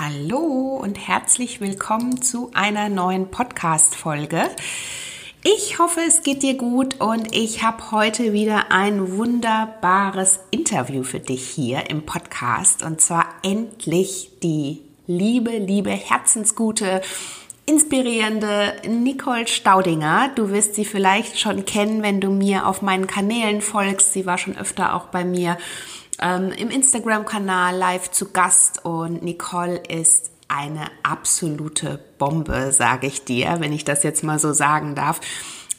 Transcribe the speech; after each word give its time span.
Hallo 0.00 0.78
und 0.80 1.08
herzlich 1.08 1.60
willkommen 1.60 2.22
zu 2.22 2.52
einer 2.54 2.88
neuen 2.88 3.32
Podcast-Folge. 3.32 4.48
Ich 5.42 5.80
hoffe, 5.80 5.98
es 6.06 6.22
geht 6.22 6.44
dir 6.44 6.54
gut 6.54 7.00
und 7.00 7.34
ich 7.34 7.64
habe 7.64 7.90
heute 7.90 8.32
wieder 8.32 8.70
ein 8.70 9.16
wunderbares 9.16 10.38
Interview 10.52 11.02
für 11.02 11.18
dich 11.18 11.48
hier 11.48 11.90
im 11.90 12.06
Podcast 12.06 12.84
und 12.84 13.00
zwar 13.00 13.26
endlich 13.42 14.30
die 14.40 14.82
liebe, 15.08 15.58
liebe, 15.58 15.90
herzensgute, 15.90 17.00
inspirierende 17.66 18.74
Nicole 18.86 19.48
Staudinger. 19.48 20.30
Du 20.36 20.50
wirst 20.50 20.76
sie 20.76 20.84
vielleicht 20.84 21.40
schon 21.40 21.64
kennen, 21.64 22.04
wenn 22.04 22.20
du 22.20 22.30
mir 22.30 22.68
auf 22.68 22.82
meinen 22.82 23.08
Kanälen 23.08 23.60
folgst. 23.60 24.12
Sie 24.12 24.26
war 24.26 24.38
schon 24.38 24.56
öfter 24.56 24.94
auch 24.94 25.06
bei 25.06 25.24
mir 25.24 25.58
ähm, 26.20 26.52
im 26.52 26.70
Instagram-Kanal 26.70 27.76
live 27.76 28.10
zu 28.10 28.30
Gast 28.32 28.84
und 28.84 29.22
Nicole 29.22 29.76
ist 29.76 30.30
eine 30.48 30.86
absolute 31.02 32.00
Bombe, 32.18 32.72
sage 32.72 33.06
ich 33.06 33.24
dir, 33.24 33.56
wenn 33.60 33.72
ich 33.72 33.84
das 33.84 34.02
jetzt 34.02 34.24
mal 34.24 34.38
so 34.38 34.52
sagen 34.52 34.94
darf. 34.94 35.20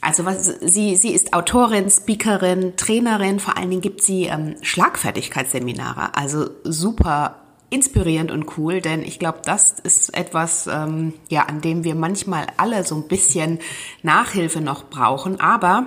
Also 0.00 0.24
was, 0.24 0.46
sie, 0.46 0.96
sie 0.96 1.12
ist 1.12 1.34
Autorin, 1.34 1.90
Speakerin, 1.90 2.76
Trainerin, 2.76 3.38
vor 3.38 3.58
allen 3.58 3.68
Dingen 3.68 3.82
gibt 3.82 4.02
sie 4.02 4.24
ähm, 4.24 4.56
Schlagfertigkeitsseminare. 4.62 6.16
Also 6.16 6.48
super 6.64 7.36
inspirierend 7.68 8.30
und 8.30 8.58
cool, 8.58 8.80
denn 8.80 9.02
ich 9.02 9.18
glaube, 9.18 9.40
das 9.44 9.78
ist 9.78 10.16
etwas, 10.16 10.66
ähm, 10.66 11.14
ja, 11.28 11.42
an 11.42 11.60
dem 11.60 11.84
wir 11.84 11.94
manchmal 11.94 12.46
alle 12.56 12.84
so 12.84 12.96
ein 12.96 13.08
bisschen 13.08 13.60
Nachhilfe 14.02 14.60
noch 14.60 14.84
brauchen. 14.84 15.38
Aber 15.40 15.86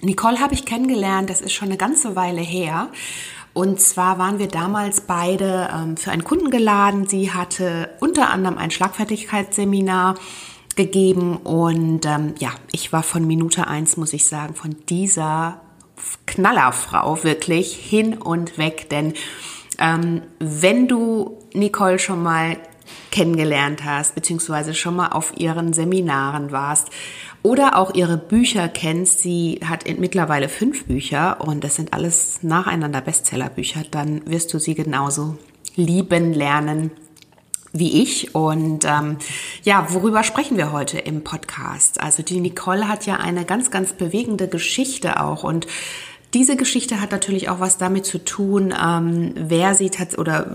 Nicole 0.00 0.40
habe 0.40 0.54
ich 0.54 0.64
kennengelernt, 0.64 1.28
das 1.28 1.40
ist 1.40 1.52
schon 1.52 1.68
eine 1.68 1.76
ganze 1.76 2.16
Weile 2.16 2.40
her. 2.40 2.88
Und 3.56 3.80
zwar 3.80 4.18
waren 4.18 4.38
wir 4.38 4.48
damals 4.48 5.00
beide 5.00 5.70
ähm, 5.74 5.96
für 5.96 6.10
einen 6.10 6.24
Kunden 6.24 6.50
geladen. 6.50 7.06
Sie 7.06 7.32
hatte 7.32 7.88
unter 8.00 8.28
anderem 8.28 8.58
ein 8.58 8.70
Schlagfertigkeitsseminar 8.70 10.16
gegeben 10.76 11.38
und 11.38 12.04
ähm, 12.04 12.34
ja, 12.38 12.50
ich 12.70 12.92
war 12.92 13.02
von 13.02 13.26
Minute 13.26 13.66
eins, 13.66 13.96
muss 13.96 14.12
ich 14.12 14.28
sagen, 14.28 14.54
von 14.54 14.76
dieser 14.90 15.62
Knallerfrau 16.26 17.24
wirklich 17.24 17.72
hin 17.72 18.18
und 18.18 18.58
weg. 18.58 18.90
Denn 18.90 19.14
ähm, 19.78 20.20
wenn 20.38 20.86
du 20.86 21.38
Nicole 21.54 21.98
schon 21.98 22.22
mal 22.22 22.58
kennengelernt 23.10 23.84
hast, 23.84 24.14
beziehungsweise 24.14 24.74
schon 24.74 24.96
mal 24.96 25.08
auf 25.08 25.32
ihren 25.36 25.72
Seminaren 25.72 26.52
warst 26.52 26.88
oder 27.42 27.76
auch 27.76 27.94
ihre 27.94 28.16
Bücher 28.16 28.68
kennst. 28.68 29.20
Sie 29.20 29.60
hat 29.64 29.84
mittlerweile 29.98 30.48
fünf 30.48 30.86
Bücher 30.86 31.40
und 31.40 31.62
das 31.62 31.76
sind 31.76 31.92
alles 31.92 32.42
nacheinander 32.42 33.00
Bestsellerbücher. 33.00 33.84
Dann 33.90 34.22
wirst 34.26 34.52
du 34.52 34.58
sie 34.58 34.74
genauso 34.74 35.38
lieben 35.76 36.32
lernen 36.32 36.90
wie 37.78 38.02
ich. 38.02 38.34
Und 38.34 38.84
ähm, 38.84 39.18
ja, 39.62 39.86
worüber 39.90 40.22
sprechen 40.22 40.56
wir 40.56 40.72
heute 40.72 40.98
im 40.98 41.24
Podcast? 41.24 42.00
Also 42.00 42.22
die 42.22 42.40
Nicole 42.40 42.88
hat 42.88 43.06
ja 43.06 43.16
eine 43.16 43.44
ganz, 43.44 43.70
ganz 43.70 43.92
bewegende 43.92 44.48
Geschichte 44.48 45.20
auch 45.20 45.44
und 45.44 45.66
diese 46.34 46.56
Geschichte 46.56 47.00
hat 47.00 47.12
natürlich 47.12 47.48
auch 47.48 47.60
was 47.60 47.78
damit 47.78 48.04
zu 48.04 48.22
tun, 48.22 48.74
ähm, 48.78 49.32
wer 49.36 49.74
sie 49.74 49.90
hat 49.90 50.18
oder 50.18 50.50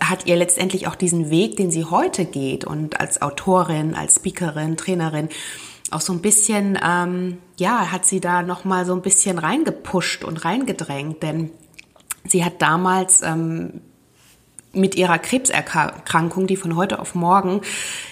hat 0.00 0.26
ihr 0.26 0.36
letztendlich 0.36 0.86
auch 0.86 0.96
diesen 0.96 1.30
Weg, 1.30 1.56
den 1.56 1.70
sie 1.70 1.84
heute 1.84 2.24
geht 2.24 2.64
und 2.64 3.00
als 3.00 3.22
Autorin, 3.22 3.94
als 3.94 4.16
Speakerin, 4.16 4.76
Trainerin 4.76 5.28
auch 5.90 6.00
so 6.00 6.12
ein 6.12 6.20
bisschen, 6.20 6.78
ähm, 6.84 7.38
ja, 7.58 7.90
hat 7.90 8.04
sie 8.06 8.20
da 8.20 8.42
noch 8.42 8.64
mal 8.64 8.84
so 8.84 8.92
ein 8.92 9.02
bisschen 9.02 9.38
reingepusht 9.38 10.24
und 10.24 10.44
reingedrängt, 10.44 11.22
denn 11.22 11.50
sie 12.26 12.44
hat 12.44 12.60
damals 12.60 13.22
ähm, 13.22 13.80
mit 14.72 14.96
ihrer 14.96 15.18
Krebserkrankung, 15.18 16.46
die 16.46 16.56
von 16.56 16.76
heute 16.76 16.98
auf 16.98 17.14
morgen, 17.14 17.62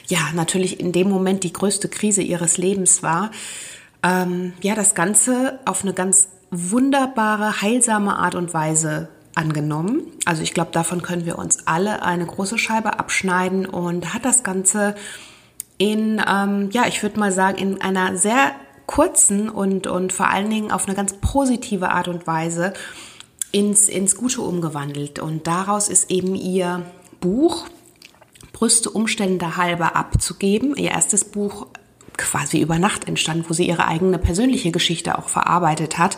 ja, 0.06 0.20
natürlich 0.34 0.80
in 0.80 0.92
dem 0.92 1.10
Moment 1.10 1.44
die 1.44 1.52
größte 1.52 1.88
Krise 1.88 2.22
ihres 2.22 2.56
Lebens 2.56 3.02
war, 3.02 3.30
ähm, 4.02 4.54
ja, 4.62 4.74
das 4.74 4.94
Ganze 4.94 5.58
auf 5.64 5.82
eine 5.82 5.92
ganz 5.92 6.28
wunderbare, 6.50 7.60
heilsame 7.62 8.16
Art 8.16 8.34
und 8.34 8.54
Weise 8.54 9.08
angenommen. 9.34 10.02
Also 10.24 10.42
ich 10.42 10.54
glaube, 10.54 10.70
davon 10.72 11.02
können 11.02 11.26
wir 11.26 11.38
uns 11.38 11.66
alle 11.66 12.02
eine 12.02 12.26
große 12.26 12.58
Scheibe 12.58 12.98
abschneiden 12.98 13.66
und 13.66 14.14
hat 14.14 14.24
das 14.24 14.42
Ganze 14.42 14.94
in, 15.78 16.22
ähm, 16.26 16.70
ja, 16.72 16.84
ich 16.86 17.02
würde 17.02 17.20
mal 17.20 17.32
sagen, 17.32 17.58
in 17.58 17.80
einer 17.80 18.16
sehr 18.16 18.52
kurzen 18.86 19.48
und, 19.48 19.86
und 19.86 20.12
vor 20.12 20.30
allen 20.30 20.48
Dingen 20.48 20.70
auf 20.70 20.86
eine 20.86 20.96
ganz 20.96 21.14
positive 21.14 21.90
Art 21.90 22.08
und 22.08 22.26
Weise 22.26 22.72
ins, 23.52 23.88
ins 23.88 24.16
Gute 24.16 24.40
umgewandelt. 24.40 25.18
Und 25.18 25.46
daraus 25.46 25.88
ist 25.88 26.10
eben 26.10 26.34
ihr 26.34 26.82
Buch 27.20 27.66
Brüste 28.52 28.88
Umstände 28.88 29.58
halber 29.58 29.96
abzugeben. 29.96 30.76
Ihr 30.76 30.92
erstes 30.92 31.24
Buch 31.24 31.66
quasi 32.18 32.60
über 32.60 32.78
Nacht 32.78 33.06
entstanden, 33.08 33.44
wo 33.48 33.54
sie 33.54 33.68
ihre 33.68 33.86
eigene 33.86 34.18
persönliche 34.18 34.70
Geschichte 34.70 35.18
auch 35.18 35.28
verarbeitet 35.28 35.98
hat 35.98 36.16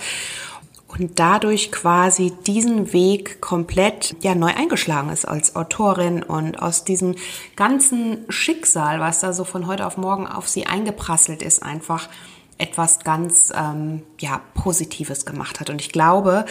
und 0.88 1.18
dadurch 1.18 1.70
quasi 1.70 2.32
diesen 2.46 2.92
Weg 2.92 3.40
komplett 3.40 4.16
ja 4.22 4.34
neu 4.34 4.52
eingeschlagen 4.54 5.10
ist 5.10 5.26
als 5.26 5.54
Autorin 5.54 6.22
und 6.22 6.60
aus 6.60 6.84
diesem 6.84 7.14
ganzen 7.56 8.24
Schicksal, 8.30 8.98
was 8.98 9.20
da 9.20 9.32
so 9.32 9.44
von 9.44 9.66
heute 9.66 9.86
auf 9.86 9.98
morgen 9.98 10.26
auf 10.26 10.48
sie 10.48 10.66
eingeprasselt 10.66 11.42
ist, 11.42 11.62
einfach 11.62 12.08
etwas 12.56 13.00
ganz 13.00 13.52
ähm, 13.54 14.02
ja 14.18 14.40
Positives 14.54 15.26
gemacht 15.26 15.60
hat. 15.60 15.70
Und 15.70 15.80
ich 15.80 15.92
glaube, 15.92 16.46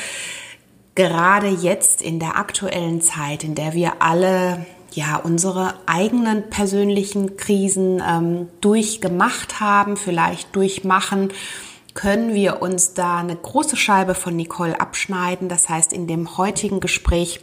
gerade 0.93 1.47
jetzt 1.47 2.01
in 2.01 2.19
der 2.19 2.37
aktuellen 2.37 3.01
Zeit, 3.01 3.43
in 3.43 3.55
der 3.55 3.73
wir 3.73 4.01
alle 4.01 4.65
ja 4.91 5.17
unsere 5.17 5.73
eigenen 5.85 6.49
persönlichen 6.49 7.37
Krisen 7.37 8.01
ähm, 8.07 8.47
durchgemacht 8.61 9.59
haben, 9.59 9.97
vielleicht 9.97 10.55
durchmachen 10.55 11.29
können 11.97 12.35
wir 12.35 12.61
uns 12.61 12.93
da 12.93 13.17
eine 13.17 13.35
große 13.35 13.75
Scheibe 13.75 14.13
von 14.13 14.35
Nicole 14.35 14.79
abschneiden. 14.79 15.49
Das 15.49 15.67
heißt, 15.67 15.91
in 15.93 16.05
dem 16.05 16.37
heutigen 16.37 16.79
Gespräch 16.79 17.39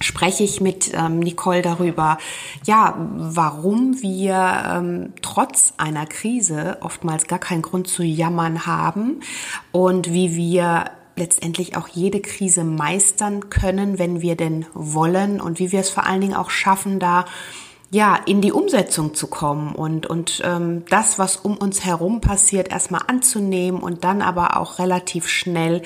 spreche 0.00 0.42
ich 0.42 0.60
mit 0.60 0.92
ähm, 0.92 1.20
Nicole 1.20 1.62
darüber, 1.62 2.18
ja, 2.64 2.96
warum 3.14 4.02
wir 4.02 4.64
ähm, 4.68 5.12
trotz 5.22 5.74
einer 5.76 6.04
Krise 6.06 6.78
oftmals 6.80 7.28
gar 7.28 7.38
keinen 7.38 7.62
Grund 7.62 7.86
zu 7.86 8.02
jammern 8.02 8.66
haben 8.66 9.20
und 9.72 10.12
wie 10.12 10.34
wir 10.34 10.90
letztendlich 11.16 11.76
auch 11.76 11.88
jede 11.88 12.20
Krise 12.20 12.62
meistern 12.62 13.50
können, 13.50 13.98
wenn 13.98 14.20
wir 14.20 14.36
denn 14.36 14.66
wollen 14.74 15.40
und 15.40 15.58
wie 15.58 15.72
wir 15.72 15.80
es 15.80 15.90
vor 15.90 16.04
allen 16.04 16.20
Dingen 16.20 16.34
auch 16.34 16.50
schaffen, 16.50 16.98
da 16.98 17.24
ja, 17.90 18.18
in 18.26 18.40
die 18.40 18.52
Umsetzung 18.52 19.14
zu 19.14 19.28
kommen 19.28 19.74
und, 19.74 20.06
und 20.06 20.42
ähm, 20.44 20.84
das, 20.90 21.18
was 21.18 21.36
um 21.36 21.56
uns 21.56 21.84
herum 21.84 22.20
passiert, 22.20 22.68
erstmal 22.68 23.02
anzunehmen 23.06 23.80
und 23.80 24.04
dann 24.04 24.22
aber 24.22 24.56
auch 24.56 24.78
relativ 24.78 25.28
schnell 25.28 25.82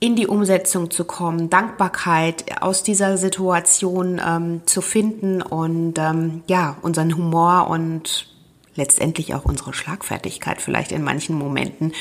in 0.00 0.16
die 0.16 0.26
Umsetzung 0.26 0.90
zu 0.90 1.04
kommen, 1.04 1.48
Dankbarkeit 1.48 2.60
aus 2.62 2.82
dieser 2.82 3.16
Situation 3.16 4.20
ähm, 4.24 4.60
zu 4.66 4.82
finden 4.82 5.40
und 5.40 5.98
ähm, 5.98 6.42
ja, 6.46 6.76
unseren 6.82 7.16
Humor 7.16 7.68
und 7.70 8.28
letztendlich 8.76 9.34
auch 9.34 9.46
unsere 9.46 9.72
Schlagfertigkeit 9.72 10.60
vielleicht 10.60 10.92
in 10.92 11.02
manchen 11.02 11.38
Momenten 11.38 11.92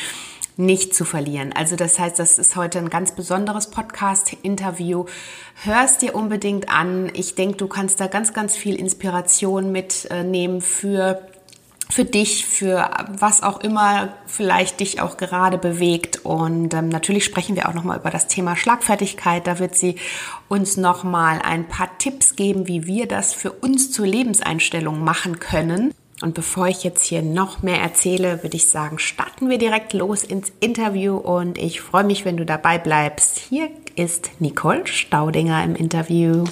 nicht 0.57 0.95
zu 0.95 1.05
verlieren. 1.05 1.53
Also 1.53 1.75
das 1.75 1.99
heißt, 1.99 2.19
das 2.19 2.39
ist 2.39 2.55
heute 2.55 2.79
ein 2.79 2.89
ganz 2.89 3.13
besonderes 3.13 3.67
Podcast-Interview. 3.67 5.05
Hörst 5.63 6.01
dir 6.01 6.15
unbedingt 6.15 6.69
an. 6.69 7.11
Ich 7.13 7.35
denke, 7.35 7.57
du 7.57 7.67
kannst 7.67 7.99
da 7.99 8.07
ganz, 8.07 8.33
ganz 8.33 8.55
viel 8.55 8.75
Inspiration 8.75 9.71
mitnehmen 9.71 10.61
für 10.61 11.21
für 11.89 12.05
dich, 12.05 12.45
für 12.45 12.89
was 13.09 13.43
auch 13.43 13.59
immer 13.59 14.13
vielleicht 14.25 14.79
dich 14.79 14.99
auch 15.01 15.15
gerade 15.17 15.59
bewegt. 15.59 16.25
Und 16.25 16.73
ähm, 16.73 16.89
natürlich 16.89 17.23
sprechen 17.23 17.55
wir 17.55 17.69
auch 17.69 17.73
nochmal 17.73 17.99
über 17.99 18.09
das 18.09 18.27
Thema 18.27 18.55
Schlagfertigkeit. 18.55 19.45
Da 19.45 19.59
wird 19.59 19.75
sie 19.75 19.97
uns 20.47 20.75
nochmal 20.75 21.39
ein 21.43 21.67
paar 21.67 21.95
Tipps 21.99 22.35
geben, 22.35 22.67
wie 22.67 22.87
wir 22.87 23.07
das 23.07 23.33
für 23.33 23.51
uns 23.51 23.91
zur 23.91 24.07
Lebenseinstellung 24.07 25.03
machen 25.03 25.39
können. 25.39 25.93
Und 26.23 26.35
bevor 26.35 26.67
ich 26.69 26.85
jetzt 26.85 27.03
hier 27.03 27.21
noch 27.21 27.63
mehr 27.63 27.81
erzähle, 27.81 28.43
würde 28.43 28.55
ich 28.55 28.69
sagen, 28.69 28.97
starten 28.97 29.49
wir 29.49 29.57
direkt 29.57 29.91
los 29.91 30.23
ins 30.23 30.53
Interview 30.61 31.17
und 31.17 31.57
ich 31.57 31.81
freue 31.81 32.05
mich, 32.05 32.23
wenn 32.23 32.37
du 32.37 32.45
dabei 32.45 32.77
bleibst. 32.77 33.37
Hier 33.37 33.69
ist 33.97 34.29
Nicole 34.39 34.87
Staudinger 34.87 35.61
im 35.65 35.75
Interview. 35.75 36.45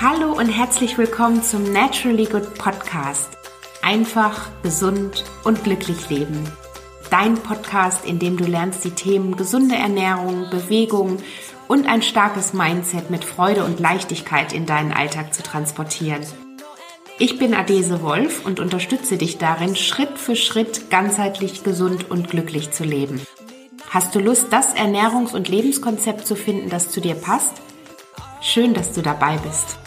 Hallo 0.00 0.34
und 0.34 0.48
herzlich 0.48 0.96
willkommen 0.96 1.42
zum 1.42 1.64
Naturally 1.72 2.26
Good 2.26 2.54
Podcast. 2.54 3.28
Einfach, 3.82 4.50
gesund 4.62 5.24
und 5.42 5.64
glücklich 5.64 6.08
leben. 6.10 6.44
Dein 7.10 7.34
Podcast, 7.34 8.06
in 8.06 8.20
dem 8.20 8.36
du 8.36 8.44
lernst, 8.44 8.84
die 8.84 8.92
Themen 8.92 9.36
gesunde 9.36 9.74
Ernährung, 9.74 10.48
Bewegung 10.48 11.16
und 11.66 11.88
ein 11.88 12.02
starkes 12.02 12.52
Mindset 12.52 13.10
mit 13.10 13.24
Freude 13.24 13.64
und 13.64 13.80
Leichtigkeit 13.80 14.52
in 14.52 14.64
deinen 14.64 14.92
Alltag 14.92 15.34
zu 15.34 15.42
transportieren. 15.42 16.22
Ich 17.16 17.38
bin 17.38 17.54
Adese 17.54 18.02
Wolf 18.02 18.44
und 18.44 18.58
unterstütze 18.58 19.16
dich 19.16 19.38
darin, 19.38 19.76
Schritt 19.76 20.18
für 20.18 20.34
Schritt 20.34 20.90
ganzheitlich 20.90 21.62
gesund 21.62 22.10
und 22.10 22.28
glücklich 22.28 22.72
zu 22.72 22.82
leben. 22.82 23.24
Hast 23.88 24.16
du 24.16 24.18
Lust, 24.18 24.48
das 24.50 24.74
Ernährungs- 24.74 25.32
und 25.32 25.48
Lebenskonzept 25.48 26.26
zu 26.26 26.34
finden, 26.34 26.70
das 26.70 26.90
zu 26.90 27.00
dir 27.00 27.14
passt? 27.14 27.62
Schön, 28.40 28.74
dass 28.74 28.92
du 28.92 29.00
dabei 29.00 29.38
bist. 29.38 29.78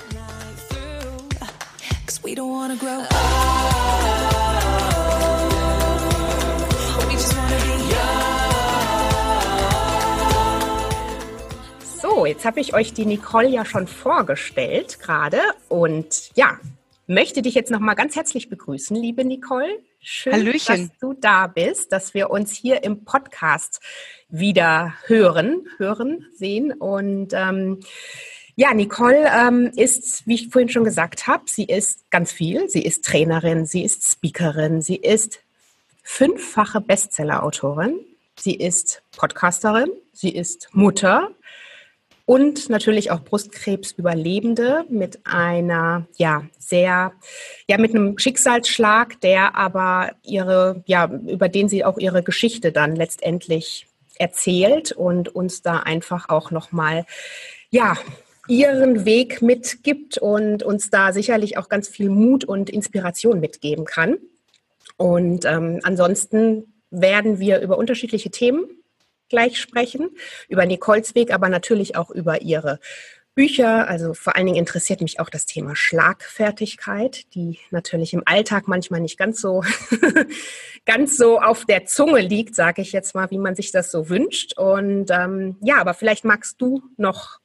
So, 12.01 12.25
jetzt 12.25 12.45
habe 12.45 12.61
ich 12.61 12.73
euch 12.73 12.93
die 12.93 13.05
Nicole 13.05 13.49
ja 13.49 13.65
schon 13.65 13.87
vorgestellt 13.87 14.99
gerade 15.01 15.41
und 15.67 16.31
ja, 16.35 16.57
möchte 17.07 17.41
dich 17.41 17.55
jetzt 17.55 17.71
noch 17.71 17.79
mal 17.79 17.95
ganz 17.95 18.15
herzlich 18.15 18.49
begrüßen, 18.49 18.95
liebe 18.95 19.23
Nicole. 19.23 19.79
Schön, 19.99 20.33
Hallöchen. 20.33 20.89
dass 20.89 20.99
du 20.99 21.13
da 21.13 21.47
bist, 21.47 21.91
dass 21.91 22.13
wir 22.13 22.29
uns 22.29 22.51
hier 22.51 22.83
im 22.83 23.05
Podcast 23.05 23.81
wieder 24.29 24.93
hören, 25.05 25.65
hören, 25.77 26.25
sehen 26.33 26.73
und 26.73 27.29
ähm, 27.33 27.79
ja, 28.59 28.73
Nicole 28.73 29.29
ähm, 29.31 29.71
ist, 29.75 30.25
wie 30.25 30.33
ich 30.33 30.49
vorhin 30.49 30.69
schon 30.69 30.83
gesagt 30.83 31.27
habe, 31.27 31.43
sie 31.45 31.65
ist 31.65 32.09
ganz 32.09 32.31
viel. 32.31 32.67
Sie 32.69 32.81
ist 32.81 33.05
Trainerin, 33.05 33.67
sie 33.67 33.83
ist 33.83 34.03
Speakerin, 34.03 34.81
sie 34.81 34.95
ist 34.95 35.41
fünffache 36.01 36.81
Bestsellerautorin, 36.81 37.99
sie 38.35 38.55
ist 38.55 39.03
Podcasterin, 39.15 39.91
sie 40.11 40.31
ist 40.31 40.69
Mutter 40.71 41.29
und 42.27 42.69
natürlich 42.69 43.09
auch 43.09 43.21
Brustkrebsüberlebende 43.21 44.83
mit 44.89 45.21
einer, 45.23 46.07
ja, 46.17 46.43
sehr, 46.59 47.13
ja, 47.69 47.77
mit 47.77 47.95
einem 47.95 48.17
Schicksalsschlag, 48.17 49.21
der 49.21 49.55
aber 49.55 50.11
ihre, 50.23 50.83
ja, 50.87 51.05
über 51.05 51.47
den 51.47 51.69
sie 51.69 51.85
auch 51.85 51.97
ihre 51.97 52.23
Geschichte 52.23 52.73
dann 52.73 52.97
letztendlich 52.97 53.87
erzählt 54.19 54.91
und 54.91 55.33
uns 55.33 55.61
da 55.61 55.77
einfach 55.77 56.27
auch 56.27 56.51
nochmal, 56.51 57.05
ja, 57.69 57.95
ihren 58.49 59.05
Weg 59.05 59.41
mitgibt 59.41 60.17
und 60.17 60.63
uns 60.63 60.89
da 60.89 61.13
sicherlich 61.13 61.57
auch 61.57 61.69
ganz 61.69 61.87
viel 61.87 62.09
Mut 62.09 62.43
und 62.43 62.69
Inspiration 62.69 63.39
mitgeben 63.39 63.85
kann. 63.85 64.17
Und 64.97 65.45
ähm, 65.45 65.79
ansonsten 65.83 66.73
werden 66.91 67.39
wir 67.39 67.61
über 67.61 67.77
unterschiedliche 67.77 68.31
Themen 68.31 68.67
gleich 69.29 69.59
sprechen, 69.59 70.09
über 70.47 70.65
Nicoles 70.65 71.15
Weg, 71.15 71.33
aber 71.33 71.49
natürlich 71.49 71.95
auch 71.95 72.09
über 72.09 72.41
ihre 72.41 72.79
Bücher. 73.37 73.87
Also 73.87 74.13
vor 74.13 74.35
allen 74.35 74.47
Dingen 74.47 74.57
interessiert 74.57 74.99
mich 74.99 75.19
auch 75.19 75.29
das 75.29 75.45
Thema 75.45 75.75
Schlagfertigkeit, 75.75 77.33
die 77.35 77.59
natürlich 77.69 78.13
im 78.13 78.23
Alltag 78.25 78.67
manchmal 78.67 78.99
nicht 78.99 79.17
ganz 79.17 79.39
so, 79.39 79.63
ganz 80.85 81.15
so 81.15 81.39
auf 81.39 81.63
der 81.65 81.85
Zunge 81.85 82.21
liegt, 82.21 82.55
sage 82.55 82.81
ich 82.81 82.91
jetzt 82.91 83.15
mal, 83.15 83.29
wie 83.31 83.37
man 83.37 83.55
sich 83.55 83.71
das 83.71 83.91
so 83.91 84.09
wünscht. 84.09 84.57
Und 84.57 85.11
ähm, 85.11 85.55
ja, 85.61 85.77
aber 85.77 85.93
vielleicht 85.93 86.25
magst 86.25 86.59
du 86.59 86.81
noch 86.97 87.39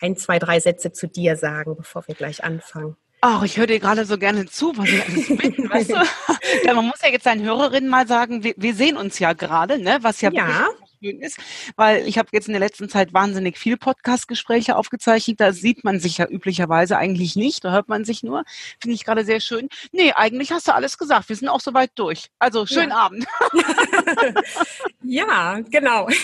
ein, 0.00 0.16
zwei, 0.16 0.38
drei 0.38 0.60
Sätze 0.60 0.92
zu 0.92 1.08
dir 1.08 1.36
sagen, 1.36 1.76
bevor 1.76 2.06
wir 2.06 2.14
gleich 2.14 2.44
anfangen. 2.44 2.96
Ach, 3.24 3.44
ich 3.44 3.56
höre 3.56 3.68
dir 3.68 3.78
gerade 3.78 4.04
so 4.04 4.18
gerne 4.18 4.46
zu, 4.46 4.76
was 4.76 4.88
ich 4.88 5.02
alles 5.02 5.28
bin, 5.28 5.70
weißt 5.70 5.90
du? 5.90 5.96
Ja, 6.64 6.74
man 6.74 6.86
muss 6.86 7.00
ja 7.02 7.08
jetzt 7.08 7.24
seinen 7.24 7.44
Hörerinnen 7.44 7.88
mal 7.88 8.06
sagen, 8.06 8.42
wir, 8.42 8.52
wir 8.56 8.74
sehen 8.74 8.96
uns 8.96 9.18
ja 9.18 9.32
gerade, 9.32 9.78
ne? 9.78 9.98
was 10.02 10.20
ja, 10.20 10.30
ja. 10.32 10.68
Schön 11.02 11.20
ist, 11.20 11.38
weil 11.76 12.06
ich 12.06 12.18
habe 12.18 12.28
jetzt 12.32 12.46
in 12.46 12.52
der 12.52 12.60
letzten 12.60 12.88
Zeit 12.88 13.12
wahnsinnig 13.12 13.58
viel 13.58 13.76
Podcast-Gespräche 13.76 14.76
aufgezeichnet. 14.76 15.40
Da 15.40 15.52
sieht 15.52 15.84
man 15.84 16.00
sich 16.00 16.18
ja 16.18 16.28
üblicherweise 16.28 16.96
eigentlich 16.96 17.36
nicht, 17.36 17.64
da 17.64 17.72
hört 17.72 17.88
man 17.88 18.04
sich 18.04 18.22
nur. 18.22 18.44
Finde 18.80 18.94
ich 18.94 19.04
gerade 19.04 19.24
sehr 19.24 19.40
schön. 19.40 19.68
Nee, 19.92 20.12
eigentlich 20.12 20.52
hast 20.52 20.68
du 20.68 20.74
alles 20.74 20.98
gesagt. 20.98 21.28
Wir 21.28 21.36
sind 21.36 21.48
auch 21.48 21.60
soweit 21.60 21.90
durch. 21.96 22.28
Also, 22.38 22.66
schönen 22.66 22.90
ja. 22.90 22.96
Abend. 22.96 23.26
ja, 25.02 25.60
genau. 25.70 26.08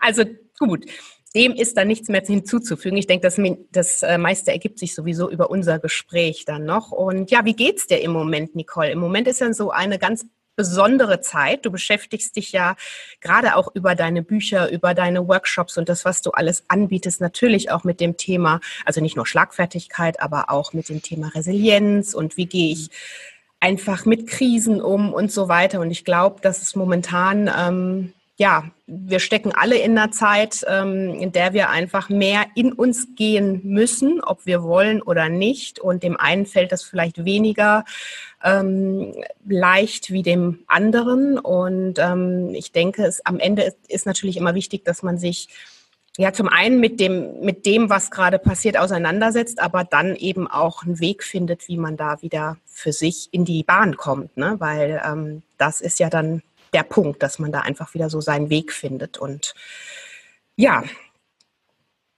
Also 0.00 0.24
gut 0.58 0.86
dem 1.34 1.52
ist 1.52 1.76
dann 1.76 1.88
nichts 1.88 2.08
mehr 2.08 2.22
hinzuzufügen. 2.24 2.96
Ich 2.96 3.08
denke, 3.08 3.26
das, 3.26 3.40
das 3.72 4.02
äh, 4.02 4.18
meiste 4.18 4.52
ergibt 4.52 4.78
sich 4.78 4.94
sowieso 4.94 5.28
über 5.28 5.50
unser 5.50 5.80
Gespräch 5.80 6.44
dann 6.44 6.64
noch. 6.64 6.92
Und 6.92 7.30
ja, 7.30 7.44
wie 7.44 7.54
geht's 7.54 7.88
dir 7.88 8.00
im 8.00 8.12
Moment, 8.12 8.54
Nicole? 8.54 8.92
Im 8.92 9.00
Moment 9.00 9.26
ist 9.26 9.40
ja 9.40 9.52
so 9.52 9.70
eine 9.70 9.98
ganz 9.98 10.26
besondere 10.56 11.20
Zeit. 11.20 11.64
Du 11.64 11.70
beschäftigst 11.70 12.36
dich 12.36 12.52
ja 12.52 12.76
gerade 13.20 13.56
auch 13.56 13.74
über 13.74 13.94
deine 13.94 14.22
Bücher, 14.22 14.70
über 14.70 14.94
deine 14.94 15.26
Workshops 15.28 15.76
und 15.78 15.88
das, 15.88 16.04
was 16.04 16.22
du 16.22 16.30
alles 16.30 16.64
anbietest, 16.68 17.20
natürlich 17.20 17.70
auch 17.70 17.84
mit 17.84 18.00
dem 18.00 18.16
Thema, 18.16 18.60
also 18.84 19.00
nicht 19.00 19.16
nur 19.16 19.26
Schlagfertigkeit, 19.26 20.20
aber 20.20 20.50
auch 20.50 20.72
mit 20.72 20.88
dem 20.88 21.02
Thema 21.02 21.28
Resilienz 21.28 22.14
und 22.14 22.36
wie 22.36 22.46
gehe 22.46 22.72
ich 22.72 22.90
einfach 23.60 24.04
mit 24.04 24.26
Krisen 24.26 24.82
um 24.82 25.12
und 25.12 25.32
so 25.32 25.48
weiter. 25.48 25.80
Und 25.80 25.90
ich 25.90 26.04
glaube, 26.04 26.40
dass 26.42 26.60
es 26.60 26.76
momentan 26.76 27.50
ähm, 27.56 28.12
ja, 28.36 28.64
wir 28.86 29.20
stecken 29.20 29.52
alle 29.52 29.78
in 29.78 29.96
einer 29.96 30.10
Zeit, 30.10 30.64
ähm, 30.68 31.14
in 31.14 31.30
der 31.30 31.52
wir 31.52 31.70
einfach 31.70 32.08
mehr 32.08 32.46
in 32.56 32.72
uns 32.72 33.14
gehen 33.14 33.60
müssen, 33.62 34.20
ob 34.20 34.44
wir 34.44 34.64
wollen 34.64 35.00
oder 35.02 35.28
nicht. 35.28 35.78
Und 35.78 36.02
dem 36.02 36.16
einen 36.18 36.44
fällt 36.44 36.72
das 36.72 36.82
vielleicht 36.82 37.24
weniger 37.24 37.84
ähm, 38.42 39.14
leicht 39.46 40.10
wie 40.10 40.22
dem 40.22 40.64
anderen. 40.66 41.38
Und 41.38 42.00
ähm, 42.00 42.50
ich 42.54 42.72
denke, 42.72 43.04
es 43.04 43.24
am 43.24 43.38
Ende 43.38 43.62
ist, 43.62 43.76
ist 43.88 44.06
natürlich 44.06 44.36
immer 44.36 44.56
wichtig, 44.56 44.84
dass 44.84 45.04
man 45.04 45.16
sich 45.16 45.48
ja 46.16 46.32
zum 46.32 46.48
einen 46.48 46.80
mit 46.80 46.98
dem, 46.98 47.40
mit 47.40 47.66
dem, 47.66 47.88
was 47.88 48.10
gerade 48.10 48.40
passiert, 48.40 48.76
auseinandersetzt, 48.76 49.60
aber 49.60 49.84
dann 49.84 50.16
eben 50.16 50.48
auch 50.48 50.82
einen 50.82 50.98
Weg 50.98 51.22
findet, 51.22 51.68
wie 51.68 51.76
man 51.76 51.96
da 51.96 52.20
wieder 52.20 52.56
für 52.66 52.92
sich 52.92 53.28
in 53.30 53.44
die 53.44 53.62
Bahn 53.62 53.96
kommt. 53.96 54.36
Ne? 54.36 54.56
Weil 54.58 55.00
ähm, 55.06 55.42
das 55.56 55.80
ist 55.80 56.00
ja 56.00 56.10
dann 56.10 56.42
der 56.74 56.82
Punkt, 56.82 57.22
dass 57.22 57.38
man 57.38 57.52
da 57.52 57.60
einfach 57.60 57.94
wieder 57.94 58.10
so 58.10 58.20
seinen 58.20 58.50
Weg 58.50 58.72
findet. 58.72 59.16
Und 59.16 59.54
ja, 60.56 60.84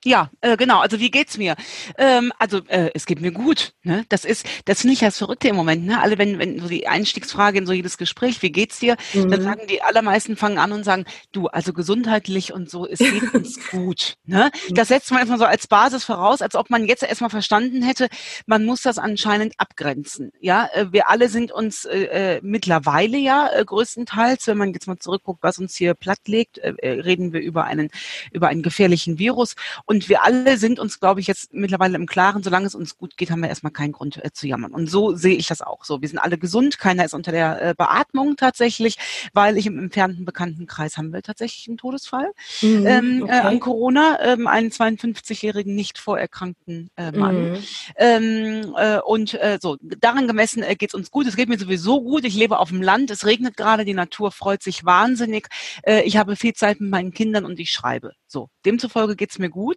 ja, 0.07 0.31
äh, 0.41 0.57
genau. 0.57 0.79
Also 0.79 1.01
wie 1.01 1.11
geht's 1.11 1.37
mir? 1.37 1.57
Ähm, 1.99 2.33
also 2.39 2.59
äh, 2.69 2.91
es 2.95 3.07
geht 3.07 3.21
mir 3.21 3.33
gut. 3.33 3.73
Ne? 3.83 4.05
Das 4.09 4.25
ist 4.25 4.47
das 4.65 4.83
finde 4.83 4.95
ich 4.95 5.01
das 5.01 5.19
Verrückte 5.19 5.49
im 5.49 5.57
Moment. 5.57 5.85
Ne? 5.85 6.01
Alle, 6.01 6.17
wenn 6.17 6.39
wenn 6.39 6.61
so 6.61 6.69
die 6.69 6.87
Einstiegsfrage 6.87 7.59
in 7.59 7.67
so 7.67 7.73
jedes 7.73 7.99
Gespräch, 7.99 8.41
wie 8.41 8.53
geht's 8.53 8.79
dir? 8.79 8.97
Mhm. 9.15 9.31
Dann 9.33 9.43
sagen 9.43 9.67
die 9.69 9.83
allermeisten 9.83 10.37
fangen 10.37 10.59
an 10.59 10.71
und 10.71 10.85
sagen, 10.85 11.07
du, 11.33 11.49
also 11.49 11.73
gesundheitlich 11.73 12.53
und 12.53 12.71
so, 12.71 12.87
es 12.87 13.01
geht 13.01 13.35
uns 13.35 13.59
gut. 13.71 14.15
Ne? 14.25 14.53
Mhm. 14.69 14.75
Das 14.75 14.89
setzt 14.89 15.11
man 15.11 15.21
einfach 15.21 15.39
so 15.39 15.45
als 15.45 15.67
Basis 15.67 16.05
voraus, 16.05 16.41
als 16.41 16.55
ob 16.55 16.71
man 16.71 16.87
jetzt 16.87 17.03
erstmal 17.03 17.31
verstanden 17.31 17.83
hätte, 17.83 18.09
man 18.47 18.65
muss 18.65 18.83
das 18.83 18.99
anscheinend 18.99 19.55
abgrenzen. 19.59 20.31
Ja, 20.41 20.69
äh, 20.73 20.93
wir 20.93 21.11
alle 21.11 21.29
sind 21.29 21.51
uns 21.51 21.85
äh, 21.85 22.37
äh, 22.37 22.41
mittlerweile 22.45 23.19
ja 23.19 23.51
äh, 23.53 23.65
größtenteils, 23.65 24.47
wenn 24.47 24.59
man 24.59 24.73
jetzt 24.73 24.87
mal 24.87 24.99
zurückguckt, 24.99 25.43
was 25.43 25.59
uns 25.59 25.75
hier 25.75 25.95
plattlegt, 25.95 26.59
äh, 26.59 26.75
äh 26.79 27.01
reden 27.01 27.33
wir 27.33 27.41
über 27.41 27.65
einen 27.65 27.91
über 28.31 28.47
einen 28.49 28.63
gefährlichen 28.63 29.19
Virus 29.19 29.57
und 29.85 29.96
und 29.97 30.11
wir 30.11 30.25
alle 30.25 30.59
sind 30.59 30.79
uns, 30.79 31.01
glaube 31.01 31.21
ich, 31.21 31.27
jetzt 31.27 31.55
mittlerweile 31.55 31.97
im 31.97 32.05
Klaren, 32.05 32.43
solange 32.43 32.67
es 32.67 32.75
uns 32.75 32.99
gut 32.99 33.17
geht, 33.17 33.31
haben 33.31 33.41
wir 33.41 33.49
erstmal 33.49 33.73
keinen 33.73 33.93
Grund 33.93 34.23
äh, 34.23 34.31
zu 34.31 34.47
jammern. 34.47 34.75
Und 34.75 34.91
so 34.91 35.17
sehe 35.17 35.37
ich 35.37 35.47
das 35.47 35.63
auch 35.63 35.87
so. 35.87 36.03
Wir 36.03 36.09
sind 36.11 36.19
alle 36.19 36.37
gesund, 36.37 36.79
keiner 36.79 37.07
ist 37.07 37.15
unter 37.15 37.33
der 37.33 37.63
äh, 37.63 37.75
Beatmung 37.75 38.37
tatsächlich, 38.37 38.99
weil 39.33 39.57
ich 39.57 39.65
im 39.65 39.79
entfernten 39.79 40.27
Bekanntenkreis 40.27 40.99
haben 40.99 41.15
wir 41.15 41.23
tatsächlich 41.23 41.67
einen 41.69 41.79
Todesfall 41.79 42.31
mhm, 42.61 42.87
ähm, 42.87 43.23
okay. 43.23 43.33
äh, 43.33 43.41
an 43.41 43.59
Corona, 43.59 44.19
ähm, 44.21 44.47
einen 44.47 44.69
52-jährigen 44.69 45.75
nicht 45.75 45.97
vorerkrankten 45.97 46.91
äh, 46.97 47.11
Mann. 47.13 47.53
Mhm. 47.53 47.59
Ähm, 47.97 48.75
äh, 48.77 48.99
und 48.99 49.33
äh, 49.33 49.59
so, 49.63 49.79
daran 49.81 50.27
gemessen 50.29 50.63
äh, 50.63 50.75
geht 50.75 50.91
es 50.91 50.95
uns 50.95 51.11
gut. 51.11 51.27
Es 51.27 51.37
geht 51.37 51.49
mir 51.49 51.59
sowieso 51.59 52.03
gut. 52.03 52.27
Ich 52.27 52.35
lebe 52.35 52.59
auf 52.59 52.69
dem 52.69 52.83
Land, 52.83 53.11
es 53.11 53.25
regnet 53.25 53.57
gerade, 53.57 53.87
die 53.87 53.95
Natur 53.95 54.31
freut 54.31 54.63
sich 54.63 54.85
wahnsinnig. 54.85 55.49
Äh, 55.85 56.03
ich 56.03 56.19
habe 56.19 56.37
viel 56.37 56.53
Zeit 56.53 56.83
mit 56.83 56.91
meinen 56.91 57.13
Kindern 57.15 57.47
und 57.47 57.59
ich 57.59 57.71
schreibe. 57.71 58.13
So, 58.27 58.51
demzufolge 58.67 59.17
geht's 59.17 59.39
mir 59.39 59.49
gut. 59.49 59.76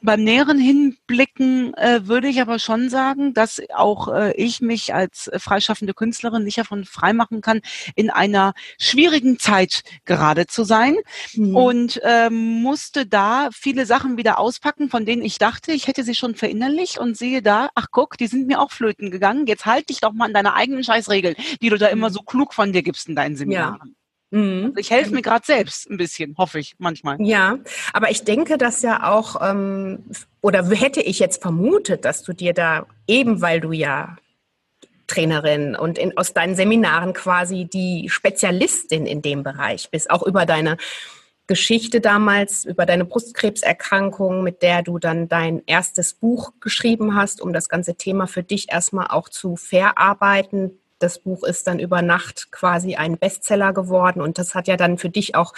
Beim 0.00 0.22
näheren 0.22 0.58
Hinblicken 0.60 1.74
äh, 1.74 2.06
würde 2.06 2.28
ich 2.28 2.40
aber 2.40 2.60
schon 2.60 2.88
sagen, 2.88 3.34
dass 3.34 3.60
auch 3.74 4.06
äh, 4.06 4.32
ich 4.36 4.60
mich 4.60 4.94
als 4.94 5.26
äh, 5.26 5.40
freischaffende 5.40 5.92
Künstlerin 5.92 6.44
nicht 6.44 6.58
davon 6.58 6.84
freimachen 6.84 7.40
kann, 7.40 7.62
in 7.96 8.08
einer 8.08 8.54
schwierigen 8.78 9.40
Zeit 9.40 9.82
gerade 10.04 10.46
zu 10.46 10.62
sein 10.62 10.96
mhm. 11.34 11.56
und 11.56 12.00
äh, 12.04 12.30
musste 12.30 13.06
da 13.06 13.48
viele 13.52 13.86
Sachen 13.86 14.16
wieder 14.16 14.38
auspacken, 14.38 14.88
von 14.88 15.04
denen 15.04 15.22
ich 15.22 15.38
dachte, 15.38 15.72
ich 15.72 15.88
hätte 15.88 16.04
sie 16.04 16.14
schon 16.14 16.36
verinnerlicht 16.36 16.98
und 16.98 17.16
sehe 17.16 17.42
da, 17.42 17.68
ach 17.74 17.86
guck, 17.90 18.16
die 18.18 18.28
sind 18.28 18.46
mir 18.46 18.60
auch 18.60 18.70
flöten 18.70 19.10
gegangen. 19.10 19.48
Jetzt 19.48 19.66
halt 19.66 19.88
dich 19.88 19.98
doch 19.98 20.12
mal 20.12 20.26
an 20.26 20.34
deine 20.34 20.54
eigenen 20.54 20.84
Scheißregeln, 20.84 21.34
die 21.60 21.70
du 21.70 21.76
da 21.76 21.88
immer 21.88 22.10
mhm. 22.10 22.14
so 22.14 22.20
klug 22.20 22.54
von 22.54 22.72
dir 22.72 22.84
gibst 22.84 23.08
in 23.08 23.16
deinen 23.16 23.34
Seminaren. 23.34 23.80
Ja. 23.84 23.97
Mhm. 24.30 24.66
Also 24.66 24.78
ich 24.78 24.90
helfe 24.90 25.14
mir 25.14 25.22
gerade 25.22 25.44
selbst 25.46 25.88
ein 25.90 25.96
bisschen, 25.96 26.36
hoffe 26.36 26.58
ich 26.58 26.74
manchmal. 26.78 27.16
Ja, 27.20 27.58
aber 27.92 28.10
ich 28.10 28.24
denke, 28.24 28.58
dass 28.58 28.82
ja 28.82 29.10
auch, 29.10 29.40
ähm, 29.42 30.04
oder 30.40 30.64
hätte 30.68 31.00
ich 31.00 31.18
jetzt 31.18 31.40
vermutet, 31.40 32.04
dass 32.04 32.22
du 32.22 32.32
dir 32.32 32.52
da 32.52 32.86
eben, 33.06 33.40
weil 33.40 33.60
du 33.60 33.72
ja 33.72 34.16
Trainerin 35.06 35.74
und 35.74 35.98
in, 35.98 36.16
aus 36.18 36.34
deinen 36.34 36.54
Seminaren 36.54 37.14
quasi 37.14 37.64
die 37.64 38.08
Spezialistin 38.10 39.06
in 39.06 39.22
dem 39.22 39.42
Bereich 39.42 39.90
bist, 39.90 40.10
auch 40.10 40.22
über 40.22 40.44
deine 40.44 40.76
Geschichte 41.46 42.02
damals, 42.02 42.66
über 42.66 42.84
deine 42.84 43.06
Brustkrebserkrankung, 43.06 44.44
mit 44.44 44.60
der 44.60 44.82
du 44.82 44.98
dann 44.98 45.28
dein 45.28 45.62
erstes 45.64 46.12
Buch 46.12 46.52
geschrieben 46.60 47.14
hast, 47.16 47.40
um 47.40 47.54
das 47.54 47.70
ganze 47.70 47.94
Thema 47.94 48.26
für 48.26 48.42
dich 48.42 48.70
erstmal 48.70 49.06
auch 49.06 49.30
zu 49.30 49.56
verarbeiten, 49.56 50.78
das 50.98 51.20
Buch 51.20 51.44
ist 51.44 51.66
dann 51.66 51.78
über 51.78 52.02
Nacht 52.02 52.50
quasi 52.50 52.96
ein 52.96 53.18
Bestseller 53.18 53.72
geworden 53.72 54.20
und 54.20 54.38
das 54.38 54.54
hat 54.54 54.68
ja 54.68 54.76
dann 54.76 54.98
für 54.98 55.10
dich 55.10 55.34
auch 55.34 55.54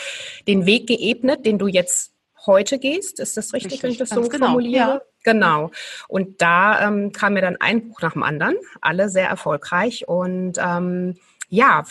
den 0.46 0.66
Weg 0.66 0.86
geebnet, 0.86 1.46
den 1.46 1.58
du 1.58 1.66
jetzt 1.66 2.12
heute 2.46 2.78
gehst. 2.78 3.20
Ist 3.20 3.36
das 3.36 3.52
richtig, 3.52 3.72
richtig 3.72 3.82
wenn 3.82 3.90
ich 3.90 3.98
das 3.98 4.10
so 4.10 4.22
genau. 4.22 4.46
formuliere? 4.46 5.02
Genau. 5.24 5.70
Und 6.08 6.40
da 6.40 6.88
ähm, 6.88 7.12
kam 7.12 7.34
mir 7.34 7.42
dann 7.42 7.56
ein 7.60 7.88
Buch 7.88 8.00
nach 8.00 8.14
dem 8.14 8.22
anderen, 8.22 8.56
alle 8.80 9.08
sehr 9.08 9.28
erfolgreich. 9.28 10.08
Und 10.08 10.54
ähm, 10.58 11.18
ja, 11.48 11.84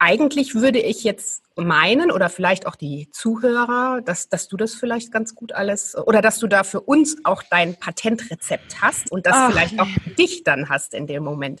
eigentlich 0.00 0.54
würde 0.54 0.80
ich 0.80 1.04
jetzt 1.04 1.42
meinen 1.56 2.10
oder 2.10 2.28
vielleicht 2.28 2.66
auch 2.66 2.76
die 2.76 3.08
Zuhörer, 3.10 4.00
dass, 4.04 4.28
dass 4.28 4.48
du 4.48 4.56
das 4.56 4.74
vielleicht 4.74 5.12
ganz 5.12 5.34
gut 5.34 5.52
alles 5.52 5.96
oder 5.96 6.22
dass 6.22 6.38
du 6.38 6.46
da 6.46 6.62
für 6.62 6.80
uns 6.80 7.16
auch 7.24 7.42
dein 7.42 7.76
Patentrezept 7.76 8.80
hast 8.80 9.10
und 9.10 9.26
das 9.26 9.34
Ach, 9.36 9.50
vielleicht 9.50 9.80
auch 9.80 9.88
dich 10.16 10.44
dann 10.44 10.68
hast 10.68 10.94
in 10.94 11.06
dem 11.06 11.24
Moment. 11.24 11.60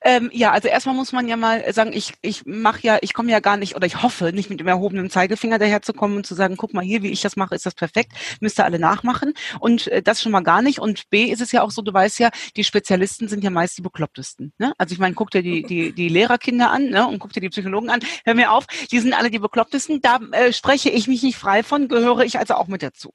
Ähm, 0.00 0.30
ja, 0.32 0.52
also 0.52 0.68
erstmal 0.68 0.94
muss 0.94 1.12
man 1.12 1.28
ja 1.28 1.36
mal 1.36 1.72
sagen, 1.72 1.92
ich, 1.92 2.14
ich 2.22 2.44
mache 2.46 2.80
ja, 2.82 2.98
ich 3.02 3.14
komme 3.14 3.30
ja 3.30 3.40
gar 3.40 3.56
nicht 3.56 3.76
oder 3.76 3.86
ich 3.86 4.02
hoffe 4.02 4.32
nicht 4.32 4.50
mit 4.50 4.60
dem 4.60 4.66
erhobenen 4.66 5.10
Zeigefinger 5.10 5.58
daherzukommen 5.58 6.18
und 6.18 6.26
zu 6.26 6.34
sagen, 6.34 6.56
guck 6.56 6.74
mal 6.74 6.84
hier, 6.84 7.02
wie 7.02 7.10
ich 7.10 7.20
das 7.20 7.36
mache, 7.36 7.54
ist 7.54 7.66
das 7.66 7.74
perfekt, 7.74 8.12
müsst 8.40 8.58
ihr 8.58 8.64
alle 8.64 8.78
nachmachen. 8.78 9.34
Und 9.60 9.88
äh, 9.88 10.02
das 10.02 10.22
schon 10.22 10.32
mal 10.32 10.42
gar 10.42 10.62
nicht. 10.62 10.78
Und 10.78 11.08
B 11.10 11.24
ist 11.24 11.40
es 11.40 11.52
ja 11.52 11.62
auch 11.62 11.70
so, 11.70 11.82
du 11.82 11.92
weißt 11.92 12.18
ja, 12.18 12.30
die 12.56 12.64
Spezialisten 12.64 13.28
sind 13.28 13.44
ja 13.44 13.50
meist 13.50 13.76
die 13.78 13.82
Beklopptesten. 13.82 14.52
Ne? 14.58 14.72
Also 14.78 14.92
ich 14.92 14.98
meine, 14.98 15.14
guck 15.14 15.30
dir 15.30 15.42
die, 15.42 15.62
die, 15.62 15.92
die 15.92 16.08
Lehrerkinder 16.08 16.70
an 16.70 16.86
ne? 16.86 17.06
und 17.06 17.18
guck 17.18 17.32
dir 17.32 17.40
die 17.40 17.50
Psychologen 17.50 17.90
an. 17.90 18.00
Hör 18.24 18.34
mir 18.34 18.52
auf, 18.52 18.66
die 18.90 18.98
sind 18.98 19.12
alle 19.12 19.30
die 19.30 19.38
Beklopptesten. 19.38 20.00
Da 20.00 20.20
äh, 20.32 20.52
spreche 20.52 20.90
ich 20.90 21.08
mich 21.08 21.22
nicht 21.22 21.36
frei 21.36 21.62
von, 21.62 21.88
gehöre 21.88 22.20
ich 22.20 22.38
also 22.38 22.54
auch 22.54 22.68
mit 22.68 22.82
dazu. 22.82 23.12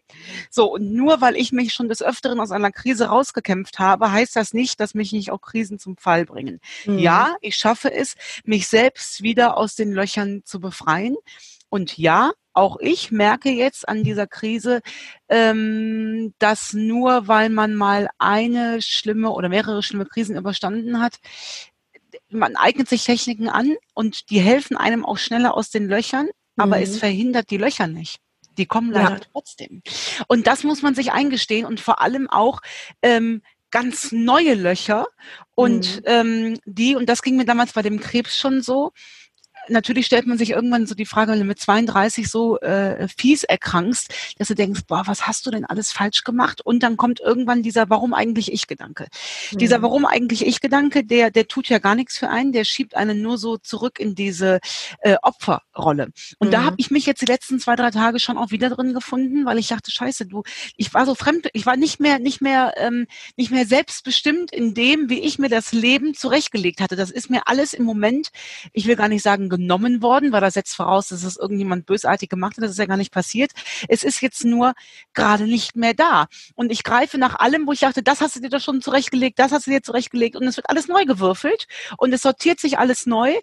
So, 0.50 0.74
und 0.74 0.94
nur 0.94 1.22
weil 1.22 1.36
ich 1.36 1.52
mich 1.52 1.74
schon 1.74 1.90
des 1.90 2.02
Öfteren 2.02 2.40
aus 2.40 2.52
einer 2.52 2.72
Krise 2.72 3.08
rausgekämpft 3.08 3.80
habe, 3.80 4.12
heißt 4.12 4.36
das 4.36 4.54
nicht, 4.54 4.80
dass 4.80 4.94
mich 4.94 5.12
nicht 5.12 5.32
auch 5.32 5.42
Krisen 5.42 5.80
zum 5.80 5.98
Fall 5.98 6.26
bringen. 6.26 6.60
Mhm. 6.86 7.00
Ja, 7.00 7.36
ich 7.42 7.56
schaffe 7.56 7.92
es, 7.94 8.16
mich 8.44 8.68
selbst 8.68 9.22
wieder 9.22 9.58
aus 9.58 9.76
den 9.76 9.92
Löchern 9.92 10.42
zu 10.46 10.60
befreien. 10.60 11.16
Und 11.70 11.98
ja, 11.98 12.32
auch 12.54 12.78
ich 12.80 13.12
merke 13.12 13.50
jetzt 13.50 13.88
an 13.88 14.04
dieser 14.04 14.26
Krise, 14.26 14.82
ähm, 15.30 16.34
dass 16.40 16.74
nur 16.74 17.28
weil 17.28 17.50
man 17.50 17.76
mal 17.76 18.10
eine 18.18 18.82
schlimme 18.82 19.30
oder 19.32 19.50
mehrere 19.50 19.84
schlimme 19.84 20.06
Krisen 20.06 20.38
überstanden 20.38 21.00
hat, 21.00 21.18
man 22.30 22.56
eignet 22.56 22.90
sich 22.90 23.04
Techniken 23.04 23.50
an 23.50 23.76
und 23.94 24.30
die 24.30 24.40
helfen 24.40 24.76
einem 24.76 25.06
auch 25.06 25.18
schneller 25.18 25.56
aus 25.56 25.70
den 25.70 25.88
Löchern, 25.88 26.30
aber 26.56 26.82
es 26.82 26.96
mhm. 26.96 27.00
verhindert 27.00 27.52
die 27.52 27.58
Löcher 27.58 27.88
nicht. 27.88 28.18
Die 28.58 28.66
kommen 28.66 28.92
leider 28.92 29.18
ja. 29.18 29.22
trotzdem. 29.32 29.84
Und 30.28 30.48
das 30.48 30.64
muss 30.64 30.82
man 30.82 30.96
sich 30.96 31.12
eingestehen 31.12 31.66
und 31.66 31.80
vor 31.80 32.02
allem 32.02 32.28
auch 32.28 32.62
ähm, 33.04 33.44
ganz 33.78 34.12
neue 34.12 34.56
Löcher 34.56 35.08
und 35.54 35.98
mhm. 35.98 36.04
ähm, 36.06 36.60
die, 36.66 36.96
und 36.96 37.08
das 37.08 37.22
ging 37.22 37.38
mir 37.38 37.46
damals 37.46 37.74
bei 37.74 37.84
dem 37.84 38.00
Krebs 38.00 38.36
schon 38.36 38.64
so, 38.64 38.92
natürlich 39.70 40.06
stellt 40.06 40.28
man 40.28 40.38
sich 40.38 40.52
irgendwann 40.52 40.88
so 40.88 40.96
die 40.96 41.06
Frage, 41.06 41.32
wenn 41.32 41.40
du 41.40 41.46
mit 41.46 41.60
32 41.60 42.30
so 42.30 42.60
äh, 42.60 43.08
fies 43.08 43.44
erkrankst, 43.44 44.14
dass 44.38 44.48
du 44.48 44.56
denkst, 44.56 44.82
boah, 44.88 45.04
was 45.06 45.28
hast 45.28 45.46
du 45.46 45.52
denn 45.52 45.66
alles 45.66 45.92
falsch 45.92 46.24
gemacht? 46.24 46.62
Und 46.62 46.84
dann 46.84 46.98
kommt 46.98 47.20
irgendwann 47.20 47.64
dieser 47.64 47.90
Warum 47.90 48.14
eigentlich 48.14 48.52
ich-Gedanke. 48.52 49.08
Mhm. 49.52 49.58
Dieser 49.58 49.82
Warum 49.82 50.06
eigentlich 50.06 50.46
ich-Gedanke, 50.46 51.04
der, 51.04 51.32
der 51.32 51.48
tut 51.48 51.70
ja 51.70 51.80
gar 51.80 51.96
nichts 51.96 52.18
für 52.18 52.30
einen, 52.30 52.52
der 52.52 52.64
schiebt 52.64 52.96
einen 52.96 53.22
nur 53.22 53.38
so 53.38 53.58
zurück 53.58 54.00
in 54.00 54.16
diese 54.16 54.60
äh, 55.00 55.16
Opferrolle. 55.22 56.10
Und 56.40 56.48
mhm. 56.48 56.52
da 56.52 56.64
habe 56.64 56.76
ich 56.80 56.92
mich 56.92 57.06
jetzt 57.06 57.22
die 57.22 57.26
letzten 57.26 57.60
zwei, 57.60 57.76
drei 57.76 57.92
Tage 57.92 58.20
schon 58.20 58.38
auch 58.38 58.52
wieder 58.52 58.70
drin 58.70 58.94
gefunden, 58.94 59.46
weil 59.46 59.58
ich 59.58 59.68
dachte, 59.68 59.92
scheiße, 59.92 60.26
du, 60.28 60.44
ich 60.76 60.94
war 60.94 61.06
so 61.06 61.16
fremd, 61.16 61.50
ich 61.54 61.66
war 61.66 61.78
nicht 61.78 62.00
mehr, 62.00 62.20
nicht 62.20 62.42
mehr, 62.42 62.74
ähm, 62.78 63.08
nicht 63.36 63.52
mehr 63.52 63.66
selbstbestimmt 63.66 64.52
in 64.52 64.74
dem, 64.74 65.10
wie 65.10 65.20
ich 65.20 65.40
mir 65.40 65.50
das 65.50 65.74
Leben 65.74 66.14
zurechtgelegt 66.14 66.82
hatte. 66.82 66.96
Das 66.96 67.12
ist 67.12 67.30
mir 67.30 67.48
alles 67.48 67.74
im 67.74 67.84
Moment, 67.84 68.30
ich 68.74 68.88
will 68.88 68.96
gar 68.96 69.08
nicht 69.08 69.24
sagen, 69.24 69.50
genommen 69.58 70.02
worden, 70.02 70.32
weil 70.32 70.42
das 70.42 70.54
setzt 70.54 70.76
voraus, 70.76 71.08
dass 71.08 71.24
es 71.24 71.38
irgendjemand 71.38 71.86
bösartig 71.86 72.30
gemacht 72.30 72.58
hat. 72.58 72.64
Das 72.64 72.72
ist 72.72 72.80
ja 72.80 72.86
gar 72.86 72.98
nicht 72.98 73.12
passiert. 73.12 73.52
Es 73.88 74.04
ist 74.04 74.22
jetzt 74.22 74.46
nur 74.46 74.74
gerade 75.14 75.46
nicht 75.46 75.76
mehr 75.76 75.94
da. 75.94 76.28
Und 76.56 76.72
ich 76.72 76.84
greife 76.84 77.18
nach 77.18 77.36
allem, 77.40 77.68
wo 77.68 77.72
ich 77.72 77.80
dachte, 77.80 78.04
das 78.04 78.22
hast 78.22 78.36
du 78.36 78.40
dir 78.40 78.50
doch 78.50 78.62
schon 78.62 78.82
zurechtgelegt, 78.82 79.40
das 79.40 79.52
hast 79.52 79.68
du 79.68 79.72
dir 79.72 79.82
zurechtgelegt 79.82 80.36
und 80.36 80.44
es 80.44 80.58
wird 80.58 80.70
alles 80.70 80.88
neu 80.88 81.06
gewürfelt 81.06 81.68
und 81.98 82.14
es 82.14 82.22
sortiert 82.22 82.60
sich 82.60 82.78
alles 82.78 83.06
neu 83.06 83.34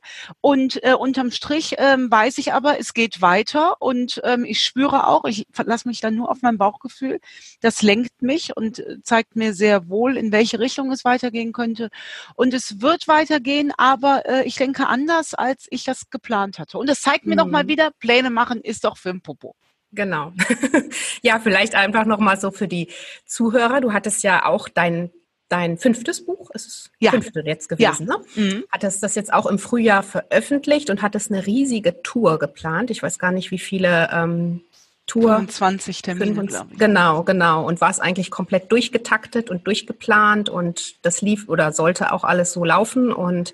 und 0.41 0.83
äh, 0.85 0.95
unterm 0.95 1.31
Strich 1.31 1.75
ähm, 1.79 2.11
weiß 2.11 2.39
ich 2.39 2.53
aber, 2.53 2.79
es 2.79 2.95
geht 2.95 3.21
weiter 3.21 3.81
und 3.81 4.21
ähm, 4.25 4.45
ich 4.45 4.65
spüre 4.65 5.07
auch, 5.07 5.25
ich 5.25 5.47
verlasse 5.51 5.89
mich 5.89 6.01
dann 6.01 6.15
nur 6.15 6.31
auf 6.31 6.43
mein 6.43 6.59
Bauchgefühl, 6.59 7.21
das 7.61 7.83
lenkt 7.83 8.23
mich 8.23 8.57
und 8.57 8.79
äh, 8.79 9.03
zeigt 9.03 9.37
mir 9.37 9.55
sehr 9.55 9.89
wohl, 9.89 10.17
in 10.17 10.33
welche 10.33 10.59
Richtung 10.59 10.93
es 10.93 11.05
weitergehen 11.05 11.53
könnte 11.53 11.91
und 12.37 12.55
es 12.55 12.81
wird 12.81 13.09
weitergehen, 13.09 13.73
aber 13.77 14.27
äh, 14.27 14.45
ich 14.45 14.57
denke 14.57 14.87
anders, 14.87 15.35
als 15.35 15.67
ich 15.71 15.85
das 15.85 16.04
geplant 16.11 16.59
hatte. 16.59 16.79
Und 16.79 16.89
das 16.89 17.01
zeigt 17.01 17.27
mir 17.27 17.43
mhm. 17.43 17.51
mal 17.51 17.69
wieder, 17.69 17.91
Pläne 17.99 18.31
machen 18.31 18.61
ist 18.61 18.85
doch 18.85 18.97
für 18.97 19.11
ein 19.11 19.21
Popo. 19.21 19.55
Genau. 19.93 20.33
ja, 21.23 21.39
vielleicht 21.39 21.75
einfach 21.75 22.05
noch 22.05 22.19
mal 22.19 22.39
so 22.39 22.51
für 22.51 22.67
die 22.67 22.89
Zuhörer. 23.27 23.81
Du 23.81 23.93
hattest 23.93 24.23
ja 24.23 24.45
auch 24.45 24.69
dein 24.69 25.11
dein 25.49 25.79
fünftes 25.79 26.25
Buch, 26.25 26.51
ist 26.53 26.67
es 26.67 26.91
ja. 26.99 27.11
fünfte 27.11 27.43
jetzt 27.45 27.69
gewesen, 27.69 28.09
ja. 28.09 28.17
ne? 28.17 28.25
Mhm. 28.35 28.65
Hattest 28.71 29.03
das 29.03 29.15
jetzt 29.15 29.33
auch 29.33 29.47
im 29.47 29.59
Frühjahr 29.59 30.03
veröffentlicht 30.03 30.91
und 30.91 31.03
hattest 31.03 31.31
eine 31.31 31.47
riesige 31.47 32.03
Tour 32.03 32.39
geplant. 32.39 32.91
Ich 32.91 33.03
weiß 33.03 33.19
gar 33.19 33.31
nicht, 33.31 33.51
wie 33.51 33.59
viele 33.59 34.09
ähm, 34.13 34.63
Tour. 35.07 35.37
25 35.37 36.03
Termine, 36.03 36.47
glaube 36.47 36.71
ich. 36.73 36.79
Genau, 36.79 37.23
genau. 37.25 37.67
Und 37.67 37.81
war 37.81 37.91
es 37.91 38.01
eigentlich 38.01 38.31
komplett 38.31 38.73
durchgetaktet 38.73 39.51
und 39.51 39.67
durchgeplant 39.67 40.49
und 40.49 41.05
das 41.05 41.21
lief 41.21 41.49
oder 41.49 41.73
sollte 41.73 42.13
auch 42.13 42.25
alles 42.25 42.53
so 42.53 42.65
laufen. 42.65 43.13
Und 43.13 43.53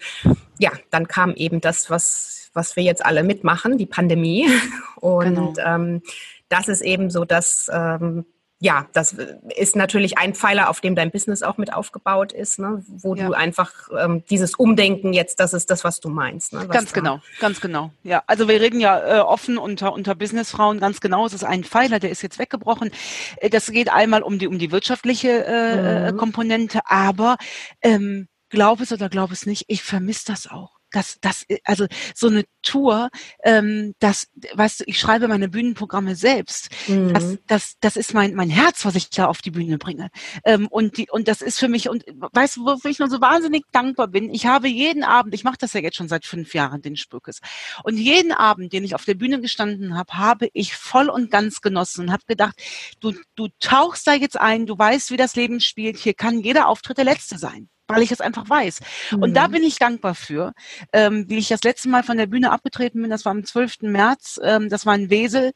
ja, 0.59 0.71
dann 0.91 1.09
kam 1.09 1.35
eben 1.35 1.61
das, 1.61 1.91
was, 1.91 2.40
was 2.53 2.77
wir 2.77 2.83
jetzt 2.83 3.05
alle 3.05 3.23
mitmachen, 3.23 3.79
die 3.79 3.87
Pandemie. 3.87 4.47
Und 5.01 5.35
genau. 5.35 5.55
ähm, 5.65 6.03
das 6.49 6.69
ist 6.69 6.83
eben 6.83 7.11
so 7.11 7.25
das, 7.25 7.71
ähm, 7.73 8.25
ja, 8.63 8.87
das 8.93 9.17
ist 9.57 9.75
natürlich 9.75 10.19
ein 10.19 10.35
Pfeiler, 10.35 10.69
auf 10.69 10.83
dem 10.83 10.95
dein 10.95 11.11
Business 11.11 11.43
auch 11.43 11.57
mit 11.57 11.73
aufgebaut 11.73 12.33
ist, 12.33 12.59
ne? 12.59 12.85
wo 12.87 13.15
ja. 13.15 13.27
du 13.27 13.33
einfach 13.33 13.73
ähm, 13.99 14.23
dieses 14.29 14.55
Umdenken 14.55 15.15
jetzt, 15.15 15.41
das 15.41 15.55
ist 15.55 15.71
das, 15.71 15.83
was 15.83 15.99
du 16.01 16.11
meinst. 16.11 16.53
Ne? 16.53 16.69
Ganz 16.69 16.93
genau, 16.93 17.21
ganz 17.39 17.63
genau. 17.63 17.91
Ja, 18.03 18.23
also 18.27 18.49
wir 18.49 18.61
reden 18.61 18.79
ja 18.79 18.99
äh, 18.99 19.21
offen 19.21 19.57
unter 19.57 19.95
unter 19.95 20.15
Businessfrauen 20.15 20.79
ganz 20.79 21.01
genau. 21.01 21.25
Es 21.25 21.33
ist 21.33 21.45
ein 21.45 21.65
Pfeiler, 21.65 22.01
der 22.01 22.11
ist 22.11 22.21
jetzt 22.21 22.39
weggebrochen. 22.39 22.91
Äh, 23.37 23.49
das 23.49 23.71
geht 23.71 23.91
einmal 23.91 24.23
um 24.23 24.39
die 24.39 24.47
um 24.47 24.59
die 24.59 24.71
wirtschaftliche 24.71 25.47
äh, 25.47 26.09
äh 26.09 26.13
mhm. 26.13 26.19
Komponente, 26.19 26.81
aber 26.85 27.39
ähm, 27.81 28.29
glaub 28.51 28.81
es 28.81 28.93
oder 28.93 29.09
glaub 29.09 29.33
es 29.33 29.47
nicht, 29.47 29.65
ich 29.69 29.83
vermisse 29.83 30.27
das 30.27 30.51
auch 30.51 30.80
das, 30.91 31.19
das, 31.21 31.47
also 31.65 31.87
so 32.15 32.29
eine 32.29 32.45
Tour, 32.63 33.11
ähm, 33.45 33.95
das, 33.99 34.29
weißt 34.55 34.81
du, 34.81 34.85
ich 34.87 34.99
schreibe 34.99 35.29
meine 35.29 35.49
Bühnenprogramme 35.49 36.15
selbst. 36.15 36.69
Mhm. 36.89 37.13
Das, 37.13 37.39
das, 37.47 37.75
das 37.81 37.97
ist 37.97 38.15
mein, 38.15 38.35
mein 38.35 38.51
Herz, 38.51 38.85
was 38.85 38.95
ich 38.95 39.11
da 39.11 39.27
auf 39.27 39.41
die 39.43 39.51
Bühne 39.51 39.79
bringe. 39.79 40.11
Ähm, 40.45 40.67
und 40.69 40.97
die, 40.97 41.09
und 41.11 41.29
das 41.29 41.43
ist 41.43 41.59
für 41.59 41.69
mich, 41.69 41.89
und 41.89 42.05
weißt 42.07 42.57
du, 42.57 42.65
wofür 42.67 42.91
ich 42.91 42.99
nur 42.99 43.09
so 43.09 43.21
wahnsinnig 43.21 43.65
dankbar 43.73 44.09
bin? 44.09 44.33
Ich 44.33 44.47
habe 44.47 44.69
jeden 44.69 45.05
Abend, 45.05 45.35
ich 45.35 45.45
mache 45.45 45.59
das 45.59 45.73
ja 45.73 45.81
jetzt 45.81 45.97
schon 45.97 46.09
seit 46.09 46.27
fünf 46.27 46.55
Jahren, 46.55 46.83
den 46.83 46.97
Spökes. 46.97 47.41
Und 47.85 47.97
jeden 47.97 48.33
Abend, 48.33 48.73
den 48.73 48.85
ich 48.85 48.95
auf 48.95 49.05
der 49.05 49.15
Bühne 49.15 49.41
gestanden 49.41 49.97
habe, 49.97 50.13
habe 50.15 50.49
ich 50.53 50.77
voll 50.77 51.09
und 51.09 51.31
ganz 51.31 51.61
genossen 51.61 52.07
und 52.07 52.13
habe 52.13 52.25
gedacht, 52.27 52.61
du, 53.01 53.15
du 53.35 53.49
tauchst 53.61 54.07
da 54.07 54.15
jetzt 54.15 54.39
ein, 54.39 54.67
du 54.67 54.79
weißt, 54.79 55.11
wie 55.11 55.17
das 55.17 55.37
Leben 55.37 55.61
spielt, 55.61 55.99
hier 55.99 56.15
kann 56.15 56.41
jeder 56.41 56.69
Auftritt 56.69 56.99
der 56.99 57.05
letzte 57.05 57.39
sein 57.39 57.69
weil 57.95 58.03
ich 58.03 58.13
es 58.13 58.21
einfach 58.21 58.49
weiß. 58.49 58.81
Mhm. 59.13 59.23
Und 59.23 59.35
da 59.35 59.49
mhm. 59.49 59.53
bin 59.53 59.63
ich 59.63 59.79
dankbar 59.79 60.15
für, 60.15 60.53
ähm, 60.93 61.29
wie 61.29 61.39
ich 61.39 61.49
das 61.49 61.63
letzte 61.63 61.89
Mal 61.89 62.03
von 62.03 62.17
der 62.17 62.27
Bühne 62.27 62.53
abgetreten 62.53 63.03
bin, 63.03 63.11
das 63.11 63.25
war 63.25 63.33
am 63.33 63.45
12. 63.45 63.83
März, 63.83 64.41
ähm, 64.43 64.69
das 64.69 64.87
war 64.87 64.95
in 64.95 65.11
Wesel 65.11 65.53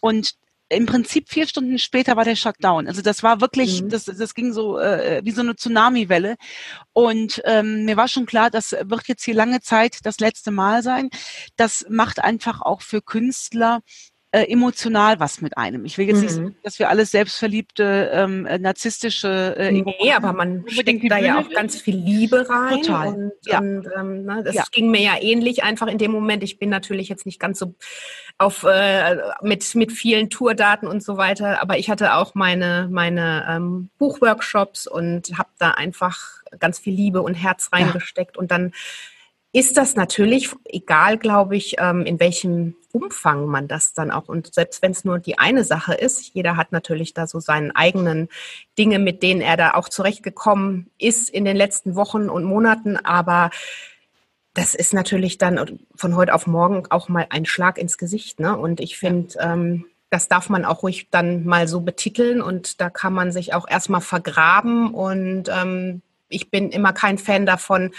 und 0.00 0.34
im 0.68 0.86
Prinzip 0.86 1.28
vier 1.28 1.46
Stunden 1.46 1.78
später 1.78 2.16
war 2.16 2.24
der 2.24 2.34
Shutdown. 2.34 2.88
Also 2.88 3.00
das 3.00 3.22
war 3.22 3.40
wirklich, 3.40 3.82
mhm. 3.82 3.88
das, 3.88 4.04
das 4.06 4.34
ging 4.34 4.52
so 4.52 4.78
äh, 4.78 5.20
wie 5.24 5.30
so 5.30 5.40
eine 5.40 5.54
Tsunami-Welle. 5.54 6.36
Und 6.92 7.40
ähm, 7.44 7.84
mir 7.84 7.96
war 7.96 8.08
schon 8.08 8.26
klar, 8.26 8.50
das 8.50 8.72
wird 8.72 9.06
jetzt 9.06 9.24
hier 9.24 9.34
lange 9.34 9.60
Zeit 9.60 9.98
das 10.02 10.18
letzte 10.18 10.50
Mal 10.50 10.82
sein. 10.82 11.10
Das 11.56 11.86
macht 11.88 12.18
einfach 12.18 12.62
auch 12.62 12.82
für 12.82 13.00
Künstler 13.00 13.80
äh, 14.32 14.50
emotional 14.50 15.20
was 15.20 15.40
mit 15.40 15.56
einem. 15.56 15.84
Ich 15.84 15.98
will 15.98 16.06
jetzt 16.06 16.16
mhm. 16.16 16.22
nicht 16.22 16.34
sagen, 16.34 16.56
dass 16.62 16.78
wir 16.78 16.88
alles 16.88 17.10
selbstverliebte, 17.10 18.10
ähm, 18.12 18.46
äh, 18.46 18.58
narzisstische 18.58 19.54
äh, 19.56 19.70
Nee, 19.70 20.12
aber 20.12 20.32
man 20.32 20.64
steckt 20.68 21.10
da 21.10 21.18
ja 21.18 21.38
auch 21.38 21.48
ganz 21.50 21.80
viel 21.80 21.96
Liebe 21.96 22.48
rein. 22.48 22.82
Total. 22.82 23.08
Und, 23.08 23.32
ja. 23.44 23.58
und 23.58 23.88
ähm, 23.96 24.24
ne, 24.24 24.42
das 24.44 24.54
ja. 24.54 24.64
ging 24.72 24.90
mir 24.90 25.00
ja 25.00 25.14
ähnlich 25.20 25.62
einfach 25.62 25.86
in 25.86 25.98
dem 25.98 26.10
Moment. 26.10 26.42
Ich 26.42 26.58
bin 26.58 26.70
natürlich 26.70 27.08
jetzt 27.08 27.24
nicht 27.24 27.38
ganz 27.38 27.58
so 27.58 27.74
auf 28.38 28.64
äh, 28.64 29.16
mit, 29.42 29.74
mit 29.74 29.92
vielen 29.92 30.28
Tourdaten 30.28 30.88
und 30.88 31.02
so 31.02 31.16
weiter, 31.16 31.62
aber 31.62 31.78
ich 31.78 31.88
hatte 31.88 32.14
auch 32.14 32.34
meine, 32.34 32.88
meine 32.90 33.46
ähm, 33.48 33.90
Buchworkshops 33.98 34.86
und 34.86 35.38
habe 35.38 35.48
da 35.58 35.70
einfach 35.70 36.42
ganz 36.58 36.78
viel 36.78 36.94
Liebe 36.94 37.22
und 37.22 37.34
Herz 37.34 37.70
reingesteckt 37.72 38.36
ja. 38.36 38.40
und 38.40 38.50
dann 38.50 38.72
ist 39.56 39.78
das 39.78 39.96
natürlich 39.96 40.50
egal, 40.66 41.16
glaube 41.16 41.56
ich, 41.56 41.76
ähm, 41.78 42.04
in 42.04 42.20
welchem 42.20 42.74
Umfang 42.92 43.46
man 43.46 43.68
das 43.68 43.94
dann 43.94 44.10
auch 44.10 44.28
und 44.28 44.52
selbst 44.52 44.82
wenn 44.82 44.92
es 44.92 45.02
nur 45.06 45.18
die 45.18 45.38
eine 45.38 45.64
Sache 45.64 45.94
ist, 45.94 46.34
jeder 46.34 46.58
hat 46.58 46.72
natürlich 46.72 47.14
da 47.14 47.26
so 47.26 47.40
seinen 47.40 47.70
eigenen 47.70 48.28
Dinge, 48.76 48.98
mit 48.98 49.22
denen 49.22 49.40
er 49.40 49.56
da 49.56 49.72
auch 49.72 49.88
zurechtgekommen 49.88 50.90
ist 50.98 51.30
in 51.30 51.46
den 51.46 51.56
letzten 51.56 51.94
Wochen 51.94 52.28
und 52.28 52.44
Monaten, 52.44 52.98
aber 52.98 53.48
das 54.52 54.74
ist 54.74 54.92
natürlich 54.92 55.38
dann 55.38 55.80
von 55.94 56.16
heute 56.16 56.34
auf 56.34 56.46
morgen 56.46 56.90
auch 56.90 57.08
mal 57.08 57.26
ein 57.30 57.46
Schlag 57.46 57.78
ins 57.78 57.96
Gesicht, 57.96 58.40
ne? 58.40 58.58
Und 58.58 58.80
ich 58.80 58.98
finde, 58.98 59.38
ähm, 59.40 59.86
das 60.10 60.28
darf 60.28 60.50
man 60.50 60.66
auch 60.66 60.82
ruhig 60.82 61.08
dann 61.10 61.46
mal 61.46 61.66
so 61.66 61.80
betiteln 61.80 62.42
und 62.42 62.82
da 62.82 62.90
kann 62.90 63.14
man 63.14 63.32
sich 63.32 63.54
auch 63.54 63.66
erstmal 63.66 64.02
vergraben. 64.02 64.92
Und 64.92 65.48
ähm, 65.48 66.02
ich 66.28 66.50
bin 66.50 66.70
immer 66.70 66.92
kein 66.92 67.18
Fan 67.18 67.46
davon, 67.46 67.92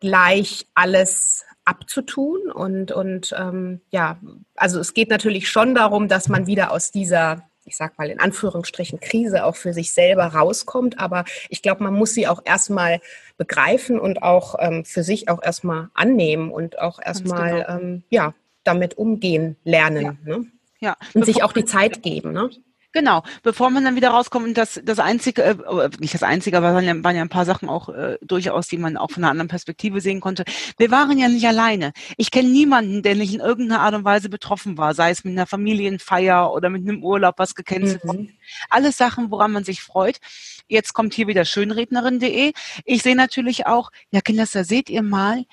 gleich 0.00 0.66
alles 0.74 1.44
abzutun 1.64 2.50
und, 2.50 2.92
und 2.92 3.34
ähm, 3.38 3.80
ja, 3.90 4.18
also 4.56 4.80
es 4.80 4.94
geht 4.94 5.10
natürlich 5.10 5.48
schon 5.48 5.74
darum, 5.74 6.08
dass 6.08 6.28
man 6.28 6.46
wieder 6.46 6.72
aus 6.72 6.90
dieser 6.90 7.48
ich 7.68 7.76
sag 7.76 7.98
mal 7.98 8.08
in 8.08 8.18
Anführungsstrichen 8.18 8.98
Krise 8.98 9.44
auch 9.44 9.54
für 9.54 9.74
sich 9.74 9.92
selber 9.92 10.24
rauskommt. 10.24 10.98
Aber 10.98 11.24
ich 11.50 11.60
glaube, 11.60 11.84
man 11.84 11.92
muss 11.92 12.14
sie 12.14 12.26
auch 12.26 12.40
erstmal 12.44 13.00
begreifen 13.36 14.00
und 14.00 14.22
auch 14.22 14.54
ähm, 14.58 14.86
für 14.86 15.02
sich 15.02 15.28
auch 15.28 15.42
erstmal 15.42 15.90
annehmen 15.92 16.50
und 16.50 16.78
auch 16.80 16.98
erstmal 16.98 17.62
genau. 17.62 17.78
ähm, 17.78 18.02
ja 18.08 18.34
damit 18.64 18.98
umgehen 18.98 19.56
lernen. 19.64 20.02
Ja. 20.02 20.36
Ne? 20.36 20.46
ja. 20.80 20.96
Und 21.14 21.24
sich 21.24 21.42
auch 21.42 21.52
die 21.52 21.64
Zeit 21.64 22.02
geben. 22.02 22.32
Ne? 22.32 22.50
Genau, 22.92 23.22
bevor 23.42 23.68
man 23.68 23.84
dann 23.84 23.96
wieder 23.96 24.10
rauskommt 24.10 24.46
und 24.46 24.56
das, 24.56 24.80
das 24.82 24.98
einzige, 24.98 25.42
äh, 25.42 25.90
nicht 26.00 26.14
das 26.14 26.22
einzige, 26.22 26.56
aber 26.56 26.72
waren 26.72 26.84
ja, 26.84 27.04
waren 27.04 27.16
ja 27.16 27.22
ein 27.22 27.28
paar 27.28 27.44
Sachen 27.44 27.68
auch 27.68 27.90
äh, 27.90 28.16
durchaus, 28.22 28.66
die 28.68 28.78
man 28.78 28.96
auch 28.96 29.10
von 29.10 29.22
einer 29.22 29.30
anderen 29.30 29.48
Perspektive 29.48 30.00
sehen 30.00 30.20
konnte. 30.20 30.44
Wir 30.78 30.90
waren 30.90 31.18
ja 31.18 31.28
nicht 31.28 31.46
alleine. 31.46 31.92
Ich 32.16 32.30
kenne 32.30 32.48
niemanden, 32.48 33.02
der 33.02 33.14
nicht 33.14 33.34
in 33.34 33.40
irgendeiner 33.40 33.82
Art 33.82 33.94
und 33.94 34.04
Weise 34.04 34.30
betroffen 34.30 34.78
war, 34.78 34.94
sei 34.94 35.10
es 35.10 35.22
mit 35.22 35.32
einer 35.32 35.46
Familienfeier 35.46 36.50
oder 36.50 36.70
mit 36.70 36.88
einem 36.88 37.04
Urlaub, 37.04 37.34
was 37.38 37.54
gecancelt 37.54 38.04
mhm. 38.04 38.08
wurde. 38.08 38.28
Alles 38.70 38.96
Sachen, 38.96 39.30
woran 39.30 39.52
man 39.52 39.64
sich 39.64 39.82
freut. 39.82 40.18
Jetzt 40.66 40.94
kommt 40.94 41.12
hier 41.12 41.26
wieder 41.26 41.44
schönrednerin.de. 41.44 42.52
Ich 42.84 43.02
sehe 43.02 43.16
natürlich 43.16 43.66
auch, 43.66 43.90
ja 44.10 44.22
Kinder, 44.22 44.46
da 44.50 44.64
seht 44.64 44.88
ihr 44.88 45.02
mal, 45.02 45.44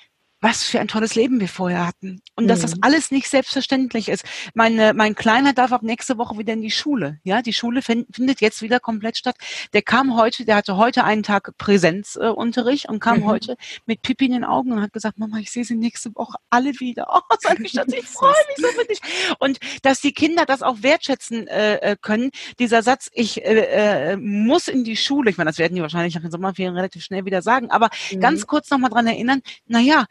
was 0.46 0.62
für 0.62 0.78
ein 0.78 0.86
tolles 0.86 1.16
Leben 1.16 1.40
wir 1.40 1.48
vorher 1.48 1.84
hatten. 1.84 2.22
Und 2.36 2.44
mhm. 2.44 2.48
dass 2.48 2.60
das 2.60 2.76
mhm. 2.76 2.82
alles 2.82 3.10
nicht 3.10 3.28
selbstverständlich 3.28 4.08
ist. 4.08 4.24
Meine, 4.54 4.94
mein 4.94 5.16
Kleiner 5.16 5.52
darf 5.52 5.72
ab 5.72 5.82
nächste 5.82 6.18
Woche 6.18 6.38
wieder 6.38 6.52
in 6.52 6.62
die 6.62 6.70
Schule. 6.70 7.18
Ja, 7.24 7.42
die 7.42 7.52
Schule 7.52 7.82
findet 7.82 8.40
jetzt 8.40 8.62
wieder 8.62 8.78
komplett 8.78 9.16
statt. 9.16 9.34
Der 9.72 9.82
kam 9.82 10.16
heute, 10.16 10.44
der 10.44 10.54
hatte 10.54 10.76
heute 10.76 11.02
einen 11.02 11.24
Tag 11.24 11.56
Präsenzunterricht 11.58 12.84
äh, 12.84 12.88
und 12.88 13.00
kam 13.00 13.20
mhm. 13.20 13.24
heute 13.24 13.56
mit 13.86 14.02
Pipi 14.02 14.26
in 14.26 14.32
den 14.32 14.44
Augen 14.44 14.70
und 14.70 14.82
hat 14.82 14.92
gesagt, 14.92 15.18
Mama, 15.18 15.38
ich 15.38 15.50
sehe 15.50 15.64
sie 15.64 15.74
nächste 15.74 16.14
Woche 16.14 16.38
alle 16.48 16.78
wieder. 16.78 17.06
Oh, 17.28 17.36
sag 17.40 17.58
ich, 17.60 17.74
ich 17.74 18.04
freue 18.04 18.34
mich 18.48 18.56
so 18.58 18.68
für 18.68 18.86
dich. 18.86 19.00
Und 19.38 19.58
dass 19.82 20.00
die 20.00 20.12
Kinder 20.12 20.44
das 20.44 20.62
auch 20.62 20.82
wertschätzen 20.82 21.48
äh, 21.48 21.76
äh, 21.76 21.96
können. 22.00 22.30
Dieser 22.58 22.82
Satz, 22.82 23.10
ich 23.12 23.42
äh, 23.44 24.12
äh, 24.12 24.16
muss 24.16 24.68
in 24.68 24.84
die 24.84 24.96
Schule, 24.96 25.30
ich 25.30 25.38
meine, 25.38 25.48
das 25.48 25.58
werden 25.58 25.74
die 25.74 25.80
wahrscheinlich 25.80 26.14
nach 26.14 26.22
den 26.22 26.30
Sommerferien 26.30 26.76
relativ 26.76 27.02
schnell 27.02 27.24
wieder 27.24 27.42
sagen, 27.42 27.70
aber 27.70 27.88
mhm. 28.12 28.20
ganz 28.20 28.46
kurz 28.46 28.70
nochmal 28.70 28.90
dran 28.90 29.06
erinnern, 29.06 29.40
na 29.66 29.80
ja, 29.80 30.04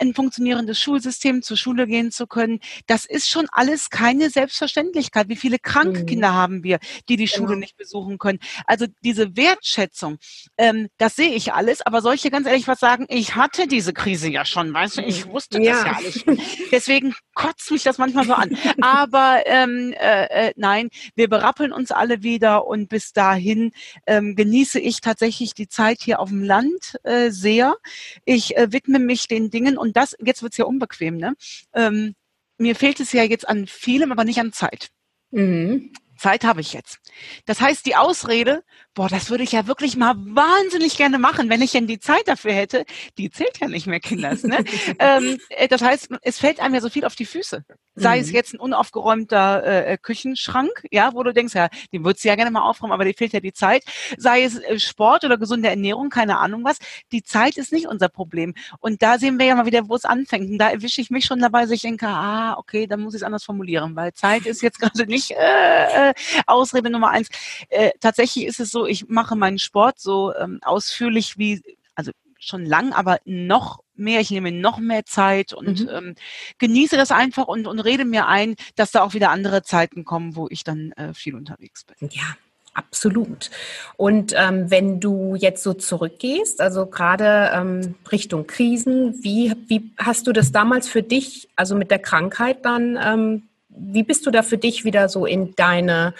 ein 0.00 0.14
funktionierendes 0.14 0.80
Schulsystem, 0.80 1.42
zur 1.42 1.56
Schule 1.56 1.86
gehen 1.86 2.10
zu 2.10 2.26
können. 2.26 2.60
Das 2.86 3.04
ist 3.04 3.28
schon 3.28 3.46
alles 3.52 3.90
keine 3.90 4.30
Selbstverständlichkeit. 4.30 5.28
Wie 5.28 5.36
viele 5.36 5.58
kranke 5.58 6.00
mhm. 6.00 6.06
Kinder 6.06 6.34
haben 6.34 6.62
wir, 6.64 6.78
die 7.08 7.16
die 7.16 7.28
Schule 7.28 7.48
genau. 7.48 7.60
nicht 7.60 7.76
besuchen 7.76 8.18
können? 8.18 8.38
Also 8.66 8.86
diese 9.02 9.36
Wertschätzung, 9.36 10.18
ähm, 10.56 10.88
das 10.98 11.16
sehe 11.16 11.30
ich 11.30 11.52
alles. 11.52 11.82
Aber 11.82 12.02
solche 12.02 12.30
ganz 12.30 12.46
ehrlich 12.46 12.66
was 12.68 12.80
sagen, 12.80 13.06
ich 13.08 13.34
hatte 13.34 13.66
diese 13.66 13.92
Krise 13.92 14.28
ja 14.28 14.44
schon, 14.44 14.72
weißt 14.72 14.98
du, 14.98 15.02
ich 15.02 15.26
mhm. 15.26 15.32
wusste 15.32 15.62
ja. 15.62 15.72
das 15.72 15.84
ja 15.84 15.92
alles 15.92 16.20
schon. 16.20 16.40
Deswegen 16.72 17.14
kotzt 17.34 17.70
mich 17.70 17.82
das 17.82 17.98
manchmal 17.98 18.24
so 18.24 18.32
an. 18.32 18.56
Aber 18.80 19.42
ähm, 19.44 19.92
äh, 19.98 20.48
äh, 20.48 20.52
nein, 20.56 20.88
wir 21.14 21.28
berappeln 21.28 21.72
uns 21.72 21.90
alle 21.90 22.22
wieder 22.22 22.66
und 22.66 22.88
bis 22.88 23.12
dahin 23.12 23.72
ähm, 24.06 24.34
genieße 24.34 24.80
ich 24.80 25.00
tatsächlich 25.02 25.52
die 25.52 25.68
Zeit 25.68 25.98
hier 26.00 26.20
auf 26.20 26.30
dem 26.30 26.42
Land 26.42 26.96
äh, 27.02 27.30
sehr. 27.30 27.76
Ich 28.24 28.56
äh, 28.56 28.72
widme 28.72 28.98
mich 28.98 29.28
den 29.28 29.50
Dingen 29.50 29.76
und 29.76 29.90
und 29.90 29.96
das, 29.96 30.16
jetzt 30.24 30.44
wird's 30.44 30.56
ja 30.56 30.66
unbequem, 30.66 31.16
ne? 31.16 31.34
Ähm, 31.74 32.14
mir 32.58 32.76
fehlt 32.76 33.00
es 33.00 33.12
ja 33.12 33.24
jetzt 33.24 33.48
an 33.48 33.66
vielem, 33.66 34.12
aber 34.12 34.22
nicht 34.22 34.38
an 34.38 34.52
Zeit. 34.52 34.90
Mhm. 35.32 35.92
Zeit 36.16 36.44
habe 36.44 36.60
ich 36.60 36.74
jetzt. 36.74 37.00
Das 37.44 37.60
heißt, 37.60 37.84
die 37.86 37.96
Ausrede, 37.96 38.62
boah, 38.94 39.08
das 39.08 39.30
würde 39.30 39.44
ich 39.44 39.52
ja 39.52 39.66
wirklich 39.66 39.96
mal 39.96 40.14
wahnsinnig 40.16 40.96
gerne 40.96 41.18
machen, 41.18 41.48
wenn 41.48 41.62
ich 41.62 41.72
denn 41.72 41.86
die 41.86 42.00
Zeit 42.00 42.26
dafür 42.26 42.52
hätte, 42.52 42.84
die 43.18 43.30
zählt 43.30 43.58
ja 43.60 43.68
nicht 43.68 43.86
mehr, 43.86 44.00
Kinders. 44.00 44.42
Ne? 44.42 44.64
ähm, 44.98 45.38
äh, 45.50 45.68
das 45.68 45.82
heißt, 45.82 46.08
es 46.22 46.38
fällt 46.38 46.60
einem 46.60 46.74
ja 46.74 46.80
so 46.80 46.88
viel 46.88 47.04
auf 47.04 47.14
die 47.14 47.26
Füße. 47.26 47.64
Sei 47.94 48.16
mhm. 48.16 48.22
es 48.22 48.32
jetzt 48.32 48.54
ein 48.54 48.60
unaufgeräumter 48.60 49.64
äh, 49.64 49.98
Küchenschrank, 49.98 50.70
ja, 50.90 51.14
wo 51.14 51.22
du 51.22 51.32
denkst, 51.32 51.54
ja, 51.54 51.68
den 51.92 52.04
würdest 52.04 52.24
du 52.24 52.28
ja 52.28 52.34
gerne 52.34 52.50
mal 52.50 52.62
aufräumen, 52.62 52.92
aber 52.92 53.04
dir 53.04 53.14
fehlt 53.14 53.32
ja 53.32 53.40
die 53.40 53.52
Zeit. 53.52 53.84
Sei 54.16 54.42
es 54.42 54.58
äh, 54.58 54.78
Sport 54.78 55.24
oder 55.24 55.38
gesunde 55.38 55.68
Ernährung, 55.68 56.08
keine 56.08 56.38
Ahnung 56.38 56.64
was. 56.64 56.78
Die 57.12 57.22
Zeit 57.22 57.56
ist 57.56 57.72
nicht 57.72 57.86
unser 57.86 58.08
Problem. 58.08 58.54
Und 58.80 59.02
da 59.02 59.18
sehen 59.18 59.38
wir 59.38 59.46
ja 59.46 59.54
mal 59.54 59.66
wieder, 59.66 59.88
wo 59.88 59.94
es 59.94 60.04
anfängt. 60.04 60.50
Und 60.50 60.58
da 60.58 60.70
erwische 60.70 61.00
ich 61.00 61.10
mich 61.10 61.24
schon 61.24 61.40
dabei, 61.40 61.62
dass 61.62 61.70
ich 61.70 61.82
denke, 61.82 62.06
ah, 62.06 62.56
okay, 62.58 62.86
dann 62.86 63.00
muss 63.00 63.14
ich 63.14 63.20
es 63.20 63.24
anders 63.24 63.44
formulieren, 63.44 63.94
weil 63.96 64.12
Zeit 64.14 64.46
ist 64.46 64.62
jetzt 64.62 64.78
gerade 64.80 65.06
nicht 65.06 65.32
äh, 65.32 66.10
äh, 66.10 66.14
Ausrede 66.46 66.90
Nummer 66.90 67.10
eins. 67.10 67.28
Äh, 67.68 67.90
tatsächlich 68.00 68.46
ist 68.46 68.60
es 68.60 68.70
so, 68.70 68.79
ich 68.86 69.08
mache 69.08 69.36
meinen 69.36 69.58
Sport 69.58 69.98
so 69.98 70.34
ähm, 70.34 70.60
ausführlich 70.62 71.38
wie, 71.38 71.62
also 71.94 72.12
schon 72.38 72.64
lang, 72.64 72.92
aber 72.92 73.18
noch 73.24 73.80
mehr, 73.94 74.20
ich 74.20 74.30
nehme 74.30 74.50
noch 74.50 74.78
mehr 74.78 75.04
Zeit 75.04 75.52
und 75.52 75.80
mhm. 75.80 75.88
ähm, 75.90 76.14
genieße 76.58 76.96
das 76.96 77.10
einfach 77.10 77.46
und, 77.48 77.66
und 77.66 77.80
rede 77.80 78.04
mir 78.04 78.26
ein, 78.26 78.56
dass 78.76 78.92
da 78.92 79.02
auch 79.02 79.14
wieder 79.14 79.30
andere 79.30 79.62
Zeiten 79.62 80.04
kommen, 80.04 80.36
wo 80.36 80.48
ich 80.50 80.64
dann 80.64 80.92
äh, 80.92 81.12
viel 81.12 81.34
unterwegs 81.34 81.84
bin. 81.84 82.08
Ja, 82.12 82.36
Absolut. 82.72 83.50
Und 83.96 84.32
ähm, 84.36 84.70
wenn 84.70 85.00
du 85.00 85.34
jetzt 85.34 85.64
so 85.64 85.74
zurückgehst, 85.74 86.60
also 86.60 86.86
gerade 86.86 87.50
ähm, 87.52 87.96
Richtung 88.12 88.46
Krisen, 88.46 89.22
wie, 89.24 89.52
wie 89.66 89.90
hast 89.98 90.28
du 90.28 90.32
das 90.32 90.52
damals 90.52 90.88
für 90.88 91.02
dich, 91.02 91.48
also 91.56 91.74
mit 91.74 91.90
der 91.90 91.98
Krankheit 91.98 92.64
dann, 92.64 92.96
ähm, 93.02 93.42
wie 93.68 94.04
bist 94.04 94.24
du 94.24 94.30
da 94.30 94.42
für 94.42 94.56
dich 94.56 94.84
wieder 94.84 95.08
so 95.08 95.26
in 95.26 95.54
deine, 95.56 96.14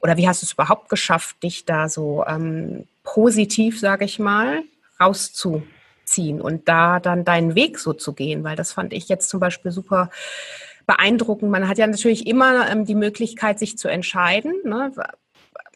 oder 0.00 0.16
wie 0.16 0.28
hast 0.28 0.42
du 0.42 0.46
es 0.46 0.52
überhaupt 0.52 0.88
geschafft, 0.88 1.42
dich 1.42 1.64
da 1.64 1.88
so 1.88 2.24
ähm, 2.26 2.86
positiv, 3.02 3.80
sage 3.80 4.04
ich 4.04 4.18
mal, 4.18 4.62
rauszuziehen 5.00 6.40
und 6.40 6.68
da 6.68 7.00
dann 7.00 7.24
deinen 7.24 7.54
Weg 7.54 7.78
so 7.78 7.92
zu 7.92 8.12
gehen? 8.12 8.44
Weil 8.44 8.56
das 8.56 8.72
fand 8.72 8.92
ich 8.92 9.08
jetzt 9.08 9.28
zum 9.28 9.40
Beispiel 9.40 9.70
super 9.70 10.10
beeindruckend. 10.86 11.50
Man 11.50 11.68
hat 11.68 11.78
ja 11.78 11.86
natürlich 11.86 12.26
immer 12.26 12.68
ähm, 12.70 12.84
die 12.84 12.94
Möglichkeit, 12.94 13.58
sich 13.58 13.78
zu 13.78 13.88
entscheiden. 13.88 14.54
Ne? 14.64 14.92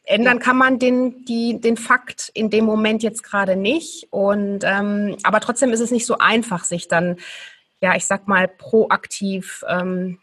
Ändern 0.04 0.38
kann 0.38 0.56
man 0.56 0.78
den, 0.78 1.24
die, 1.24 1.60
den 1.60 1.76
Fakt 1.76 2.30
in 2.34 2.50
dem 2.50 2.64
Moment 2.64 3.02
jetzt 3.02 3.22
gerade 3.22 3.56
nicht. 3.56 4.08
Und 4.10 4.60
ähm, 4.64 5.16
aber 5.22 5.40
trotzdem 5.40 5.72
ist 5.72 5.80
es 5.80 5.90
nicht 5.90 6.06
so 6.06 6.18
einfach, 6.18 6.64
sich 6.64 6.88
dann, 6.88 7.16
ja, 7.80 7.96
ich 7.96 8.06
sag 8.06 8.28
mal, 8.28 8.48
proaktiv 8.48 9.64
ähm, 9.68 10.18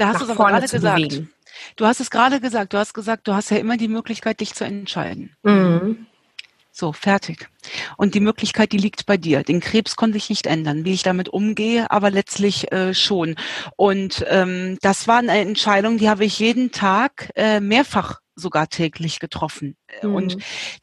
da 0.00 0.08
hast 0.08 0.20
du 0.20 0.24
es 0.24 0.30
aber 0.30 0.48
gerade 0.48 0.66
gesagt. 0.66 0.96
Bewegen. 0.96 1.30
Du 1.76 1.86
hast 1.86 2.00
es 2.00 2.10
gerade 2.10 2.40
gesagt. 2.40 2.72
Du 2.72 2.78
hast 2.78 2.94
gesagt, 2.94 3.28
du 3.28 3.34
hast 3.34 3.50
ja 3.50 3.58
immer 3.58 3.76
die 3.76 3.88
Möglichkeit, 3.88 4.40
dich 4.40 4.54
zu 4.54 4.64
entscheiden. 4.64 5.34
Mhm. 5.42 6.06
So, 6.72 6.92
fertig. 6.92 7.48
Und 7.96 8.14
die 8.14 8.20
Möglichkeit, 8.20 8.72
die 8.72 8.78
liegt 8.78 9.04
bei 9.04 9.16
dir. 9.16 9.42
Den 9.42 9.60
Krebs 9.60 9.96
konnte 9.96 10.16
ich 10.16 10.30
nicht 10.30 10.46
ändern, 10.46 10.84
wie 10.84 10.92
ich 10.92 11.02
damit 11.02 11.28
umgehe, 11.28 11.90
aber 11.90 12.10
letztlich 12.10 12.72
äh, 12.72 12.94
schon. 12.94 13.34
Und 13.76 14.24
ähm, 14.28 14.78
das 14.80 15.08
war 15.08 15.18
eine 15.18 15.38
Entscheidung, 15.38 15.98
die 15.98 16.08
habe 16.08 16.24
ich 16.24 16.38
jeden 16.38 16.70
Tag 16.70 17.30
äh, 17.34 17.60
mehrfach 17.60 18.20
sogar 18.40 18.68
täglich 18.68 19.20
getroffen. 19.20 19.76
Mhm. 20.02 20.14
Und 20.14 20.36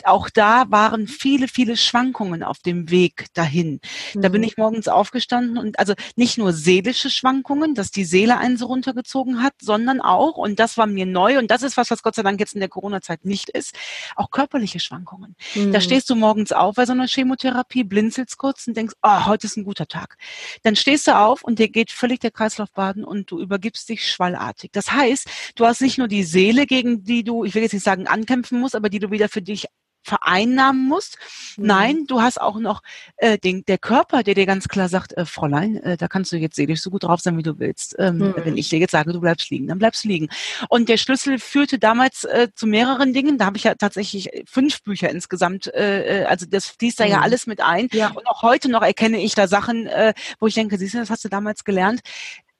auch 0.03 0.29
da 0.29 0.65
waren 0.69 1.07
viele, 1.07 1.47
viele 1.47 1.77
Schwankungen 1.77 2.43
auf 2.43 2.59
dem 2.59 2.89
Weg 2.89 3.25
dahin. 3.33 3.79
Mhm. 4.13 4.21
Da 4.21 4.29
bin 4.29 4.41
mhm. 4.41 4.47
ich 4.47 4.57
morgens 4.57 4.87
aufgestanden 4.87 5.57
und 5.57 5.79
also 5.79 5.93
nicht 6.15 6.37
nur 6.37 6.53
seelische 6.53 7.09
Schwankungen, 7.09 7.75
dass 7.75 7.91
die 7.91 8.05
Seele 8.05 8.37
einen 8.37 8.57
so 8.57 8.67
runtergezogen 8.67 9.41
hat, 9.43 9.53
sondern 9.61 10.01
auch, 10.01 10.37
und 10.37 10.59
das 10.59 10.77
war 10.77 10.87
mir 10.87 11.05
neu 11.05 11.37
und 11.37 11.51
das 11.51 11.63
ist 11.63 11.77
was, 11.77 11.91
was 11.91 12.03
Gott 12.03 12.15
sei 12.15 12.23
Dank 12.23 12.39
jetzt 12.39 12.53
in 12.53 12.59
der 12.59 12.69
Corona-Zeit 12.69 13.25
nicht 13.25 13.49
ist, 13.49 13.75
auch 14.15 14.31
körperliche 14.31 14.79
Schwankungen. 14.79 15.35
Mhm. 15.55 15.71
Da 15.71 15.81
stehst 15.81 16.09
du 16.09 16.15
morgens 16.15 16.51
auf 16.51 16.75
bei 16.75 16.85
so 16.85 16.93
einer 16.93 17.07
Chemotherapie, 17.07 17.83
blinzelst 17.83 18.37
kurz 18.37 18.67
und 18.67 18.77
denkst, 18.77 18.95
oh, 19.01 19.25
heute 19.25 19.47
ist 19.47 19.57
ein 19.57 19.63
guter 19.63 19.87
Tag. 19.87 20.17
Dann 20.63 20.75
stehst 20.75 21.07
du 21.07 21.17
auf 21.17 21.43
und 21.43 21.59
dir 21.59 21.69
geht 21.69 21.91
völlig 21.91 22.19
der 22.19 22.31
Kreislauf 22.31 22.71
baden 22.71 23.03
und 23.03 23.31
du 23.31 23.39
übergibst 23.39 23.89
dich 23.89 24.09
schwallartig. 24.09 24.71
Das 24.73 24.91
heißt, 24.91 25.27
du 25.55 25.65
hast 25.65 25.81
nicht 25.81 25.97
nur 25.97 26.07
die 26.07 26.23
Seele, 26.23 26.65
gegen 26.65 27.03
die 27.03 27.23
du, 27.23 27.43
ich 27.47 27.55
will 27.55 27.63
jetzt 27.63 27.73
nicht 27.73 27.83
sagen 27.83 28.07
ankämpfen 28.07 28.59
musst, 28.59 28.75
aber 28.75 28.89
die 28.89 28.99
du 28.99 29.11
wieder 29.11 29.29
für 29.29 29.41
dich 29.41 29.67
vereinnahmen 30.07 30.87
musst. 30.87 31.17
Mhm. 31.57 31.65
Nein, 31.65 32.05
du 32.07 32.21
hast 32.21 32.39
auch 32.39 32.59
noch 32.59 32.81
äh, 33.17 33.37
den, 33.37 33.65
der 33.65 33.77
Körper, 33.77 34.23
der 34.23 34.35
dir 34.35 34.45
ganz 34.45 34.67
klar 34.67 34.89
sagt, 34.89 35.15
äh, 35.17 35.25
Fräulein, 35.25 35.77
äh, 35.83 35.97
da 35.97 36.07
kannst 36.07 36.31
du 36.31 36.37
jetzt 36.37 36.55
seelisch 36.55 36.81
so 36.81 36.89
gut 36.89 37.03
drauf 37.03 37.19
sein, 37.19 37.37
wie 37.37 37.43
du 37.43 37.59
willst. 37.59 37.95
Ähm, 37.99 38.19
mhm. 38.19 38.33
Wenn 38.37 38.57
ich 38.57 38.69
dir 38.69 38.79
jetzt 38.79 38.91
sage, 38.91 39.11
du 39.11 39.19
bleibst 39.19 39.49
liegen, 39.49 39.67
dann 39.67 39.79
bleibst 39.79 40.05
du 40.05 40.07
liegen. 40.07 40.29
Und 40.69 40.89
der 40.89 40.97
Schlüssel 40.97 41.39
führte 41.39 41.77
damals 41.77 42.23
äh, 42.23 42.47
zu 42.55 42.67
mehreren 42.67 43.13
Dingen. 43.13 43.37
Da 43.37 43.45
habe 43.45 43.57
ich 43.57 43.65
ja 43.65 43.75
tatsächlich 43.75 44.29
fünf 44.45 44.81
Bücher 44.83 45.09
insgesamt. 45.09 45.67
Äh, 45.73 46.21
äh, 46.21 46.25
also 46.25 46.45
das 46.49 46.67
fließt 46.67 46.99
da 46.99 47.05
mhm. 47.05 47.11
ja 47.11 47.21
alles 47.21 47.45
mit 47.45 47.61
ein. 47.61 47.89
Ja. 47.91 48.09
Und 48.09 48.27
auch 48.27 48.41
heute 48.41 48.69
noch 48.69 48.81
erkenne 48.81 49.21
ich 49.21 49.35
da 49.35 49.47
Sachen, 49.47 49.87
äh, 49.87 50.13
wo 50.39 50.47
ich 50.47 50.53
denke, 50.53 50.77
siehst 50.77 50.93
du, 50.93 50.99
das 50.99 51.09
hast 51.09 51.25
du 51.25 51.29
damals 51.29 51.65
gelernt. 51.65 51.99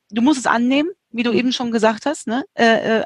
Du 0.10 0.21
musst 0.21 0.39
es 0.39 0.45
annehmen 0.45 0.89
wie 1.12 1.24
du 1.24 1.32
eben 1.32 1.52
schon 1.54 1.72
gesagt 1.72 2.06
hast, 2.06 2.28
ne? 2.28 2.43
Äh, 2.54 3.00
äh, 3.00 3.04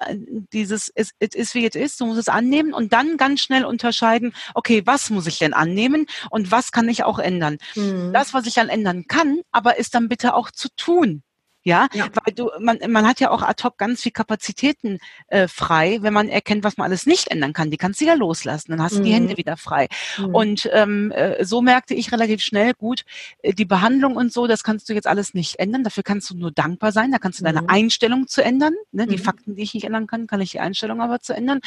dieses 0.53 0.91
es, 0.95 1.11
es 1.19 1.35
ist 1.35 1.55
wie 1.55 1.65
es 1.65 1.75
ist, 1.75 1.99
du 1.99 2.05
musst 2.05 2.19
es 2.19 2.27
annehmen 2.27 2.73
und 2.73 2.93
dann 2.93 3.17
ganz 3.17 3.41
schnell 3.41 3.65
unterscheiden, 3.65 4.33
okay, 4.53 4.81
was 4.85 5.09
muss 5.09 5.27
ich 5.27 5.39
denn 5.39 5.53
annehmen 5.53 6.07
und 6.29 6.51
was 6.51 6.71
kann 6.71 6.89
ich 6.89 7.03
auch 7.03 7.19
ändern? 7.19 7.57
Mhm. 7.75 8.11
Das, 8.13 8.33
was 8.33 8.47
ich 8.47 8.55
dann 8.55 8.69
ändern 8.69 9.05
kann, 9.07 9.41
aber 9.51 9.77
ist 9.77 9.95
dann 9.95 10.09
bitte 10.09 10.33
auch 10.33 10.51
zu 10.51 10.69
tun. 10.75 11.23
Ja? 11.63 11.87
ja, 11.93 12.07
weil 12.23 12.33
du, 12.33 12.49
man, 12.59 12.79
man 12.87 13.07
hat 13.07 13.19
ja 13.19 13.29
auch 13.31 13.43
ad 13.43 13.63
hoc 13.63 13.77
ganz 13.77 14.01
viel 14.01 14.11
Kapazitäten 14.11 14.99
äh, 15.27 15.47
frei, 15.47 15.99
wenn 16.01 16.13
man 16.13 16.29
erkennt, 16.29 16.63
was 16.63 16.77
man 16.77 16.85
alles 16.85 17.05
nicht 17.05 17.29
ändern 17.29 17.53
kann. 17.53 17.71
Die 17.71 17.77
kannst 17.77 18.01
du 18.01 18.05
ja 18.05 18.13
loslassen, 18.13 18.71
dann 18.71 18.81
hast 18.81 18.95
du 18.95 18.99
mhm. 18.99 19.03
die 19.03 19.13
Hände 19.13 19.37
wieder 19.37 19.57
frei. 19.57 19.87
Mhm. 20.17 20.35
Und 20.35 20.69
ähm, 20.73 21.11
äh, 21.11 21.43
so 21.45 21.61
merkte 21.61 21.93
ich 21.93 22.11
relativ 22.11 22.41
schnell, 22.41 22.73
gut, 22.73 23.05
äh, 23.41 23.53
die 23.53 23.65
Behandlung 23.65 24.15
und 24.15 24.33
so, 24.33 24.47
das 24.47 24.63
kannst 24.63 24.89
du 24.89 24.93
jetzt 24.93 25.07
alles 25.07 25.33
nicht 25.33 25.59
ändern. 25.59 25.83
Dafür 25.83 26.03
kannst 26.03 26.29
du 26.29 26.35
nur 26.35 26.51
dankbar 26.51 26.91
sein. 26.91 27.11
Da 27.11 27.19
kannst 27.19 27.39
du 27.39 27.43
deine 27.43 27.61
mhm. 27.61 27.69
Einstellung 27.69 28.27
zu 28.27 28.43
ändern. 28.43 28.73
Ne? 28.91 29.07
Die 29.07 29.17
mhm. 29.17 29.21
Fakten, 29.21 29.55
die 29.55 29.63
ich 29.63 29.73
nicht 29.73 29.83
ändern 29.83 30.07
kann, 30.07 30.27
kann 30.27 30.41
ich 30.41 30.51
die 30.51 30.59
Einstellung 30.59 31.01
aber 31.01 31.19
zu 31.19 31.33
ändern. 31.33 31.59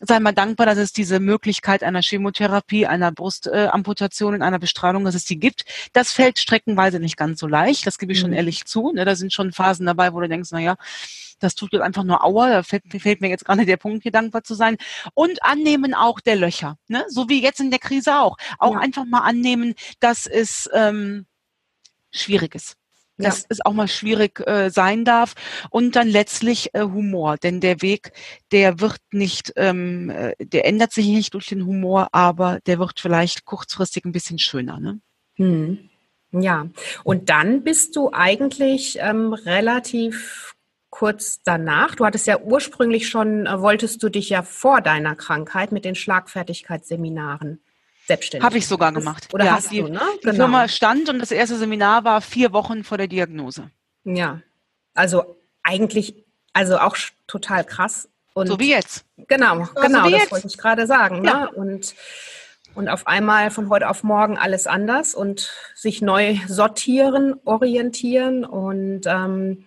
Sei 0.00 0.20
mal 0.20 0.32
dankbar, 0.32 0.66
dass 0.66 0.78
es 0.78 0.92
diese 0.92 1.20
Möglichkeit 1.20 1.82
einer 1.82 2.02
Chemotherapie, 2.02 2.86
einer 2.86 3.12
Brustamputation, 3.12 4.40
äh, 4.40 4.44
einer 4.44 4.58
Bestrahlung, 4.58 5.04
dass 5.04 5.14
es 5.14 5.24
die 5.24 5.38
gibt. 5.38 5.64
Das 5.92 6.12
fällt 6.12 6.38
streckenweise 6.38 7.00
nicht 7.00 7.16
ganz 7.16 7.40
so 7.40 7.46
leicht. 7.46 7.86
Das 7.86 7.98
gebe 7.98 8.12
ich 8.12 8.20
schon 8.20 8.30
mhm. 8.30 8.36
ehrlich 8.36 8.64
zu. 8.64 8.92
Ne? 8.92 9.04
Da 9.04 9.16
sind 9.16 9.32
schon 9.38 9.52
Phasen 9.52 9.86
dabei, 9.86 10.12
wo 10.12 10.20
du 10.20 10.28
denkst, 10.28 10.50
na 10.52 10.58
ja, 10.58 10.76
das 11.38 11.54
tut 11.54 11.72
jetzt 11.72 11.82
einfach 11.82 12.04
nur 12.04 12.24
Aua, 12.24 12.50
da 12.50 12.62
fällt, 12.62 12.84
fällt 13.00 13.20
mir 13.20 13.28
jetzt 13.28 13.44
gerade 13.44 13.64
der 13.64 13.76
Punkt, 13.76 14.02
hier 14.02 14.12
dankbar 14.12 14.42
zu 14.42 14.54
sein. 14.54 14.76
Und 15.14 15.42
annehmen 15.42 15.94
auch 15.94 16.20
der 16.20 16.36
Löcher, 16.36 16.78
ne? 16.88 17.04
so 17.08 17.28
wie 17.28 17.42
jetzt 17.42 17.60
in 17.60 17.70
der 17.70 17.78
Krise 17.78 18.18
auch. 18.18 18.36
Auch 18.58 18.74
ja. 18.74 18.80
einfach 18.80 19.04
mal 19.04 19.20
annehmen, 19.20 19.74
dass 20.00 20.26
es 20.26 20.68
ähm, 20.72 21.26
schwierig 22.10 22.54
ist. 22.54 22.74
Dass 23.20 23.40
ja. 23.40 23.46
es 23.48 23.64
auch 23.64 23.72
mal 23.72 23.88
schwierig 23.88 24.46
äh, 24.46 24.70
sein 24.70 25.04
darf. 25.04 25.34
Und 25.70 25.96
dann 25.96 26.08
letztlich 26.08 26.74
äh, 26.74 26.82
Humor. 26.82 27.36
Denn 27.36 27.60
der 27.60 27.82
Weg, 27.82 28.12
der 28.52 28.80
wird 28.80 29.00
nicht, 29.12 29.52
ähm, 29.56 30.10
äh, 30.10 30.34
der 30.38 30.66
ändert 30.66 30.92
sich 30.92 31.06
nicht 31.06 31.34
durch 31.34 31.46
den 31.46 31.66
Humor, 31.66 32.08
aber 32.12 32.60
der 32.66 32.78
wird 32.78 33.00
vielleicht 33.00 33.44
kurzfristig 33.44 34.04
ein 34.04 34.12
bisschen 34.12 34.38
schöner. 34.38 34.78
Ne? 34.78 35.00
Hm. 35.34 35.90
Ja, 36.32 36.68
und 37.04 37.30
dann 37.30 37.62
bist 37.62 37.96
du 37.96 38.10
eigentlich 38.12 38.98
ähm, 39.00 39.32
relativ 39.32 40.54
kurz 40.90 41.42
danach, 41.44 41.94
du 41.94 42.04
hattest 42.04 42.26
ja 42.26 42.40
ursprünglich 42.40 43.08
schon, 43.08 43.46
äh, 43.46 43.60
wolltest 43.60 44.02
du 44.02 44.08
dich 44.08 44.30
ja 44.30 44.42
vor 44.42 44.80
deiner 44.80 45.14
Krankheit 45.14 45.70
mit 45.70 45.84
den 45.84 45.94
Schlagfertigkeitsseminaren 45.94 47.60
selbstständig. 48.06 48.44
Habe 48.44 48.58
ich 48.58 48.66
sogar 48.66 48.92
gemacht. 48.92 49.28
Oder 49.32 49.44
ja, 49.44 49.52
hast 49.52 49.70
die, 49.70 49.80
du, 49.80 49.88
ne? 49.88 50.00
Die 50.22 50.26
genau. 50.26 50.44
Firma 50.44 50.68
stand 50.68 51.08
und 51.08 51.20
das 51.20 51.30
erste 51.30 51.56
Seminar 51.56 52.04
war 52.04 52.20
vier 52.20 52.52
Wochen 52.52 52.82
vor 52.82 52.98
der 52.98 53.06
Diagnose. 53.06 53.70
Ja, 54.04 54.40
also 54.94 55.36
eigentlich, 55.62 56.24
also 56.52 56.78
auch 56.78 56.96
total 57.26 57.64
krass. 57.64 58.08
Und 58.34 58.46
so 58.46 58.58
wie 58.58 58.70
jetzt. 58.70 59.04
Genau, 59.28 59.68
genau, 59.80 60.04
so 60.04 60.10
das 60.10 60.20
jetzt. 60.20 60.32
wollte 60.32 60.46
ich 60.46 60.58
gerade 60.58 60.86
sagen. 60.86 61.24
Ja. 61.24 61.40
Ne? 61.40 61.50
Und 61.52 61.94
und 62.74 62.88
auf 62.88 63.06
einmal 63.06 63.50
von 63.50 63.68
heute 63.68 63.88
auf 63.88 64.04
morgen 64.04 64.38
alles 64.38 64.66
anders 64.66 65.14
und 65.14 65.52
sich 65.74 66.02
neu 66.02 66.36
sortieren, 66.46 67.34
orientieren 67.44 68.44
und 68.44 69.02
ähm, 69.06 69.66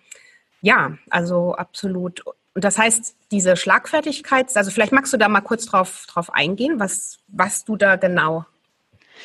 ja, 0.60 0.96
also 1.10 1.54
absolut. 1.54 2.24
Und 2.54 2.64
das 2.64 2.78
heißt, 2.78 3.16
diese 3.30 3.56
Schlagfertigkeit, 3.56 4.56
also 4.56 4.70
vielleicht 4.70 4.92
magst 4.92 5.12
du 5.12 5.16
da 5.16 5.28
mal 5.28 5.40
kurz 5.40 5.66
drauf, 5.66 6.06
drauf 6.06 6.32
eingehen, 6.32 6.78
was, 6.78 7.18
was 7.28 7.64
du 7.64 7.76
da 7.76 7.96
genau 7.96 8.44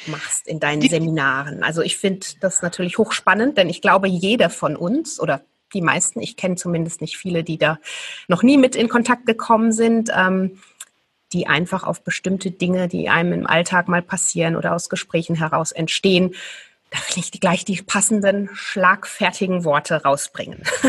machst 0.07 0.47
in 0.47 0.59
deinen 0.59 0.81
die, 0.81 0.87
Seminaren. 0.87 1.63
Also 1.63 1.81
ich 1.81 1.97
finde 1.97 2.25
das 2.39 2.61
natürlich 2.61 2.97
hochspannend, 2.97 3.57
denn 3.57 3.69
ich 3.69 3.81
glaube, 3.81 4.07
jeder 4.07 4.49
von 4.49 4.75
uns 4.75 5.19
oder 5.19 5.41
die 5.73 5.81
meisten, 5.81 6.21
ich 6.21 6.37
kenne 6.37 6.55
zumindest 6.55 7.01
nicht 7.01 7.17
viele, 7.17 7.43
die 7.43 7.57
da 7.57 7.79
noch 8.27 8.43
nie 8.43 8.57
mit 8.57 8.75
in 8.75 8.89
Kontakt 8.89 9.25
gekommen 9.25 9.71
sind, 9.71 10.09
ähm, 10.15 10.59
die 11.33 11.47
einfach 11.47 11.83
auf 11.83 12.03
bestimmte 12.03 12.51
Dinge, 12.51 12.87
die 12.87 13.09
einem 13.09 13.33
im 13.33 13.47
Alltag 13.47 13.87
mal 13.87 14.01
passieren 14.01 14.55
oder 14.55 14.73
aus 14.73 14.89
Gesprächen 14.89 15.35
heraus 15.35 15.71
entstehen, 15.71 16.35
da 16.89 16.99
will 16.99 17.23
ich 17.23 17.31
gleich 17.31 17.65
die 17.65 17.81
passenden, 17.81 18.49
schlagfertigen 18.53 19.65
Worte 19.65 20.03
rausbringen. 20.03 20.61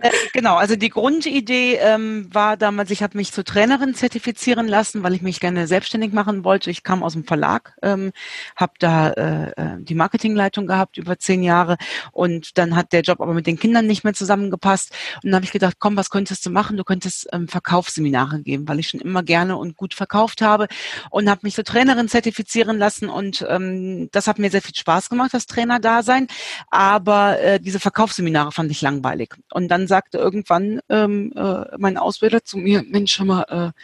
äh, 0.00 0.10
genau, 0.32 0.56
also 0.56 0.74
die 0.74 0.88
Grundidee 0.88 1.76
ähm, 1.76 2.28
war 2.32 2.56
damals, 2.56 2.90
ich 2.90 3.04
habe 3.04 3.16
mich 3.16 3.32
zur 3.32 3.44
Trainerin 3.44 3.94
zertifizieren 3.94 4.66
lassen, 4.66 5.04
weil 5.04 5.14
ich 5.14 5.22
mich 5.22 5.38
gerne 5.38 5.68
selbstständig 5.68 6.12
machen 6.12 6.42
wollte. 6.42 6.70
Ich 6.70 6.82
kam 6.82 7.04
aus 7.04 7.12
dem 7.12 7.24
Verlag, 7.24 7.74
ähm, 7.82 8.10
habe 8.56 8.72
da 8.80 9.10
äh, 9.10 9.50
äh, 9.50 9.76
die 9.78 9.94
Marketingleitung 9.94 10.66
gehabt 10.66 10.98
über 10.98 11.18
zehn 11.20 11.44
Jahre 11.44 11.76
und 12.10 12.58
dann 12.58 12.74
hat 12.74 12.92
der 12.92 13.02
Job 13.02 13.20
aber 13.20 13.32
mit 13.32 13.46
den 13.46 13.60
Kindern 13.60 13.86
nicht 13.86 14.02
mehr 14.02 14.14
zusammengepasst. 14.14 14.92
Und 15.22 15.26
dann 15.26 15.36
habe 15.36 15.44
ich 15.44 15.52
gedacht, 15.52 15.76
komm, 15.78 15.96
was 15.96 16.10
könntest 16.10 16.44
du 16.46 16.50
machen? 16.50 16.76
Du 16.76 16.84
könntest 16.84 17.28
ähm, 17.32 17.46
Verkaufsseminare 17.46 18.40
geben, 18.40 18.66
weil 18.66 18.80
ich 18.80 18.88
schon 18.88 19.00
immer 19.00 19.22
gerne 19.22 19.56
und 19.56 19.76
gut 19.76 19.94
verkauft 19.94 20.42
habe 20.42 20.66
und 21.10 21.30
habe 21.30 21.40
mich 21.44 21.54
zur 21.54 21.64
Trainerin 21.64 22.08
zertifizieren 22.08 22.76
lassen 22.76 23.08
und 23.08 23.46
ähm, 23.48 24.08
das 24.10 24.26
hat 24.26 24.40
mir 24.40 24.50
sehr 24.50 24.62
viel 24.62 24.74
Spaß 24.74 25.08
gemacht 25.08 25.27
gemacht, 25.28 25.34
das 25.34 25.46
Trainerdasein, 25.46 26.28
aber 26.70 27.40
äh, 27.40 27.60
diese 27.60 27.80
Verkaufsseminare 27.80 28.52
fand 28.52 28.70
ich 28.70 28.82
langweilig. 28.82 29.34
Und 29.52 29.68
dann 29.68 29.86
sagte 29.86 30.18
irgendwann 30.18 30.80
ähm, 30.88 31.32
äh, 31.36 31.64
mein 31.78 31.96
Ausbilder 31.96 32.44
zu 32.44 32.58
mir, 32.58 32.82
Mensch, 32.82 33.18
hör 33.18 33.26
mal, 33.26 33.42
äh, 33.48 33.80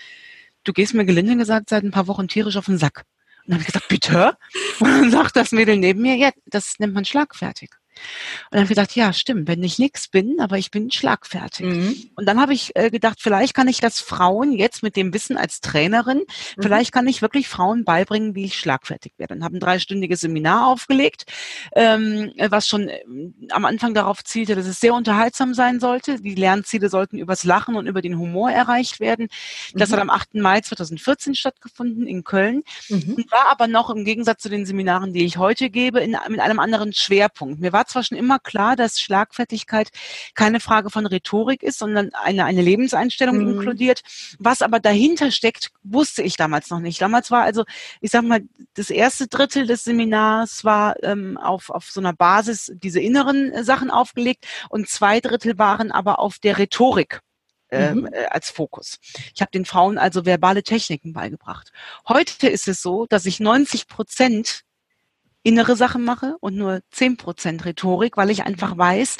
du 0.64 0.72
gehst 0.72 0.94
mir 0.94 1.04
gelinde 1.04 1.36
gesagt 1.36 1.70
seit 1.70 1.84
ein 1.84 1.90
paar 1.90 2.06
Wochen 2.06 2.28
tierisch 2.28 2.56
auf 2.56 2.66
den 2.66 2.78
Sack. 2.78 3.04
Und 3.44 3.50
dann 3.50 3.54
habe 3.54 3.62
ich 3.62 3.66
gesagt, 3.66 3.88
bitte? 3.88 4.36
Und 4.80 4.88
dann 4.88 5.10
sagt 5.10 5.36
das 5.36 5.52
Mädel 5.52 5.76
neben 5.76 6.02
mir, 6.02 6.16
ja, 6.16 6.30
das 6.46 6.78
nennt 6.78 6.94
man 6.94 7.04
schlagfertig. 7.04 7.70
Und 7.94 8.52
dann 8.52 8.60
habe 8.60 8.64
ich 8.64 8.76
gedacht, 8.76 8.96
ja, 8.96 9.12
stimmt, 9.12 9.48
wenn 9.48 9.62
ich 9.62 9.78
nichts 9.78 10.08
bin, 10.08 10.40
aber 10.40 10.58
ich 10.58 10.70
bin 10.70 10.90
schlagfertig. 10.90 11.66
Mhm. 11.66 12.10
Und 12.16 12.26
dann 12.26 12.40
habe 12.40 12.52
ich 12.52 12.74
äh, 12.76 12.90
gedacht, 12.90 13.18
vielleicht 13.20 13.54
kann 13.54 13.68
ich 13.68 13.80
das 13.80 14.00
Frauen 14.00 14.52
jetzt 14.52 14.82
mit 14.82 14.96
dem 14.96 15.14
Wissen 15.14 15.36
als 15.36 15.60
Trainerin, 15.60 16.18
mhm. 16.18 16.62
vielleicht 16.62 16.92
kann 16.92 17.06
ich 17.06 17.22
wirklich 17.22 17.48
Frauen 17.48 17.84
beibringen, 17.84 18.34
wie 18.34 18.44
ich 18.44 18.58
schlagfertig 18.58 19.12
werde. 19.16 19.34
Und 19.34 19.44
habe 19.44 19.56
ein 19.56 19.60
dreistündiges 19.60 20.20
Seminar 20.20 20.68
aufgelegt, 20.68 21.24
ähm, 21.74 22.32
was 22.38 22.68
schon 22.68 22.88
äh, 22.88 23.02
am 23.50 23.64
Anfang 23.64 23.94
darauf 23.94 24.22
zielte, 24.24 24.54
dass 24.54 24.66
es 24.66 24.80
sehr 24.80 24.94
unterhaltsam 24.94 25.54
sein 25.54 25.80
sollte. 25.80 26.20
Die 26.20 26.34
Lernziele 26.34 26.88
sollten 26.88 27.18
übers 27.18 27.44
Lachen 27.44 27.76
und 27.76 27.86
über 27.86 28.02
den 28.02 28.18
Humor 28.18 28.50
erreicht 28.50 29.00
werden. 29.00 29.28
Das 29.72 29.88
mhm. 29.88 29.94
hat 29.94 30.00
am 30.00 30.10
8. 30.10 30.34
Mai 30.34 30.60
2014 30.60 31.34
stattgefunden 31.34 32.06
in 32.06 32.24
Köln 32.24 32.62
mhm. 32.88 33.14
und 33.16 33.32
war 33.32 33.50
aber 33.50 33.66
noch 33.66 33.90
im 33.90 34.04
Gegensatz 34.04 34.42
zu 34.42 34.48
den 34.48 34.66
Seminaren, 34.66 35.12
die 35.12 35.24
ich 35.24 35.38
heute 35.38 35.70
gebe, 35.70 36.00
in, 36.00 36.16
mit 36.28 36.40
einem 36.40 36.58
anderen 36.58 36.92
Schwerpunkt. 36.92 37.60
Mir 37.60 37.72
war 37.72 37.83
war 37.84 37.86
zwar 37.86 38.02
schon 38.02 38.16
immer 38.18 38.38
klar, 38.38 38.76
dass 38.76 38.98
Schlagfertigkeit 38.98 39.90
keine 40.34 40.60
Frage 40.60 40.88
von 40.88 41.06
Rhetorik 41.06 41.62
ist, 41.62 41.78
sondern 41.78 42.14
eine, 42.14 42.44
eine 42.44 42.62
Lebenseinstellung 42.62 43.38
mhm. 43.38 43.50
inkludiert. 43.50 44.00
Was 44.38 44.62
aber 44.62 44.80
dahinter 44.80 45.30
steckt, 45.30 45.70
wusste 45.82 46.22
ich 46.22 46.36
damals 46.36 46.70
noch 46.70 46.80
nicht. 46.80 47.00
Damals 47.02 47.30
war 47.30 47.42
also, 47.42 47.64
ich 48.00 48.10
sag 48.10 48.24
mal, 48.24 48.40
das 48.74 48.88
erste 48.88 49.26
Drittel 49.28 49.66
des 49.66 49.84
Seminars 49.84 50.64
war 50.64 51.02
ähm, 51.02 51.36
auf, 51.36 51.68
auf 51.68 51.90
so 51.90 52.00
einer 52.00 52.14
Basis 52.14 52.72
diese 52.74 53.00
inneren 53.00 53.52
äh, 53.52 53.64
Sachen 53.64 53.90
aufgelegt 53.90 54.46
und 54.70 54.88
zwei 54.88 55.20
Drittel 55.20 55.58
waren 55.58 55.92
aber 55.92 56.18
auf 56.18 56.38
der 56.38 56.58
Rhetorik 56.58 57.20
ähm, 57.70 58.00
mhm. 58.00 58.08
äh, 58.12 58.26
als 58.30 58.50
Fokus. 58.50 58.98
Ich 59.34 59.42
habe 59.42 59.50
den 59.50 59.66
Frauen 59.66 59.98
also 59.98 60.24
verbale 60.24 60.62
Techniken 60.62 61.12
beigebracht. 61.12 61.70
Heute 62.08 62.48
ist 62.48 62.66
es 62.66 62.80
so, 62.80 63.06
dass 63.06 63.26
ich 63.26 63.40
90 63.40 63.88
Prozent 63.88 64.64
innere 65.44 65.76
Sachen 65.76 66.04
mache 66.04 66.36
und 66.40 66.56
nur 66.56 66.80
zehn 66.90 67.16
Prozent 67.16 67.64
Rhetorik, 67.64 68.16
weil 68.16 68.30
ich 68.30 68.44
einfach 68.44 68.76
weiß, 68.76 69.18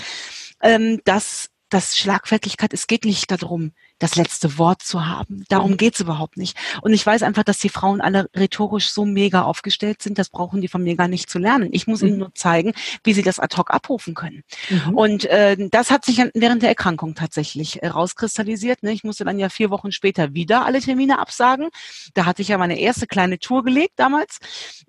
ähm, 0.63 1.01
dass 1.05 1.51
das 1.69 1.97
Schlagfertigkeit, 1.97 2.73
es 2.73 2.89
geht 2.89 3.05
nicht 3.05 3.31
darum, 3.31 3.73
das 4.05 4.17
letzte 4.17 4.59
Wort 4.59 4.83
zu 4.83 5.07
haben. 5.07 5.45
Darum 5.49 5.73
mhm. 5.73 5.77
geht's 5.79 6.01
überhaupt 6.01 6.37
nicht. 6.37 6.59
Und 6.83 6.93
ich 6.93 7.05
weiß 7.05 7.23
einfach, 7.23 7.43
dass 7.43 7.57
die 7.57 7.71
Frauen 7.71 8.03
alle 8.03 8.29
rhetorisch 8.37 8.91
so 8.91 9.07
mega 9.07 9.43
aufgestellt 9.43 10.03
sind, 10.03 10.19
das 10.19 10.29
brauchen 10.29 10.61
die 10.61 10.69
von 10.69 10.83
mir 10.83 10.95
gar 10.95 11.09
nicht 11.09 11.31
zu 11.31 11.39
lernen. 11.39 11.71
Ich 11.73 11.87
muss 11.87 12.03
mhm. 12.03 12.09
ihnen 12.09 12.19
nur 12.19 12.35
zeigen, 12.35 12.75
wie 13.03 13.15
sie 13.15 13.23
das 13.23 13.41
ad 13.41 13.57
hoc 13.57 13.71
abrufen 13.71 14.15
können. 14.15 14.43
Mhm. 14.69 14.95
Und 14.95 15.25
äh, 15.25 15.57
das 15.71 15.91
hat 15.91 16.05
sich 16.05 16.23
während 16.35 16.63
der 16.63 16.69
Erkrankung 16.69 17.15
tatsächlich 17.15 17.83
äh, 17.83 17.89
rauskristallisiert. 17.89 18.83
Ne? 18.83 18.93
Ich 18.93 19.05
musste 19.05 19.25
dann 19.25 19.39
ja 19.39 19.49
vier 19.49 19.71
Wochen 19.71 19.91
später 19.91 20.35
wieder 20.35 20.67
alle 20.67 20.81
Termine 20.83 21.19
absagen. 21.19 21.71
Da 22.13 22.27
hatte 22.27 22.43
ich 22.43 22.49
ja 22.49 22.59
meine 22.59 22.79
erste 22.79 23.07
kleine 23.07 23.39
Tour 23.39 23.65
gelegt 23.65 23.95
damals, 23.97 24.39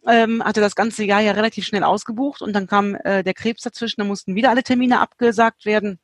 ähm, 0.08 0.44
hatte 0.44 0.60
das 0.60 0.76
ganze 0.76 1.06
Jahr 1.06 1.22
ja 1.22 1.32
relativ 1.32 1.66
schnell 1.66 1.86
ausgebucht 1.86 2.42
und 2.42 2.52
dann 2.52 2.68
kam 2.68 2.96
äh, 2.96 3.24
der 3.24 3.34
Krebs 3.34 3.62
dazwischen, 3.62 4.02
da 4.02 4.04
mussten 4.06 4.36
wieder 4.36 4.50
alle 4.50 4.64
Termine 4.64 5.00
abgesagt 5.00 5.66
werden 5.66 6.00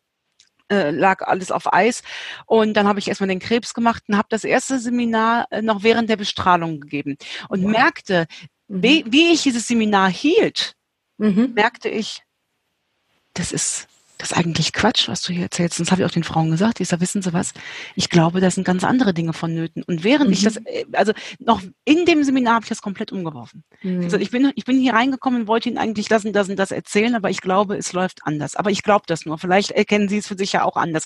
äh, 0.72 0.90
lag 0.92 1.22
alles 1.28 1.52
auf 1.52 1.72
Eis. 1.72 2.02
Und 2.46 2.74
dann 2.74 2.88
habe 2.88 3.00
ich 3.00 3.08
erstmal 3.08 3.28
den 3.28 3.40
Krebs 3.40 3.74
gemacht 3.74 4.04
und 4.08 4.18
habe 4.18 4.28
das 4.30 4.44
erste 4.44 4.80
Seminar 4.80 5.48
äh, 5.52 5.62
noch 5.62 5.84
während 5.84 6.10
der 6.10 6.18
Bestrahlung 6.18 6.80
gegeben 6.80 7.18
und 7.50 7.64
wow. 7.64 7.72
merkte, 7.72 8.26
mhm. 8.68 8.84
wie, 8.84 9.06
wie 9.08 9.34
ich 9.34 9.44
dieses 9.44 9.68
Seminar 9.68 10.10
hielt, 10.10 10.74
mhm. 11.18 11.52
merkte 11.54 11.90
ich, 11.90 12.24
das 13.34 13.52
ist 13.52 13.88
das 14.22 14.32
ist 14.32 14.38
eigentlich 14.38 14.72
Quatsch, 14.72 15.08
was 15.08 15.24
du 15.24 15.34
hier 15.34 15.44
erzählst. 15.44 15.80
Und 15.80 15.88
das 15.88 15.92
habe 15.92 16.04
ich 16.04 16.06
auch 16.06 16.14
den 16.14 16.24
Frauen 16.24 16.52
gesagt. 16.52 16.80
Ich 16.80 16.88
sage, 16.88 17.02
wissen 17.02 17.24
Sie 17.24 17.34
was? 17.34 17.54
Ich 17.96 18.12
glaube, 18.12 18.40
da 18.40 18.52
sind 18.52 18.64
ganz 18.64 18.84
andere 18.84 19.16
Dinge 19.16 19.34
vonnöten. 19.34 19.82
Und 19.82 20.04
während 20.04 20.28
mhm. 20.28 20.34
ich 20.34 20.44
das, 20.44 20.58
äh, 20.58 20.86
also 20.94 21.12
noch 21.40 21.60
in 21.86 22.06
dem 22.06 22.24
Seminar 22.24 22.56
habe 22.56 22.66
ich 22.66 22.70
das 22.70 22.84
komplett 22.84 23.12
umgeworfen. 23.12 23.64
Mhm. 23.82 24.04
Also 24.04 24.18
ich 24.18 24.30
bin, 24.30 24.52
ich 24.56 24.66
bin 24.66 24.80
hier 24.80 24.94
reingekommen 24.94 25.42
und 25.42 25.48
wollte 25.48 25.70
Ihnen 25.70 25.80
eigentlich 25.80 26.08
das 26.08 26.24
und 26.24 26.34
das 26.34 26.50
und 26.50 26.58
das 26.58 26.70
erzählen, 26.70 27.16
aber 27.16 27.32
ich 27.32 27.42
glaube, 27.42 27.76
es 27.78 27.94
läuft 27.94 28.20
anders. 28.24 28.56
Aber 28.56 28.70
ich 28.70 28.84
glaube 28.84 29.06
das 29.08 29.26
nur. 29.26 29.40
Vielleicht 29.40 29.72
erkennen 29.72 30.08
Sie 30.08 30.20
es 30.20 30.28
für 30.28 30.38
sich 30.38 30.54
ja 30.54 30.66
auch 30.66 30.78
anders. 30.78 31.06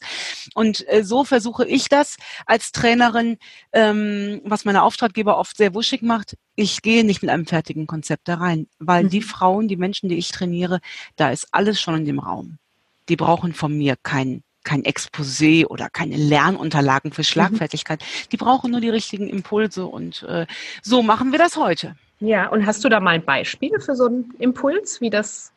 Und 0.54 0.86
äh, 0.89 1.06
so 1.06 1.23
versuche 1.23 1.65
ich 1.65 1.88
das 1.88 2.17
als 2.45 2.73
Trainerin, 2.73 3.38
ähm, 3.71 4.41
was 4.43 4.65
meine 4.65 4.84
Auftraggeber 4.84 5.38
oft 5.38 5.56
sehr 5.56 5.73
wuschig 5.73 6.01
macht. 6.01 6.36
Ich 6.56 6.82
gehe 6.82 7.06
nicht 7.06 7.21
mit 7.21 7.32
einem 7.32 7.45
fertigen 7.45 7.88
Konzept 7.88 8.28
da 8.28 8.36
rein, 8.36 8.67
weil 8.80 9.06
mhm. 9.06 9.10
die 9.10 9.21
Frauen, 9.21 9.69
die 9.69 9.78
Menschen, 9.78 10.10
die 10.10 10.17
ich 10.17 10.32
trainiere, 10.32 10.82
da 11.15 11.30
ist 11.30 11.47
alles 11.51 11.80
schon 11.80 11.95
in 11.95 12.06
dem 12.06 12.19
Raum. 12.19 12.58
Die 13.10 13.15
brauchen 13.15 13.54
von 13.54 13.78
mir 13.78 13.96
kein 14.02 14.41
kein 14.63 14.84
Exposé 14.84 15.68
oder 15.68 15.89
keine 15.89 16.18
Lernunterlagen 16.18 17.12
für 17.12 17.22
mhm. 17.22 17.26
Schlagfertigkeit. 17.26 18.02
Mhm. 18.02 18.30
Die 18.32 18.38
brauchen 18.38 18.72
nur 18.72 18.82
die 18.82 18.89
richtigen 18.89 19.30
Impulse 19.30 19.86
und 19.86 20.24
äh, 20.24 20.48
so 20.82 21.04
machen 21.04 21.32
wir 21.32 21.39
das 21.39 21.56
heute. 21.56 21.96
Ja, 22.20 22.48
und 22.48 22.65
hast 22.65 22.84
du 22.84 22.89
da 22.89 23.00
mal 23.00 23.12
ein 23.12 23.26
Beispiel 23.26 23.80
für 23.80 23.96
so 23.96 24.08
einen 24.08 24.34
Impuls, 24.39 25.02
wie 25.02 25.10
das 25.10 25.52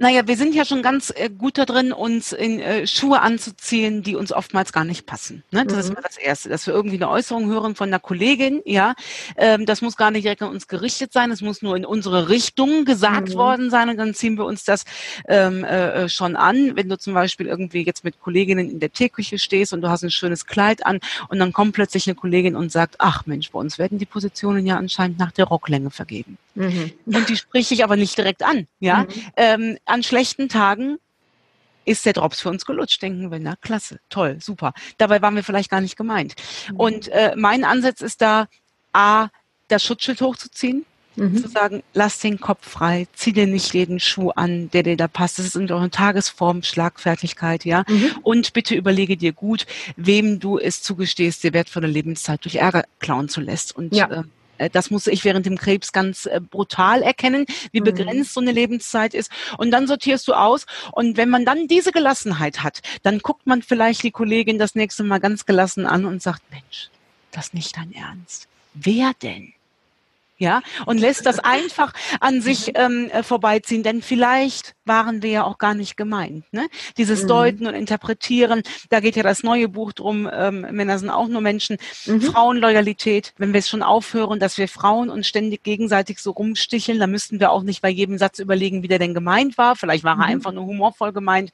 naja, 0.00 0.26
wir 0.26 0.38
sind 0.38 0.54
ja 0.54 0.64
schon 0.64 0.80
ganz 0.80 1.12
äh, 1.14 1.28
gut 1.28 1.58
da 1.58 1.66
drin, 1.66 1.92
uns 1.92 2.32
in 2.32 2.58
äh, 2.58 2.86
Schuhe 2.86 3.20
anzuziehen, 3.20 4.02
die 4.02 4.16
uns 4.16 4.32
oftmals 4.32 4.72
gar 4.72 4.86
nicht 4.86 5.04
passen. 5.04 5.42
Ne? 5.50 5.66
Das 5.66 5.74
mhm. 5.74 5.80
ist 5.80 5.94
mal 5.94 6.00
das 6.02 6.16
Erste, 6.16 6.48
dass 6.48 6.66
wir 6.66 6.72
irgendwie 6.72 6.96
eine 6.96 7.10
Äußerung 7.10 7.50
hören 7.50 7.74
von 7.74 7.88
einer 7.88 7.98
Kollegin, 7.98 8.62
ja. 8.64 8.94
Ähm, 9.36 9.66
das 9.66 9.82
muss 9.82 9.98
gar 9.98 10.10
nicht 10.10 10.24
direkt 10.24 10.40
an 10.40 10.48
uns 10.48 10.68
gerichtet 10.68 11.12
sein, 11.12 11.30
es 11.30 11.42
muss 11.42 11.60
nur 11.60 11.76
in 11.76 11.84
unsere 11.84 12.30
Richtung 12.30 12.86
gesagt 12.86 13.28
mhm. 13.28 13.34
worden 13.34 13.70
sein 13.70 13.90
und 13.90 13.98
dann 13.98 14.14
ziehen 14.14 14.38
wir 14.38 14.46
uns 14.46 14.64
das 14.64 14.84
ähm, 15.28 15.64
äh, 15.64 16.08
schon 16.08 16.34
an. 16.34 16.76
Wenn 16.76 16.88
du 16.88 16.96
zum 16.96 17.12
Beispiel 17.12 17.46
irgendwie 17.46 17.82
jetzt 17.82 18.02
mit 18.02 18.20
Kolleginnen 18.20 18.70
in 18.70 18.80
der 18.80 18.92
Teeküche 18.92 19.38
stehst 19.38 19.74
und 19.74 19.82
du 19.82 19.90
hast 19.90 20.02
ein 20.02 20.10
schönes 20.10 20.46
Kleid 20.46 20.86
an 20.86 21.00
und 21.28 21.38
dann 21.38 21.52
kommt 21.52 21.74
plötzlich 21.74 22.06
eine 22.06 22.14
Kollegin 22.14 22.56
und 22.56 22.72
sagt, 22.72 22.94
ach 23.00 23.26
Mensch, 23.26 23.50
bei 23.50 23.58
uns 23.58 23.78
werden 23.78 23.98
die 23.98 24.06
Positionen 24.06 24.64
ja 24.64 24.78
anscheinend 24.78 25.18
nach 25.18 25.30
der 25.30 25.44
Rocklänge 25.44 25.90
vergeben. 25.90 26.38
Mhm. 26.54 26.92
Und 27.06 27.28
die 27.28 27.36
spreche 27.36 27.74
ich 27.74 27.84
aber 27.84 27.96
nicht 27.96 28.16
direkt 28.16 28.42
an, 28.42 28.66
ja. 28.80 29.02
Mhm. 29.02 29.08
Ähm, 29.36 29.78
an 29.90 30.02
schlechten 30.02 30.48
Tagen 30.48 30.98
ist 31.84 32.06
der 32.06 32.12
Drops 32.12 32.40
für 32.40 32.50
uns 32.50 32.66
gelutscht, 32.66 33.02
denken 33.02 33.30
wir, 33.30 33.38
na 33.38 33.56
klasse, 33.56 34.00
toll, 34.10 34.38
super. 34.40 34.72
Dabei 34.98 35.22
waren 35.22 35.34
wir 35.34 35.44
vielleicht 35.44 35.70
gar 35.70 35.80
nicht 35.80 35.96
gemeint. 35.96 36.34
Mhm. 36.70 36.76
Und 36.76 37.08
äh, 37.08 37.34
mein 37.36 37.64
Ansatz 37.64 38.00
ist 38.00 38.22
da, 38.22 38.46
A, 38.92 39.28
das 39.68 39.84
Schutzschild 39.84 40.20
hochzuziehen, 40.20 40.84
mhm. 41.16 41.36
zu 41.36 41.48
sagen, 41.48 41.82
lass 41.94 42.18
den 42.18 42.40
Kopf 42.40 42.68
frei, 42.68 43.06
zieh 43.14 43.32
dir 43.32 43.46
nicht 43.46 43.72
jeden 43.74 44.00
Schuh 44.00 44.30
an, 44.30 44.70
der 44.70 44.82
dir 44.82 44.96
da 44.96 45.08
passt. 45.08 45.38
Das 45.38 45.46
ist 45.46 45.56
in 45.56 45.70
eurer 45.70 45.90
Tagesform, 45.90 46.62
Schlagfertigkeit, 46.62 47.64
ja. 47.64 47.84
Mhm. 47.88 48.12
Und 48.22 48.52
bitte 48.52 48.74
überlege 48.74 49.16
dir 49.16 49.32
gut, 49.32 49.66
wem 49.96 50.40
du 50.40 50.58
es 50.58 50.82
zugestehst, 50.82 51.42
dir 51.42 51.52
wertvolle 51.52 51.86
Lebenszeit 51.86 52.44
durch 52.44 52.56
Ärger 52.56 52.84
klauen 52.98 53.28
zu 53.28 53.40
lässt. 53.40 53.74
Und 53.74 53.94
ja. 53.94 54.06
äh, 54.06 54.20
äh, 54.20 54.24
das 54.68 54.90
musste 54.90 55.10
ich 55.10 55.24
während 55.24 55.46
dem 55.46 55.56
Krebs 55.56 55.92
ganz 55.92 56.26
äh, 56.26 56.40
brutal 56.40 57.02
erkennen, 57.02 57.46
wie 57.72 57.80
mhm. 57.80 57.84
begrenzt 57.84 58.34
so 58.34 58.40
eine 58.40 58.52
Lebenszeit 58.52 59.14
ist. 59.14 59.30
Und 59.56 59.70
dann 59.70 59.86
sortierst 59.86 60.28
du 60.28 60.34
aus. 60.34 60.66
Und 60.92 61.16
wenn 61.16 61.30
man 61.30 61.44
dann 61.44 61.68
diese 61.68 61.92
Gelassenheit 61.92 62.62
hat, 62.62 62.80
dann 63.02 63.20
guckt 63.20 63.46
man 63.46 63.62
vielleicht 63.62 64.02
die 64.02 64.10
Kollegin 64.10 64.58
das 64.58 64.74
nächste 64.74 65.04
Mal 65.04 65.18
ganz 65.18 65.46
gelassen 65.46 65.86
an 65.86 66.04
und 66.04 66.22
sagt, 66.22 66.42
Mensch, 66.50 66.90
das 67.30 67.46
ist 67.46 67.54
nicht 67.54 67.76
dein 67.76 67.92
Ernst. 67.92 68.48
Wer 68.74 69.12
denn? 69.22 69.52
Ja, 70.40 70.62
und 70.86 70.98
lässt 70.98 71.26
das 71.26 71.38
einfach 71.38 71.92
an 72.18 72.40
sich 72.40 72.72
ähm, 72.74 73.10
äh, 73.12 73.22
vorbeiziehen, 73.22 73.82
denn 73.82 74.00
vielleicht 74.00 74.74
waren 74.86 75.22
wir 75.22 75.30
ja 75.30 75.44
auch 75.44 75.58
gar 75.58 75.74
nicht 75.74 75.98
gemeint. 75.98 76.50
Ne? 76.50 76.68
Dieses 76.96 77.24
mhm. 77.24 77.28
Deuten 77.28 77.66
und 77.66 77.74
Interpretieren, 77.74 78.62
da 78.88 79.00
geht 79.00 79.16
ja 79.16 79.22
das 79.22 79.42
neue 79.42 79.68
Buch 79.68 79.92
drum, 79.92 80.28
ähm, 80.32 80.62
Männer 80.70 80.98
sind 80.98 81.10
auch 81.10 81.28
nur 81.28 81.42
Menschen, 81.42 81.76
mhm. 82.06 82.22
Frauenloyalität, 82.22 83.34
wenn 83.36 83.52
wir 83.52 83.58
es 83.58 83.68
schon 83.68 83.82
aufhören, 83.82 84.40
dass 84.40 84.56
wir 84.56 84.66
Frauen 84.66 85.10
uns 85.10 85.28
ständig 85.28 85.62
gegenseitig 85.62 86.20
so 86.20 86.30
rumsticheln, 86.30 86.98
dann 86.98 87.10
müssten 87.10 87.38
wir 87.38 87.50
auch 87.50 87.62
nicht 87.62 87.82
bei 87.82 87.90
jedem 87.90 88.16
Satz 88.16 88.38
überlegen, 88.38 88.82
wie 88.82 88.88
der 88.88 88.98
denn 88.98 89.12
gemeint 89.12 89.58
war, 89.58 89.76
vielleicht 89.76 90.04
war 90.04 90.16
mhm. 90.16 90.22
er 90.22 90.26
einfach 90.28 90.52
nur 90.52 90.64
humorvoll 90.64 91.12
gemeint. 91.12 91.50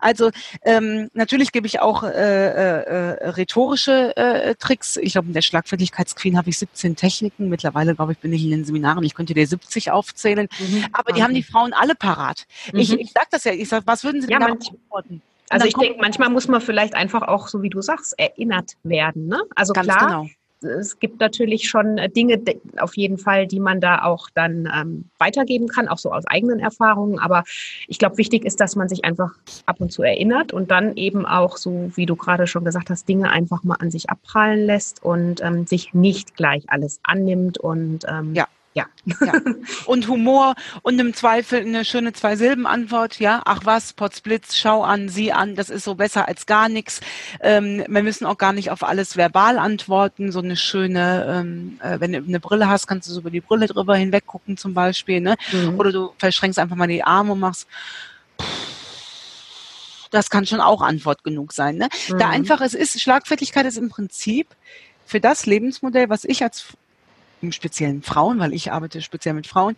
Also 0.00 0.30
ähm, 0.62 1.10
natürlich 1.12 1.52
gebe 1.52 1.66
ich 1.66 1.80
auch 1.80 2.02
äh, 2.02 2.08
äh, 2.08 2.82
äh 3.20 3.28
rhetorische 3.28 4.16
äh, 4.16 4.54
Tricks. 4.54 4.96
Ich 4.96 5.12
glaube, 5.12 5.28
in 5.28 5.34
der 5.34 5.42
Schlagfertigkeitsqueen 5.42 6.38
habe 6.38 6.48
ich 6.48 6.58
17 6.58 6.96
Techniken, 6.96 7.50
mittlerweile 7.50 7.94
glaube 7.94 8.12
ich 8.12 8.18
bin 8.18 8.29
ich 8.32 8.44
in 8.44 8.50
den 8.50 8.64
Seminaren, 8.64 9.02
ich 9.04 9.14
könnte 9.14 9.34
dir 9.34 9.46
70 9.46 9.90
aufzählen, 9.90 10.48
mhm. 10.58 10.86
aber 10.92 11.12
die 11.12 11.22
haben 11.22 11.34
die 11.34 11.42
Frauen 11.42 11.72
alle 11.72 11.94
parat. 11.94 12.46
Mhm. 12.72 12.80
Ich, 12.80 12.92
ich 12.92 13.12
sage 13.12 13.26
das 13.30 13.44
ja, 13.44 13.52
ich 13.52 13.68
sage, 13.68 13.86
was 13.86 14.04
würden 14.04 14.20
sie 14.20 14.28
denn 14.28 14.40
ja, 14.40 14.46
antworten? 14.46 15.22
Also 15.48 15.66
ich 15.66 15.74
denke, 15.74 16.00
manchmal 16.00 16.30
muss 16.30 16.46
man 16.46 16.60
vielleicht 16.60 16.94
einfach 16.94 17.22
auch, 17.22 17.48
so 17.48 17.62
wie 17.62 17.70
du 17.70 17.82
sagst, 17.82 18.16
erinnert 18.18 18.74
werden. 18.84 19.26
Ne? 19.26 19.42
Also 19.56 19.72
Ganz 19.72 19.88
klar, 19.88 20.06
genau 20.06 20.26
es 20.62 20.98
gibt 20.98 21.20
natürlich 21.20 21.68
schon 21.68 21.98
äh, 21.98 22.08
Dinge 22.08 22.42
auf 22.78 22.96
jeden 22.96 23.18
Fall, 23.18 23.46
die 23.46 23.60
man 23.60 23.80
da 23.80 24.02
auch 24.02 24.28
dann 24.34 24.68
ähm, 24.74 25.04
weitergeben 25.18 25.68
kann, 25.68 25.88
auch 25.88 25.98
so 25.98 26.12
aus 26.12 26.24
eigenen 26.26 26.60
Erfahrungen. 26.60 27.18
Aber 27.18 27.44
ich 27.88 27.98
glaube, 27.98 28.18
wichtig 28.18 28.44
ist, 28.44 28.60
dass 28.60 28.76
man 28.76 28.88
sich 28.88 29.04
einfach 29.04 29.32
ab 29.66 29.80
und 29.80 29.92
zu 29.92 30.02
erinnert 30.02 30.52
und 30.52 30.70
dann 30.70 30.96
eben 30.96 31.26
auch, 31.26 31.56
so 31.56 31.90
wie 31.94 32.06
du 32.06 32.16
gerade 32.16 32.46
schon 32.46 32.64
gesagt 32.64 32.90
hast, 32.90 33.08
Dinge 33.08 33.30
einfach 33.30 33.62
mal 33.64 33.76
an 33.80 33.90
sich 33.90 34.10
abprallen 34.10 34.66
lässt 34.66 35.02
und 35.02 35.42
ähm, 35.42 35.66
sich 35.66 35.94
nicht 35.94 36.36
gleich 36.36 36.64
alles 36.68 37.00
annimmt 37.02 37.58
und 37.58 38.04
ähm, 38.08 38.34
ja. 38.34 38.46
Ja. 38.72 38.86
ja. 39.04 39.32
Und 39.86 40.06
Humor 40.06 40.54
und 40.82 40.98
im 41.00 41.12
Zweifel 41.12 41.60
eine 41.60 41.84
schöne 41.84 42.12
Zwei-Silben-Antwort, 42.12 43.18
ja. 43.18 43.42
Ach 43.44 43.62
was, 43.64 43.92
Potzblitz, 43.92 44.56
schau 44.56 44.82
an, 44.82 45.08
sieh 45.08 45.32
an, 45.32 45.56
das 45.56 45.70
ist 45.70 45.84
so 45.84 45.96
besser 45.96 46.28
als 46.28 46.46
gar 46.46 46.68
nichts. 46.68 47.00
Ähm, 47.40 47.84
wir 47.88 48.02
müssen 48.02 48.26
auch 48.26 48.38
gar 48.38 48.52
nicht 48.52 48.70
auf 48.70 48.84
alles 48.84 49.16
verbal 49.16 49.58
antworten. 49.58 50.30
So 50.30 50.38
eine 50.38 50.56
schöne, 50.56 51.26
ähm, 51.28 51.80
äh, 51.82 51.98
wenn 51.98 52.12
du 52.12 52.18
eine 52.18 52.38
Brille 52.38 52.68
hast, 52.68 52.86
kannst 52.86 53.08
du 53.08 53.12
so 53.12 53.20
über 53.20 53.30
die 53.30 53.40
Brille 53.40 53.66
drüber 53.66 53.96
hinweg 53.96 54.26
gucken 54.26 54.56
zum 54.56 54.72
Beispiel, 54.72 55.20
ne? 55.20 55.36
Mhm. 55.50 55.78
Oder 55.78 55.90
du 55.90 56.12
verschränkst 56.18 56.58
einfach 56.58 56.76
mal 56.76 56.86
die 56.86 57.02
Arme 57.02 57.32
und 57.32 57.40
machst 57.40 57.66
das 60.10 60.28
kann 60.28 60.44
schon 60.46 60.60
auch 60.60 60.82
Antwort 60.82 61.24
genug 61.24 61.52
sein. 61.52 61.76
Ne? 61.76 61.88
Mhm. 62.08 62.18
Da 62.18 62.28
einfach, 62.28 62.60
es 62.60 62.74
ist, 62.74 63.00
Schlagfertigkeit 63.00 63.64
ist 63.66 63.78
im 63.78 63.88
Prinzip 63.88 64.48
für 65.06 65.20
das 65.20 65.46
Lebensmodell, 65.46 66.08
was 66.08 66.24
ich 66.24 66.42
als 66.42 66.66
im 67.42 67.52
speziellen 67.52 68.02
Frauen, 68.02 68.38
weil 68.38 68.52
ich 68.52 68.72
arbeite 68.72 69.02
speziell 69.02 69.34
mit 69.34 69.46
Frauen, 69.46 69.76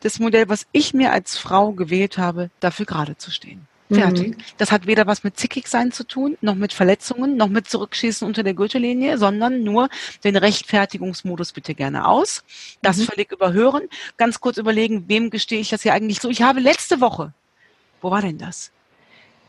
das 0.00 0.18
Modell, 0.18 0.48
was 0.48 0.66
ich 0.72 0.94
mir 0.94 1.12
als 1.12 1.36
Frau 1.36 1.72
gewählt 1.72 2.18
habe, 2.18 2.50
dafür 2.60 2.86
gerade 2.86 3.16
zu 3.16 3.30
stehen. 3.30 3.66
Fertig. 3.90 4.36
Mhm. 4.36 4.42
Das 4.58 4.70
hat 4.70 4.86
weder 4.86 5.06
was 5.06 5.24
mit 5.24 5.38
zickig 5.38 5.66
sein 5.66 5.92
zu 5.92 6.06
tun, 6.06 6.36
noch 6.42 6.54
mit 6.54 6.74
Verletzungen, 6.74 7.36
noch 7.36 7.48
mit 7.48 7.70
Zurückschießen 7.70 8.26
unter 8.26 8.42
der 8.42 8.52
Gürtellinie, 8.52 9.16
sondern 9.16 9.62
nur 9.62 9.88
den 10.24 10.36
Rechtfertigungsmodus 10.36 11.52
bitte 11.52 11.74
gerne 11.74 12.06
aus. 12.06 12.44
Das 12.82 12.98
mhm. 12.98 13.04
völlig 13.04 13.32
überhören. 13.32 13.82
Ganz 14.18 14.40
kurz 14.40 14.58
überlegen, 14.58 15.04
wem 15.08 15.30
gestehe 15.30 15.60
ich 15.60 15.70
das 15.70 15.82
hier 15.82 15.94
eigentlich 15.94 16.20
so? 16.20 16.28
Ich 16.28 16.42
habe 16.42 16.60
letzte 16.60 17.00
Woche, 17.00 17.32
wo 18.02 18.10
war 18.10 18.20
denn 18.20 18.36
das? 18.36 18.72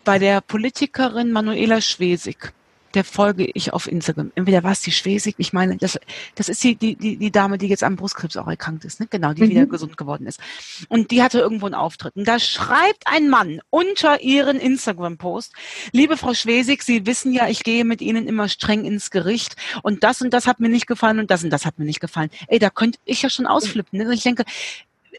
Bei 0.05 0.19
der 0.19 0.39
Politikerin 0.39 1.33
Manuela 1.33 1.81
Schwesig 1.81 2.53
der 2.93 3.03
folge 3.03 3.49
ich 3.53 3.73
auf 3.73 3.87
Instagram. 3.87 4.31
Entweder 4.35 4.63
war 4.63 4.71
es 4.71 4.81
die 4.81 4.91
Schwesig, 4.91 5.35
ich 5.37 5.53
meine, 5.53 5.77
das, 5.77 5.99
das 6.35 6.49
ist 6.49 6.63
die, 6.63 6.75
die, 6.75 6.95
die, 6.95 7.31
Dame, 7.31 7.57
die 7.57 7.67
jetzt 7.67 7.83
am 7.83 7.95
Brustkrebs 7.95 8.37
auch 8.37 8.47
erkrankt 8.47 8.85
ist, 8.85 8.99
ne? 8.99 9.07
genau, 9.09 9.33
die 9.33 9.43
mhm. 9.43 9.49
wieder 9.49 9.65
gesund 9.65 9.97
geworden 9.97 10.25
ist. 10.27 10.39
Und 10.87 11.11
die 11.11 11.21
hatte 11.21 11.39
irgendwo 11.39 11.65
einen 11.65 11.75
Auftritt. 11.75 12.15
Und 12.15 12.27
da 12.27 12.39
schreibt 12.39 13.05
ein 13.05 13.29
Mann 13.29 13.61
unter 13.69 14.21
ihren 14.21 14.59
Instagram-Post, 14.59 15.53
liebe 15.91 16.17
Frau 16.17 16.33
Schwesig, 16.33 16.83
Sie 16.83 17.05
wissen 17.05 17.33
ja, 17.33 17.47
ich 17.47 17.63
gehe 17.63 17.85
mit 17.85 18.01
Ihnen 18.01 18.27
immer 18.27 18.49
streng 18.49 18.85
ins 18.85 19.11
Gericht 19.11 19.55
und 19.83 20.03
das 20.03 20.21
und 20.21 20.33
das 20.33 20.47
hat 20.47 20.59
mir 20.59 20.69
nicht 20.69 20.87
gefallen 20.87 21.19
und 21.19 21.31
das 21.31 21.43
und 21.43 21.49
das 21.49 21.65
hat 21.65 21.79
mir 21.79 21.85
nicht 21.85 21.99
gefallen. 21.99 22.29
Ey, 22.47 22.59
da 22.59 22.69
könnte 22.69 22.99
ich 23.05 23.21
ja 23.21 23.29
schon 23.29 23.45
ausflippen. 23.45 23.99
Ne? 23.99 24.13
Ich 24.13 24.23
denke, 24.23 24.43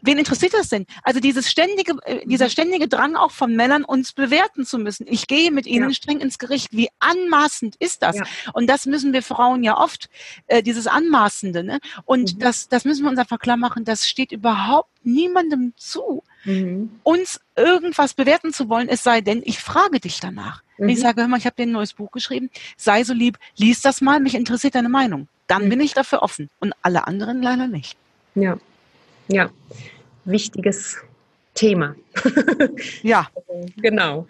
wen 0.01 0.17
interessiert 0.17 0.53
das 0.53 0.69
denn? 0.69 0.85
Also 1.03 1.19
dieses 1.19 1.49
ständige, 1.49 1.95
äh, 2.03 2.25
dieser 2.25 2.45
mhm. 2.45 2.49
ständige 2.49 2.87
Drang 2.87 3.15
auch 3.15 3.31
von 3.31 3.55
Männern, 3.55 3.83
uns 3.83 4.13
bewerten 4.13 4.65
zu 4.65 4.77
müssen. 4.77 5.05
Ich 5.07 5.27
gehe 5.27 5.51
mit 5.51 5.65
ihnen 5.65 5.89
ja. 5.89 5.93
streng 5.93 6.19
ins 6.19 6.39
Gericht. 6.39 6.69
Wie 6.71 6.89
anmaßend 6.99 7.75
ist 7.77 8.01
das? 8.03 8.17
Ja. 8.17 8.23
Und 8.53 8.67
das 8.67 8.85
müssen 8.85 9.13
wir 9.13 9.23
Frauen 9.23 9.63
ja 9.63 9.77
oft, 9.77 10.09
äh, 10.47 10.63
dieses 10.63 10.87
Anmaßende. 10.87 11.63
Ne? 11.63 11.79
Und 12.05 12.35
mhm. 12.35 12.39
das, 12.39 12.67
das 12.67 12.85
müssen 12.85 13.03
wir 13.03 13.09
uns 13.09 13.19
einfach 13.19 13.39
klar 13.39 13.57
machen, 13.57 13.85
das 13.85 14.07
steht 14.07 14.31
überhaupt 14.31 14.89
niemandem 15.03 15.73
zu, 15.77 16.23
mhm. 16.45 16.91
uns 17.03 17.39
irgendwas 17.55 18.13
bewerten 18.13 18.53
zu 18.53 18.69
wollen, 18.69 18.87
es 18.89 19.03
sei 19.03 19.21
denn, 19.21 19.41
ich 19.43 19.59
frage 19.59 19.99
dich 19.99 20.19
danach. 20.19 20.63
Mhm. 20.77 20.89
Ich 20.89 20.99
sage, 20.99 21.21
hör 21.21 21.27
mal, 21.27 21.37
ich 21.37 21.45
habe 21.45 21.55
dir 21.55 21.63
ein 21.63 21.71
neues 21.71 21.93
Buch 21.93 22.11
geschrieben, 22.11 22.49
sei 22.77 23.03
so 23.03 23.13
lieb, 23.13 23.37
lies 23.55 23.81
das 23.81 24.01
mal, 24.01 24.19
mich 24.19 24.35
interessiert 24.35 24.75
deine 24.75 24.89
Meinung. 24.89 25.27
Dann 25.47 25.65
mhm. 25.65 25.69
bin 25.69 25.79
ich 25.79 25.93
dafür 25.93 26.21
offen 26.21 26.49
und 26.59 26.73
alle 26.81 27.07
anderen 27.07 27.41
leider 27.41 27.67
nicht. 27.67 27.97
Ja, 28.35 28.57
ja, 29.27 29.49
wichtiges 30.25 30.97
Thema. 31.53 31.95
ja. 33.03 33.27
Genau. 33.77 34.27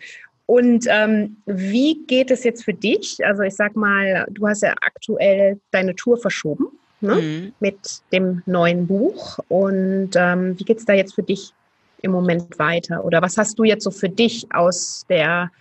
Und 0.47 0.85
ähm, 0.89 1.37
wie 1.45 2.03
geht 2.07 2.29
es 2.29 2.43
jetzt 2.43 2.65
für 2.65 2.73
dich? 2.73 3.25
Also 3.25 3.43
ich 3.43 3.55
sag 3.55 3.75
mal, 3.75 4.27
du 4.31 4.47
hast 4.47 4.63
ja 4.63 4.73
aktuell 4.81 5.61
deine 5.71 5.95
Tour 5.95 6.17
verschoben 6.17 6.67
ne? 7.01 7.15
mhm. 7.15 7.53
mit 7.59 8.01
dem 8.11 8.41
neuen 8.45 8.87
Buch. 8.87 9.39
Und 9.47 10.11
ähm, 10.15 10.59
wie 10.59 10.63
geht 10.63 10.79
es 10.79 10.85
da 10.85 10.93
jetzt 10.93 11.15
für 11.15 11.23
dich 11.23 11.53
im 12.01 12.11
Moment 12.11 12.57
weiter? 12.59 13.05
Oder 13.05 13.21
was 13.21 13.37
hast 13.37 13.57
du 13.59 13.63
jetzt 13.63 13.83
so 13.83 13.91
für 13.91 14.09
dich 14.09 14.45
aus 14.53 15.05
der 15.09 15.51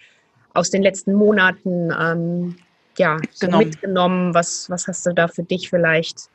aus 0.53 0.71
den 0.71 0.83
letzten 0.83 1.15
Monaten 1.15 1.93
ähm, 1.97 2.57
ja, 2.99 3.19
so 3.33 3.49
mitgenommen? 3.49 4.35
Was, 4.35 4.69
was 4.69 4.89
hast 4.89 5.07
du 5.07 5.13
da 5.13 5.29
für 5.29 5.45
dich 5.45 5.71
vielleicht 5.71 6.29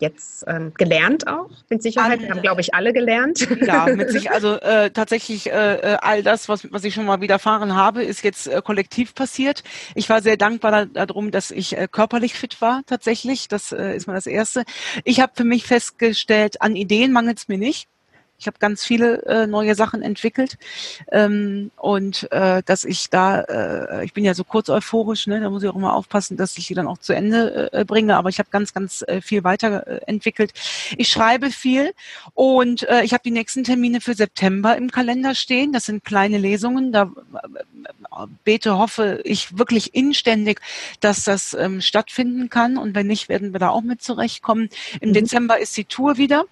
jetzt 0.00 0.44
ähm, 0.46 0.72
gelernt 0.74 1.26
auch, 1.26 1.50
mit 1.68 1.82
Sicherheit. 1.82 2.20
Wir 2.20 2.30
haben, 2.30 2.42
glaube 2.42 2.60
ich, 2.60 2.74
alle 2.74 2.92
gelernt. 2.92 3.46
Ja, 3.60 3.86
mit 3.86 4.10
sich, 4.10 4.30
also 4.30 4.54
äh, 4.54 4.90
tatsächlich 4.90 5.50
äh, 5.50 5.74
äh, 5.74 5.96
all 6.00 6.22
das, 6.22 6.48
was, 6.48 6.70
was 6.72 6.84
ich 6.84 6.94
schon 6.94 7.04
mal 7.04 7.20
widerfahren 7.20 7.74
habe, 7.74 8.02
ist 8.02 8.24
jetzt 8.24 8.46
äh, 8.46 8.62
kollektiv 8.62 9.14
passiert. 9.14 9.62
Ich 9.94 10.08
war 10.08 10.22
sehr 10.22 10.36
dankbar 10.36 10.86
darum, 10.86 11.30
dass 11.30 11.50
ich 11.50 11.76
äh, 11.76 11.88
körperlich 11.90 12.34
fit 12.34 12.60
war, 12.60 12.82
tatsächlich. 12.86 13.48
Das 13.48 13.72
äh, 13.72 13.94
ist 13.94 14.06
mal 14.06 14.14
das 14.14 14.26
Erste. 14.26 14.64
Ich 15.04 15.20
habe 15.20 15.32
für 15.36 15.44
mich 15.44 15.64
festgestellt, 15.64 16.62
an 16.62 16.76
Ideen 16.76 17.12
mangelt 17.12 17.38
es 17.38 17.48
mir 17.48 17.58
nicht 17.58 17.88
Ich 18.40 18.46
habe 18.46 18.56
ganz 18.58 18.84
viele 18.86 19.22
äh, 19.26 19.46
neue 19.46 19.74
Sachen 19.74 20.00
entwickelt 20.00 20.56
ähm, 21.12 21.70
und 21.76 22.26
äh, 22.32 22.62
dass 22.64 22.86
ich 22.86 23.10
da, 23.10 23.42
äh, 23.42 24.04
ich 24.06 24.14
bin 24.14 24.24
ja 24.24 24.32
so 24.32 24.44
kurz 24.44 24.70
euphorisch, 24.70 25.26
ne, 25.26 25.40
da 25.40 25.50
muss 25.50 25.62
ich 25.62 25.68
auch 25.68 25.76
immer 25.76 25.94
aufpassen, 25.94 26.38
dass 26.38 26.56
ich 26.56 26.66
die 26.66 26.74
dann 26.74 26.88
auch 26.88 26.96
zu 26.96 27.12
Ende 27.12 27.70
äh, 27.74 27.84
bringe. 27.84 28.16
Aber 28.16 28.30
ich 28.30 28.38
habe 28.38 28.48
ganz, 28.50 28.72
ganz 28.72 29.04
äh, 29.06 29.20
viel 29.20 29.44
weiterentwickelt. 29.44 30.54
Ich 30.96 31.08
schreibe 31.08 31.50
viel 31.50 31.92
und 32.32 32.88
äh, 32.88 33.02
ich 33.02 33.12
habe 33.12 33.22
die 33.22 33.30
nächsten 33.30 33.62
Termine 33.62 34.00
für 34.00 34.14
September 34.14 34.74
im 34.74 34.90
Kalender 34.90 35.34
stehen. 35.34 35.72
Das 35.72 35.84
sind 35.84 36.02
kleine 36.02 36.38
Lesungen. 36.38 36.92
Da 36.92 37.12
äh, 37.34 38.26
bete, 38.44 38.78
hoffe 38.78 39.20
ich 39.24 39.58
wirklich 39.58 39.94
inständig, 39.94 40.62
dass 41.00 41.24
das 41.24 41.52
ähm, 41.52 41.82
stattfinden 41.82 42.48
kann. 42.48 42.78
Und 42.78 42.94
wenn 42.94 43.06
nicht, 43.06 43.28
werden 43.28 43.52
wir 43.52 43.60
da 43.60 43.68
auch 43.68 43.82
mit 43.82 44.02
zurechtkommen. 44.02 44.70
Im 45.00 45.10
mhm. 45.10 45.14
Dezember 45.14 45.58
ist 45.58 45.76
die 45.76 45.84
Tour 45.84 46.16
wieder. 46.16 46.46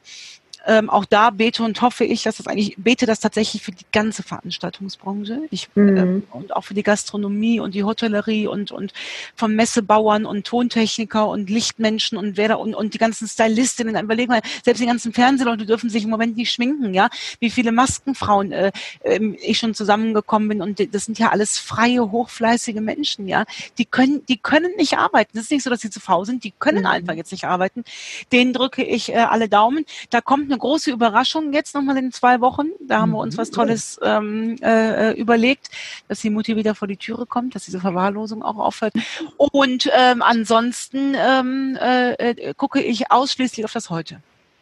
Ähm, 0.69 0.91
auch 0.91 1.07
da 1.07 1.31
bete 1.31 1.63
und 1.63 1.81
hoffe 1.81 2.05
ich, 2.05 2.25
dass 2.25 2.37
das 2.37 2.47
eigentlich, 2.47 2.75
bete 2.77 3.07
das 3.07 3.21
tatsächlich 3.21 3.63
für 3.63 3.71
die 3.71 3.87
ganze 3.91 4.23
Veranstaltungsbranche 4.23 5.41
ich, 5.51 5.69
mhm. 5.75 5.97
ähm, 5.97 6.23
und 6.31 6.55
auch 6.55 6.65
für 6.65 6.75
die 6.75 6.83
Gastronomie 6.83 7.59
und 7.59 7.75
die 7.75 7.85
Hotellerie 7.85 8.47
und, 8.47 8.71
und 8.71 8.93
von 9.35 9.57
Messebauern 9.57 10.27
und 10.27 10.47
Tontechniker 10.47 11.27
und 11.27 11.49
Lichtmenschen 11.49 12.19
und 12.19 12.37
wer 12.37 12.49
da 12.49 12.55
und, 12.57 12.75
und 12.75 12.93
die 12.93 12.99
ganzen 12.99 13.27
Stylistinnen. 13.27 13.97
Überlegen 13.97 14.31
mal, 14.31 14.43
selbst 14.63 14.83
die 14.83 14.87
ganzen 14.87 15.15
Fernsehleute 15.15 15.65
dürfen 15.65 15.89
sich 15.89 16.05
im 16.05 16.11
Moment 16.11 16.37
nicht 16.37 16.53
schminken, 16.53 16.93
ja. 16.93 17.09
Wie 17.41 17.49
viele 17.49 17.73
Maskenfrauen 17.73 18.53
äh, 18.53 18.71
äh, 19.05 19.37
ich 19.41 19.59
schon 19.59 19.73
zusammengekommen 19.73 20.51
bin 20.51 20.61
und 20.61 20.95
das 20.95 21.07
sind 21.07 21.19
ja 21.19 21.31
alles 21.31 21.59
freie, 21.59 22.11
hochfleißige 22.11 22.83
Menschen, 22.83 23.27
ja. 23.27 23.47
Die 23.79 23.87
können, 23.87 24.23
die 24.27 24.37
können 24.37 24.77
nicht 24.77 24.99
arbeiten. 24.99 25.31
Das 25.33 25.45
ist 25.45 25.51
nicht 25.51 25.63
so, 25.63 25.71
dass 25.71 25.81
sie 25.81 25.89
zu 25.89 26.01
faul 26.01 26.27
sind, 26.27 26.45
die 26.45 26.51
können 26.51 26.81
mhm. 26.81 26.87
einfach 26.87 27.15
jetzt 27.15 27.33
nicht 27.33 27.45
arbeiten. 27.45 27.85
Denen 28.33 28.53
drücke 28.53 28.85
ich 28.85 29.09
äh, 29.09 29.17
alle 29.17 29.49
Daumen. 29.49 29.87
Da 30.11 30.21
kommt 30.21 30.51
eine 30.51 30.58
große 30.59 30.90
Überraschung 30.90 31.53
jetzt 31.53 31.75
nochmal 31.75 31.97
in 31.97 32.12
zwei 32.12 32.40
Wochen. 32.40 32.68
Da 32.81 33.01
haben 33.01 33.12
wir 33.12 33.18
uns 33.18 33.37
was 33.37 33.51
mhm. 33.51 33.55
Tolles 33.55 34.01
ähm, 34.03 34.57
äh, 34.61 35.12
überlegt, 35.12 35.71
dass 36.09 36.21
die 36.21 36.31
Mutti 36.31 36.57
wieder 36.57 36.75
vor 36.75 36.88
die 36.88 36.97
Türe 36.97 37.27
kommt, 37.27 37.55
dass 37.55 37.64
diese 37.64 37.81
Verwahrlosung 37.81 38.42
auch 38.42 38.59
aufhört. 38.59 38.94
Und 39.37 39.90
ähm, 39.97 40.23
ansonsten 40.23 41.14
ähm, 41.16 41.79
äh, 41.81 42.12
äh 42.12 42.55
gucke 42.55 42.81
ich 42.81 43.11
ausschließlich 43.11 43.64
auf 43.64 43.73
das 43.73 43.90
Heute. 43.90 44.21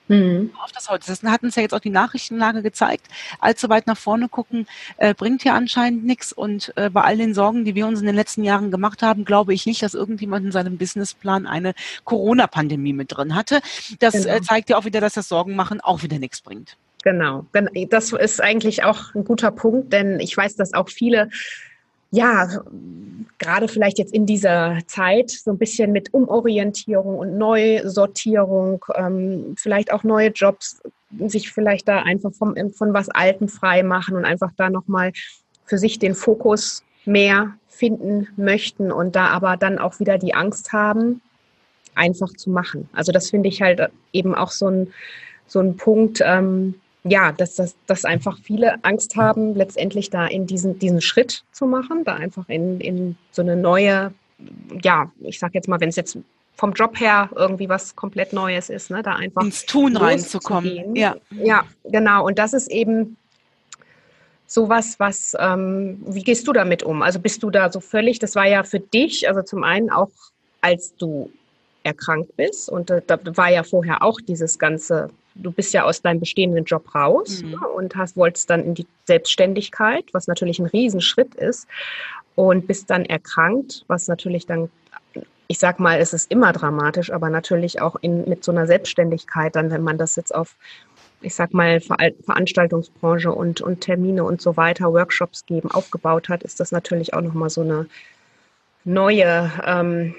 Mhm. 0.09 0.53
Auf 0.63 0.73
das 0.73 0.89
heute. 0.89 1.07
Das 1.07 1.23
hatten 1.23 1.47
es 1.47 1.57
ja 1.57 1.63
jetzt 1.63 1.75
auch 1.75 1.81
die 1.81 1.91
Nachrichtenlage 1.91 2.63
gezeigt. 2.63 3.07
Allzu 3.41 3.69
weit 3.69 3.87
nach 3.87 3.97
vorne 3.97 4.29
gucken 4.29 4.67
äh, 4.99 5.15
bringt 5.15 5.45
ja 5.45 5.55
anscheinend 5.55 6.05
nichts. 6.05 6.33
Und 6.33 6.73
äh, 6.77 6.91
bei 6.91 7.03
all 7.03 7.17
den 7.17 7.35
Sorgen, 7.35 7.65
die 7.65 7.75
wir 7.75 7.87
uns 7.87 8.01
in 8.01 8.07
den 8.07 8.15
letzten 8.15 8.45
Jahren 8.45 8.71
gemacht 8.71 9.03
haben, 9.03 9.25
glaube 9.25 9.55
ich 9.55 9.67
nicht, 9.67 9.83
dass 9.83 9.95
irgendjemand 9.95 10.47
in 10.47 10.53
seinem 10.53 10.79
Businessplan 10.79 11.47
eine 11.47 11.75
Corona-Pandemie 12.05 12.93
mit 12.93 13.17
drin 13.17 13.35
hatte. 13.35 13.61
Das 13.99 14.15
äh, 14.15 14.23
genau. 14.23 14.35
äh, 14.35 14.43
zeigt 14.43 14.71
ja 14.71 14.79
auch 14.79 14.85
wieder, 14.85 15.01
dass 15.01 15.15
das 15.15 15.29
Sorgenmachen 15.29 15.81
auch 15.81 16.03
wieder 16.03 16.19
nichts 16.19 16.41
bringt. 16.41 16.77
Genau. 17.03 17.47
Das 17.91 18.13
ist 18.13 18.43
eigentlich 18.43 18.83
auch 18.83 19.15
ein 19.15 19.25
guter 19.25 19.53
Punkt, 19.53 19.93
denn 19.93 20.19
ich 20.19 20.37
weiß, 20.37 20.57
dass 20.57 20.75
auch 20.75 20.89
viele 20.89 21.31
ja, 22.11 22.49
gerade 23.39 23.69
vielleicht 23.69 23.99
jetzt 23.99 24.15
in 24.15 24.27
dieser 24.27 24.79
Zeit 24.87 25.31
so 25.31 25.51
ein 25.51 25.59
bisschen 25.59 25.93
mit 25.93 26.15
Umorientierung 26.15 27.19
und 27.19 27.37
Neusortierung, 27.37 28.85
ähm, 28.95 29.55
vielleicht 29.59 29.93
auch 29.93 30.05
neue 30.05 30.29
Jobs, 30.29 30.81
sich 31.27 31.51
vielleicht 31.51 31.89
da 31.89 32.03
einfach 32.03 32.33
vom, 32.33 32.55
von 32.73 32.93
was 32.95 33.09
Altem 33.09 33.49
frei 33.49 33.83
machen 33.83 34.17
und 34.17 34.25
einfach 34.25 34.53
da 34.57 34.71
nochmal 34.71 35.13
für 35.65 35.79
sich 35.79 35.99
den 35.99 36.15
Fokus 36.15 36.83
mehr 37.05 37.55
finden 37.69 38.29
möchten 38.37 38.91
und 38.91 39.17
da 39.17 39.29
aber 39.29 39.57
dann 39.57 39.79
auch 39.79 40.01
wieder 40.01 40.19
die 40.19 40.35
Angst 40.35 40.73
haben, 40.73 41.21
einfach 41.95 42.29
zu 42.33 42.51
machen. 42.51 42.89
Also 42.93 43.13
das 43.13 43.31
finde 43.31 43.49
ich 43.49 43.63
halt 43.63 43.81
eben 44.13 44.35
auch 44.35 44.51
so 44.51 44.69
ein, 44.69 44.93
so 45.47 45.61
ein 45.61 45.77
Punkt, 45.77 46.21
ähm, 46.25 46.75
ja, 47.09 47.33
dass, 47.33 47.57
dass, 47.57 47.77
dass 47.87 48.05
einfach 48.05 48.39
viele 48.43 48.83
Angst 48.85 49.17
haben, 49.17 49.55
letztendlich 49.55 50.11
da 50.11 50.27
in 50.27 50.47
diesen, 50.47 50.79
diesen 50.79 51.01
Schritt 51.01 51.45
zu 51.53 51.67
machen, 51.67 52.05
da 52.05 52.15
einfach 52.15 52.49
in, 52.49 52.81
in 52.81 53.17
so 53.33 53.43
eine 53.43 53.57
neue, 53.57 54.13
ja, 54.83 55.11
ich 55.21 55.39
sag 55.39 55.55
jetzt 55.55 55.69
mal, 55.69 55.81
wenn 55.81 55.89
es 55.89 55.97
jetzt 55.97 56.19
vom 56.57 56.73
Job 56.73 56.99
her 56.99 57.29
irgendwie 57.37 57.69
was 57.69 57.95
komplett 57.97 58.33
Neues 58.33 58.71
ist, 58.71 58.91
ne, 58.91 59.03
da 59.03 59.13
einfach 59.13 59.43
ins 59.43 59.67
Tun 59.67 59.97
reinzukommen. 59.97 60.97
Ja. 60.97 61.17
ja, 61.31 61.65
genau. 61.85 62.27
Und 62.27 62.39
das 62.39 62.55
ist 62.55 62.71
eben 62.71 63.17
sowas, 64.47 64.99
was, 64.99 65.37
ähm, 65.39 66.03
wie 66.07 66.23
gehst 66.23 66.47
du 66.49 66.53
damit 66.53 66.83
um? 66.83 67.03
Also 67.03 67.19
bist 67.19 67.43
du 67.43 67.51
da 67.51 67.71
so 67.71 67.81
völlig, 67.81 68.19
das 68.19 68.35
war 68.35 68.47
ja 68.47 68.63
für 68.63 68.81
dich, 68.81 69.29
also 69.29 69.43
zum 69.43 69.65
einen 69.65 69.91
auch, 69.91 70.11
als 70.61 70.97
du 70.97 71.31
erkrankt 71.83 72.37
bist 72.37 72.71
und 72.71 72.91
äh, 72.91 73.03
da 73.07 73.19
war 73.37 73.51
ja 73.51 73.63
vorher 73.63 74.03
auch 74.03 74.21
dieses 74.21 74.59
ganze 74.59 75.11
du 75.43 75.51
bist 75.51 75.73
ja 75.73 75.85
aus 75.85 76.03
deinem 76.03 76.21
bestehenden 76.21 76.65
Job 76.65 76.95
raus 76.95 77.43
mhm. 77.43 77.51
ne, 77.51 77.69
und 77.69 77.97
hast, 77.97 78.17
wolltest 78.17 78.51
dann 78.51 78.65
in 78.65 78.75
die 78.75 78.87
Selbstständigkeit, 79.05 80.05
was 80.13 80.27
natürlich 80.27 80.59
ein 80.59 80.67
Riesenschritt 80.67 81.35
ist, 81.35 81.67
und 82.35 82.67
bist 82.67 82.91
dann 82.91 83.05
erkrankt, 83.05 83.85
was 83.89 84.09
natürlich 84.09 84.47
dann, 84.47 84.69
ich 85.49 85.59
sag 85.59 85.81
mal, 85.81 85.99
es 85.99 86.13
ist 86.13 86.31
immer 86.31 86.53
dramatisch, 86.53 87.11
aber 87.11 87.31
natürlich 87.31 87.81
auch 87.81 87.97
in, 88.03 88.29
mit 88.29 88.45
so 88.45 88.53
einer 88.53 88.67
Selbstständigkeit, 88.67 89.57
dann, 89.57 89.71
wenn 89.71 89.83
man 89.83 89.97
das 89.97 90.17
jetzt 90.17 90.35
auf, 90.35 90.57
ich 91.23 91.35
sag 91.35 91.55
mal, 91.55 91.81
Ver 91.81 91.97
Veranstaltungsbranche 92.25 93.33
und, 93.33 93.63
und 93.63 93.81
Termine 93.81 94.23
und 94.25 94.43
so 94.43 94.57
weiter, 94.57 94.93
Workshops 94.93 95.47
geben, 95.47 95.71
aufgebaut 95.71 96.29
hat, 96.29 96.43
ist 96.43 96.61
das 96.61 96.73
natürlich 96.73 97.15
auch 97.15 97.23
nochmal 97.23 97.51
so 97.51 97.63
eine 97.63 97.87
neue, 98.85 99.51
ähm, 99.65 100.15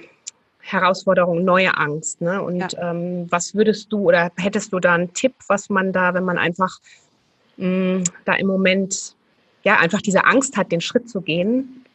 Herausforderung, 0.71 1.43
neue 1.43 1.77
Angst. 1.77 2.21
Ne? 2.21 2.41
Und 2.41 2.73
ja. 2.73 2.91
ähm, 2.91 3.27
was 3.29 3.55
würdest 3.55 3.91
du 3.91 4.07
oder 4.07 4.31
hättest 4.37 4.73
du 4.73 4.79
da 4.79 4.93
einen 4.93 5.13
Tipp, 5.13 5.33
was 5.47 5.69
man 5.69 5.93
da, 5.93 6.13
wenn 6.13 6.25
man 6.25 6.37
einfach 6.37 6.79
mh, 7.57 7.67
mm, 7.67 8.03
da 8.25 8.33
im 8.35 8.47
Moment 8.47 9.15
ja 9.63 9.77
einfach 9.77 10.01
diese 10.01 10.25
Angst 10.25 10.57
hat, 10.57 10.71
den 10.71 10.81
Schritt 10.81 11.09
zu 11.09 11.21
gehen? 11.21 11.85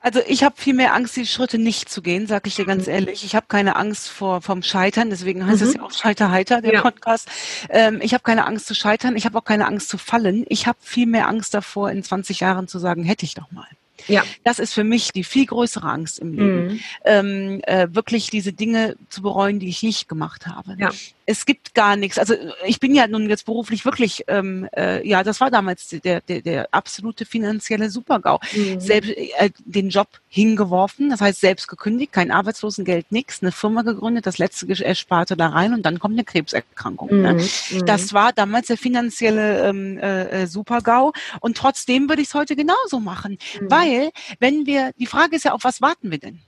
Also 0.00 0.20
ich 0.26 0.44
habe 0.44 0.54
viel 0.58 0.74
mehr 0.74 0.92
Angst, 0.92 1.16
die 1.16 1.24
Schritte 1.24 1.56
nicht 1.56 1.88
zu 1.88 2.02
gehen, 2.02 2.26
sage 2.26 2.48
ich 2.48 2.56
dir 2.56 2.66
ganz 2.66 2.86
mhm. 2.86 2.92
ehrlich. 2.92 3.24
Ich 3.24 3.34
habe 3.34 3.46
keine 3.48 3.76
Angst 3.76 4.10
vor 4.10 4.42
vom 4.42 4.62
Scheitern, 4.62 5.08
deswegen 5.08 5.46
heißt 5.46 5.62
mhm. 5.62 5.68
es 5.68 5.74
ja 5.76 5.82
auch 5.82 5.92
Scheiterheiter, 5.92 6.60
der 6.60 6.74
ja. 6.74 6.82
Podcast. 6.82 7.30
Ähm, 7.70 8.00
ich 8.02 8.12
habe 8.12 8.22
keine 8.22 8.46
Angst 8.46 8.66
zu 8.66 8.74
scheitern, 8.74 9.16
ich 9.16 9.24
habe 9.24 9.38
auch 9.38 9.44
keine 9.44 9.66
Angst 9.66 9.88
zu 9.88 9.96
fallen. 9.96 10.44
Ich 10.48 10.66
habe 10.66 10.76
viel 10.82 11.06
mehr 11.06 11.26
Angst 11.26 11.54
davor, 11.54 11.90
in 11.90 12.02
20 12.02 12.40
Jahren 12.40 12.68
zu 12.68 12.78
sagen, 12.78 13.02
hätte 13.02 13.24
ich 13.24 13.32
doch 13.32 13.50
mal. 13.50 13.66
Ja. 14.08 14.24
Das 14.42 14.58
ist 14.58 14.74
für 14.74 14.84
mich 14.84 15.12
die 15.12 15.24
viel 15.24 15.46
größere 15.46 15.88
Angst 15.88 16.18
im 16.18 16.32
Leben, 16.32 16.66
mhm. 16.66 16.80
ähm, 17.04 17.60
äh, 17.64 17.88
wirklich 17.90 18.28
diese 18.30 18.52
Dinge 18.52 18.96
zu 19.08 19.22
bereuen, 19.22 19.60
die 19.60 19.68
ich 19.68 19.82
nicht 19.82 20.08
gemacht 20.08 20.46
habe. 20.46 20.76
Ja 20.78 20.90
es 21.26 21.46
gibt 21.46 21.74
gar 21.74 21.96
nichts. 21.96 22.18
Also 22.18 22.34
ich 22.66 22.80
bin 22.80 22.94
ja 22.94 23.06
nun 23.06 23.28
jetzt 23.28 23.46
beruflich 23.46 23.84
wirklich, 23.84 24.24
ähm, 24.28 24.68
äh, 24.76 25.06
ja, 25.06 25.22
das 25.22 25.40
war 25.40 25.50
damals 25.50 25.88
der, 25.88 26.20
der, 26.20 26.40
der 26.42 26.68
absolute 26.70 27.24
finanzielle 27.24 27.90
Supergau. 27.90 28.40
Mhm. 28.54 28.80
Selbst 28.80 29.10
äh, 29.10 29.50
den 29.64 29.88
Job 29.88 30.08
hingeworfen, 30.28 31.10
das 31.10 31.20
heißt 31.20 31.40
selbst 31.40 31.68
gekündigt, 31.68 32.12
kein 32.12 32.30
Arbeitslosengeld, 32.30 33.10
nichts, 33.10 33.42
eine 33.42 33.52
Firma 33.52 33.82
gegründet, 33.82 34.26
das 34.26 34.38
letzte 34.38 34.66
Ersparte 34.84 35.36
da 35.36 35.48
rein 35.48 35.72
und 35.72 35.82
dann 35.86 35.98
kommt 35.98 36.14
eine 36.14 36.24
Krebserkrankung. 36.24 37.22
Ne? 37.22 37.34
Mhm. 37.34 37.38
Ne? 37.38 37.84
Das 37.84 38.12
war 38.12 38.32
damals 38.32 38.66
der 38.66 38.78
finanzielle 38.78 39.68
ähm, 39.68 39.98
äh, 39.98 40.42
äh, 40.42 40.46
Supergau 40.46 41.12
und 41.40 41.56
trotzdem 41.56 42.08
würde 42.08 42.22
ich 42.22 42.28
es 42.28 42.34
heute 42.34 42.56
genauso 42.56 43.00
machen, 43.00 43.38
mhm. 43.60 43.70
weil 43.70 44.10
wenn 44.40 44.66
wir, 44.66 44.92
die 44.98 45.06
Frage 45.06 45.36
ist 45.36 45.44
ja 45.44 45.52
auch, 45.52 45.64
was 45.64 45.80
warten 45.80 46.10
wir 46.10 46.18
denn? 46.18 46.40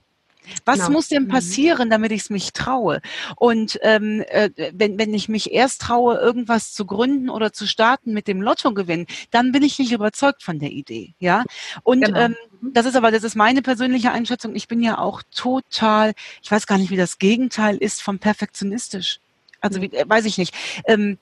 Was 0.65 0.79
genau. 0.79 0.91
muss 0.91 1.07
denn 1.07 1.23
mhm. 1.23 1.29
passieren, 1.29 1.89
damit 1.89 2.11
ich 2.11 2.21
es 2.21 2.29
mich 2.29 2.53
traue? 2.53 3.01
Und 3.35 3.79
ähm, 3.81 4.23
äh, 4.27 4.49
wenn, 4.73 4.97
wenn 4.97 5.13
ich 5.13 5.29
mich 5.29 5.51
erst 5.51 5.81
traue, 5.81 6.17
irgendwas 6.17 6.73
zu 6.73 6.85
gründen 6.85 7.29
oder 7.29 7.53
zu 7.53 7.67
starten 7.67 8.13
mit 8.13 8.27
dem 8.27 8.41
Lottogewinn, 8.41 9.07
dann 9.31 9.51
bin 9.51 9.63
ich 9.63 9.79
nicht 9.79 9.91
überzeugt 9.91 10.43
von 10.43 10.59
der 10.59 10.71
Idee. 10.71 11.13
Ja. 11.19 11.43
Und 11.83 12.05
genau. 12.05 12.19
ähm, 12.19 12.35
mhm. 12.61 12.73
das 12.73 12.85
ist 12.85 12.95
aber, 12.95 13.11
das 13.11 13.23
ist 13.23 13.35
meine 13.35 13.61
persönliche 13.61 14.11
Einschätzung. 14.11 14.55
Ich 14.55 14.67
bin 14.67 14.81
ja 14.81 14.97
auch 14.97 15.21
total, 15.35 16.13
ich 16.41 16.51
weiß 16.51 16.67
gar 16.67 16.77
nicht, 16.77 16.91
wie 16.91 16.97
das 16.97 17.19
Gegenteil 17.19 17.77
ist 17.77 18.01
vom 18.01 18.19
perfektionistisch. 18.19 19.19
Also 19.61 19.81
wie, 19.81 19.87
äh, 19.93 20.05
weiß 20.07 20.25
ich 20.25 20.37
nicht. 20.37 20.53
Ähm, 20.85 21.17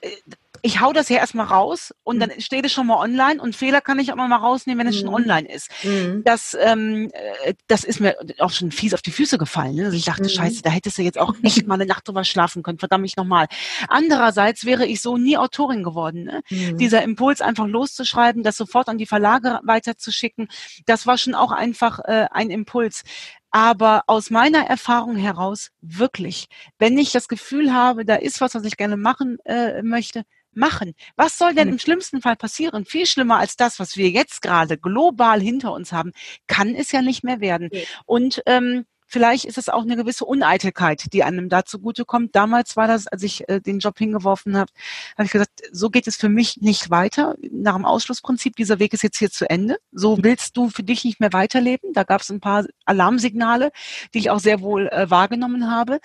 äh, 0.00 0.10
ich 0.64 0.80
hau 0.80 0.94
das 0.94 1.10
ja 1.10 1.18
erstmal 1.18 1.44
raus 1.44 1.94
und 2.04 2.16
mhm. 2.16 2.20
dann 2.20 2.40
steht 2.40 2.64
es 2.64 2.72
schon 2.72 2.86
mal 2.86 2.96
online 2.96 3.40
und 3.40 3.54
Fehler 3.54 3.82
kann 3.82 3.98
ich 3.98 4.10
auch 4.10 4.16
mal 4.16 4.34
rausnehmen, 4.34 4.80
wenn 4.80 4.90
es 4.90 4.96
mhm. 4.96 5.06
schon 5.06 5.14
online 5.14 5.46
ist. 5.46 5.70
Mhm. 5.82 6.22
Das, 6.24 6.56
ähm, 6.58 7.10
äh, 7.44 7.52
das 7.66 7.84
ist 7.84 8.00
mir 8.00 8.16
auch 8.38 8.50
schon 8.50 8.72
fies 8.72 8.94
auf 8.94 9.02
die 9.02 9.10
Füße 9.10 9.36
gefallen. 9.36 9.74
Ne? 9.74 9.84
Also 9.84 9.96
ich 9.98 10.06
dachte, 10.06 10.22
mhm. 10.22 10.30
scheiße, 10.30 10.62
da 10.62 10.70
hättest 10.70 10.96
du 10.96 11.02
jetzt 11.02 11.18
auch 11.18 11.34
echt 11.42 11.66
mal 11.66 11.74
eine 11.74 11.84
Nacht 11.84 12.08
drüber 12.08 12.24
schlafen 12.24 12.62
können, 12.62 12.78
verdammt 12.78 13.02
mich 13.02 13.16
nochmal. 13.16 13.46
Andererseits 13.88 14.64
wäre 14.64 14.86
ich 14.86 15.02
so 15.02 15.18
nie 15.18 15.36
Autorin 15.36 15.82
geworden. 15.82 16.24
Ne? 16.24 16.40
Mhm. 16.48 16.78
Dieser 16.78 17.02
Impuls, 17.02 17.42
einfach 17.42 17.66
loszuschreiben, 17.66 18.42
das 18.42 18.56
sofort 18.56 18.88
an 18.88 18.96
die 18.96 19.06
Verlage 19.06 19.60
weiterzuschicken, 19.64 20.48
das 20.86 21.06
war 21.06 21.18
schon 21.18 21.34
auch 21.34 21.52
einfach 21.52 21.98
äh, 22.04 22.26
ein 22.30 22.48
Impuls. 22.48 23.02
Aber 23.50 24.04
aus 24.06 24.30
meiner 24.30 24.66
Erfahrung 24.66 25.16
heraus 25.16 25.70
wirklich, 25.82 26.46
wenn 26.78 26.96
ich 26.96 27.12
das 27.12 27.28
Gefühl 27.28 27.74
habe, 27.74 28.06
da 28.06 28.16
ist 28.16 28.40
was, 28.40 28.54
was 28.54 28.64
ich 28.64 28.78
gerne 28.78 28.96
machen 28.96 29.38
äh, 29.44 29.82
möchte, 29.82 30.24
machen. 30.56 30.94
Was 31.16 31.38
soll 31.38 31.54
denn 31.54 31.68
hm. 31.68 31.74
im 31.74 31.78
schlimmsten 31.78 32.20
Fall 32.20 32.36
passieren? 32.36 32.84
Viel 32.84 33.06
schlimmer 33.06 33.38
als 33.38 33.56
das, 33.56 33.78
was 33.78 33.96
wir 33.96 34.10
jetzt 34.10 34.42
gerade 34.42 34.78
global 34.78 35.40
hinter 35.40 35.72
uns 35.72 35.92
haben, 35.92 36.12
kann 36.46 36.74
es 36.74 36.92
ja 36.92 37.02
nicht 37.02 37.24
mehr 37.24 37.40
werden. 37.40 37.70
Und 38.06 38.42
ähm, 38.46 38.84
vielleicht 39.06 39.44
ist 39.44 39.58
es 39.58 39.68
auch 39.68 39.82
eine 39.82 39.94
gewisse 39.94 40.24
Uneitelkeit, 40.24 41.12
die 41.12 41.22
einem 41.22 41.48
da 41.48 41.64
zugutekommt. 41.64 42.34
Damals 42.34 42.76
war 42.76 42.88
das, 42.88 43.06
als 43.06 43.22
ich 43.22 43.48
äh, 43.48 43.60
den 43.60 43.78
Job 43.78 43.96
hingeworfen 43.96 44.56
habe, 44.56 44.72
habe 45.16 45.26
ich 45.26 45.30
gesagt, 45.30 45.62
so 45.70 45.88
geht 45.88 46.08
es 46.08 46.16
für 46.16 46.28
mich 46.28 46.56
nicht 46.60 46.90
weiter. 46.90 47.36
Nach 47.52 47.76
dem 47.76 47.84
Ausschlussprinzip, 47.84 48.56
dieser 48.56 48.80
Weg 48.80 48.92
ist 48.92 49.02
jetzt 49.02 49.18
hier 49.18 49.30
zu 49.30 49.48
Ende. 49.48 49.78
So 49.92 50.18
willst 50.20 50.56
du 50.56 50.68
für 50.68 50.82
dich 50.82 51.04
nicht 51.04 51.20
mehr 51.20 51.32
weiterleben. 51.32 51.92
Da 51.92 52.02
gab 52.02 52.22
es 52.22 52.30
ein 52.30 52.40
paar 52.40 52.66
Alarmsignale, 52.86 53.70
die 54.14 54.18
ich 54.18 54.30
auch 54.30 54.40
sehr 54.40 54.60
wohl 54.60 54.88
äh, 54.88 55.08
wahrgenommen 55.10 55.70
habe. 55.70 56.00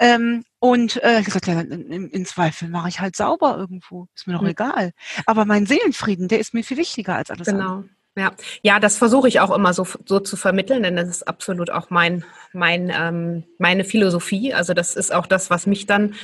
Ähm, 0.00 0.44
und 0.60 1.02
äh, 1.02 1.22
gesagt, 1.22 1.46
ja, 1.46 1.60
in, 1.60 2.10
in 2.10 2.26
Zweifel 2.26 2.68
mache 2.68 2.88
ich 2.88 3.00
halt 3.00 3.16
sauber 3.16 3.56
irgendwo. 3.56 4.08
Ist 4.14 4.26
mir 4.26 4.34
doch 4.34 4.42
mhm. 4.42 4.48
egal. 4.48 4.92
Aber 5.26 5.44
mein 5.44 5.66
Seelenfrieden, 5.66 6.28
der 6.28 6.40
ist 6.40 6.54
mir 6.54 6.64
viel 6.64 6.76
wichtiger 6.76 7.14
als 7.16 7.30
alles 7.30 7.46
genau. 7.46 7.76
andere. 7.76 7.88
Ja, 8.18 8.32
ja, 8.62 8.80
das 8.80 8.96
versuche 8.96 9.28
ich 9.28 9.38
auch 9.38 9.54
immer 9.54 9.72
so, 9.72 9.86
so 10.04 10.18
zu 10.18 10.36
vermitteln, 10.36 10.82
denn 10.82 10.96
das 10.96 11.08
ist 11.08 11.28
absolut 11.28 11.70
auch 11.70 11.90
mein, 11.90 12.24
mein, 12.52 12.92
ähm, 12.92 13.44
meine 13.58 13.84
Philosophie. 13.84 14.52
Also 14.52 14.74
das 14.74 14.96
ist 14.96 15.14
auch 15.14 15.26
das, 15.26 15.50
was 15.50 15.66
mich 15.66 15.86
dann 15.86 16.14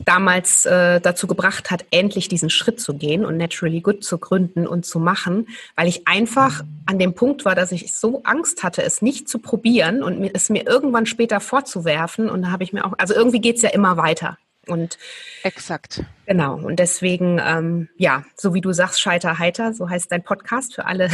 damals 0.00 0.66
äh, 0.66 1.00
dazu 1.00 1.28
gebracht 1.28 1.70
hat, 1.70 1.84
endlich 1.90 2.28
diesen 2.28 2.50
Schritt 2.50 2.80
zu 2.80 2.94
gehen 2.94 3.24
und 3.24 3.36
Naturally 3.36 3.80
Good 3.80 4.02
zu 4.02 4.18
gründen 4.18 4.66
und 4.66 4.84
zu 4.84 4.98
machen, 4.98 5.46
weil 5.76 5.86
ich 5.86 6.08
einfach 6.08 6.64
an 6.86 6.98
dem 6.98 7.14
Punkt 7.14 7.44
war, 7.44 7.54
dass 7.54 7.70
ich 7.70 7.94
so 7.94 8.22
Angst 8.24 8.64
hatte, 8.64 8.82
es 8.82 9.00
nicht 9.00 9.28
zu 9.28 9.38
probieren 9.38 10.02
und 10.02 10.28
es 10.34 10.50
mir 10.50 10.66
irgendwann 10.66 11.06
später 11.06 11.38
vorzuwerfen. 11.38 12.28
Und 12.28 12.42
da 12.42 12.50
habe 12.50 12.64
ich 12.64 12.72
mir 12.72 12.84
auch, 12.84 12.94
also 12.98 13.14
irgendwie 13.14 13.40
geht's 13.40 13.62
ja 13.62 13.70
immer 13.70 13.96
weiter. 13.96 14.38
Und 14.68 14.98
exakt. 15.42 16.02
Genau. 16.26 16.56
Und 16.56 16.76
deswegen, 16.76 17.40
ähm, 17.44 17.88
ja, 17.96 18.24
so 18.36 18.54
wie 18.54 18.60
du 18.60 18.72
sagst, 18.72 19.00
Scheiter 19.00 19.38
heiter, 19.38 19.74
so 19.74 19.88
heißt 19.88 20.10
dein 20.10 20.22
Podcast 20.22 20.74
für 20.74 20.86
alle, 20.86 21.08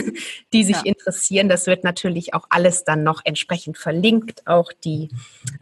die 0.52 0.64
sich 0.64 0.76
ja. 0.76 0.82
interessieren. 0.84 1.48
Das 1.48 1.66
wird 1.66 1.84
natürlich 1.84 2.34
auch 2.34 2.46
alles 2.50 2.84
dann 2.84 3.02
noch 3.02 3.22
entsprechend 3.24 3.78
verlinkt. 3.78 4.46
Auch 4.46 4.72
die 4.72 5.10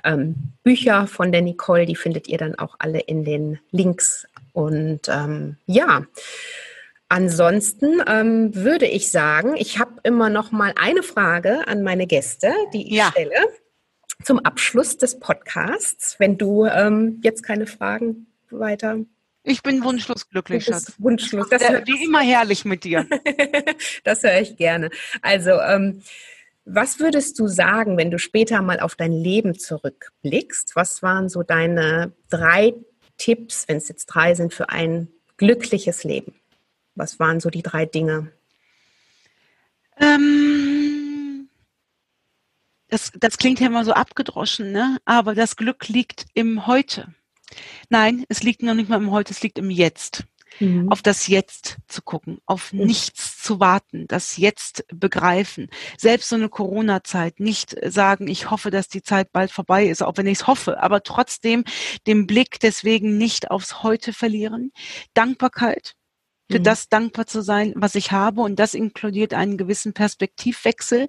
ähm, 0.05 0.53
Bücher 0.62 1.07
von 1.07 1.32
der 1.32 1.43
Nicole, 1.43 1.86
die 1.86 1.97
findet 1.97 2.28
ihr 2.28 2.38
dann 2.38 2.55
auch 2.57 2.76
alle 2.78 3.01
in 3.01 3.24
den 3.24 3.59
Links. 3.70 4.26
Und 4.53 5.09
ähm, 5.09 5.57
ja. 5.66 6.05
Ansonsten 7.09 8.03
ähm, 8.07 8.55
würde 8.55 8.86
ich 8.86 9.11
sagen, 9.11 9.55
ich 9.57 9.78
habe 9.78 9.93
immer 10.03 10.30
noch 10.30 10.51
mal 10.51 10.72
eine 10.76 11.03
Frage 11.03 11.68
an 11.68 11.82
meine 11.82 12.07
Gäste, 12.07 12.55
die 12.72 12.88
ich 12.88 12.95
ja. 12.95 13.11
stelle 13.11 13.36
zum 14.24 14.38
Abschluss 14.40 14.98
des 14.98 15.18
Podcasts, 15.18 16.18
wenn 16.18 16.38
du 16.38 16.66
ähm, 16.66 17.20
jetzt 17.22 17.42
keine 17.42 17.66
Fragen 17.66 18.26
weiter. 18.50 18.98
Ich 19.44 19.62
bin 19.62 19.82
wunschlos 19.82 20.28
glücklich, 20.28 20.64
Schatz. 20.64 20.92
Wunschlos. 20.98 21.48
Das 21.48 21.62
wie 21.62 22.04
immer 22.04 22.20
herrlich 22.20 22.64
mit 22.64 22.84
dir. 22.84 23.06
das 24.04 24.22
höre 24.22 24.40
ich 24.40 24.56
gerne. 24.56 24.90
Also, 25.20 25.50
ähm, 25.50 26.02
was 26.64 27.00
würdest 27.00 27.40
du 27.40 27.48
sagen, 27.48 27.96
wenn 27.96 28.12
du 28.12 28.20
später 28.20 28.62
mal 28.62 28.78
auf 28.78 28.94
dein 28.94 29.12
Leben 29.12 29.58
zurückblickst? 29.58 30.76
Was 30.76 31.02
waren 31.02 31.28
so 31.28 31.42
deine 31.42 32.12
drei 32.30 32.74
Tipps, 33.18 33.64
wenn 33.66 33.78
es 33.78 33.88
jetzt 33.88 34.06
drei 34.06 34.34
sind, 34.34 34.54
für 34.54 34.68
ein 34.68 35.08
glückliches 35.38 36.04
Leben? 36.04 36.34
Was 36.94 37.18
waren 37.18 37.40
so 37.40 37.50
die 37.50 37.62
drei 37.62 37.84
Dinge? 37.84 38.30
Ähm 40.00 40.51
das, 42.93 43.11
das 43.18 43.38
klingt 43.38 43.59
ja 43.59 43.68
immer 43.68 43.86
so 43.86 43.95
abgedroschen, 43.95 44.70
ne? 44.70 44.99
aber 45.07 45.34
das 45.34 45.57
Glück 45.57 45.88
liegt 45.88 46.26
im 46.34 46.66
Heute. 46.66 47.14
Nein, 47.88 48.26
es 48.28 48.43
liegt 48.43 48.62
noch 48.62 48.74
nicht 48.74 48.90
mal 48.90 48.97
im 48.97 49.11
Heute, 49.11 49.32
es 49.32 49.43
liegt 49.43 49.59
im 49.59 49.70
Jetzt. 49.70 50.24
Mhm. 50.61 50.93
Auf 50.93 51.01
das 51.01 51.26
Jetzt 51.26 51.78
zu 51.88 52.03
gucken, 52.03 52.38
auf 52.45 52.74
mhm. 52.74 52.84
nichts 52.84 53.43
zu 53.43 53.61
warten, 53.61 54.07
das 54.09 54.36
Jetzt 54.36 54.84
begreifen. 54.93 55.70
Selbst 55.97 56.28
so 56.28 56.36
eine 56.36 56.51
Corona-Zeit 56.51 57.40
nicht 57.40 57.74
sagen, 57.82 58.28
ich 58.28 58.51
hoffe, 58.51 58.70
dass 58.70 58.88
die 58.88 59.03
Zeit 59.03 59.32
bald 59.32 59.51
vorbei 59.51 59.86
ist, 59.86 60.03
auch 60.03 60.18
wenn 60.18 60.26
ich 60.26 60.40
es 60.40 60.47
hoffe, 60.47 60.82
aber 60.82 61.03
trotzdem 61.03 61.64
den 62.07 62.26
Blick 62.26 62.61
deswegen 62.61 63.16
nicht 63.16 63.51
aufs 63.51 63.82
Heute 63.82 64.12
verlieren. 64.12 64.70
Dankbarkeit, 65.14 65.95
für 66.53 66.59
mhm. 66.59 66.64
das 66.64 66.88
dankbar 66.88 67.26
zu 67.26 67.42
sein, 67.42 67.72
was 67.74 67.94
ich 67.94 68.12
habe. 68.12 68.42
Und 68.42 68.59
das 68.59 68.74
inkludiert 68.74 69.34
einen 69.34 69.57
gewissen 69.57 69.94
Perspektivwechsel, 69.94 71.09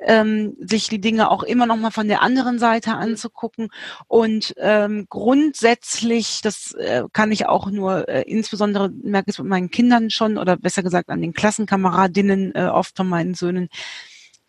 ähm, 0.00 0.54
sich 0.60 0.88
die 0.88 1.00
Dinge 1.00 1.30
auch 1.30 1.42
immer 1.42 1.66
noch 1.66 1.76
mal 1.76 1.90
von 1.90 2.08
der 2.08 2.22
anderen 2.22 2.58
Seite 2.58 2.90
mhm. 2.90 2.96
anzugucken. 2.96 3.68
Und 4.06 4.54
ähm, 4.58 5.06
grundsätzlich, 5.08 6.40
das 6.42 6.72
äh, 6.72 7.04
kann 7.12 7.32
ich 7.32 7.46
auch 7.46 7.70
nur, 7.70 8.08
äh, 8.08 8.22
insbesondere 8.22 8.90
merke 8.90 9.30
ich 9.30 9.36
es 9.36 9.38
mit 9.38 9.48
meinen 9.48 9.70
Kindern 9.70 10.10
schon, 10.10 10.38
oder 10.38 10.56
besser 10.56 10.82
gesagt 10.82 11.08
an 11.08 11.22
den 11.22 11.32
Klassenkameradinnen, 11.32 12.54
äh, 12.54 12.66
oft 12.66 12.96
von 12.96 13.08
meinen 13.08 13.34
Söhnen, 13.34 13.68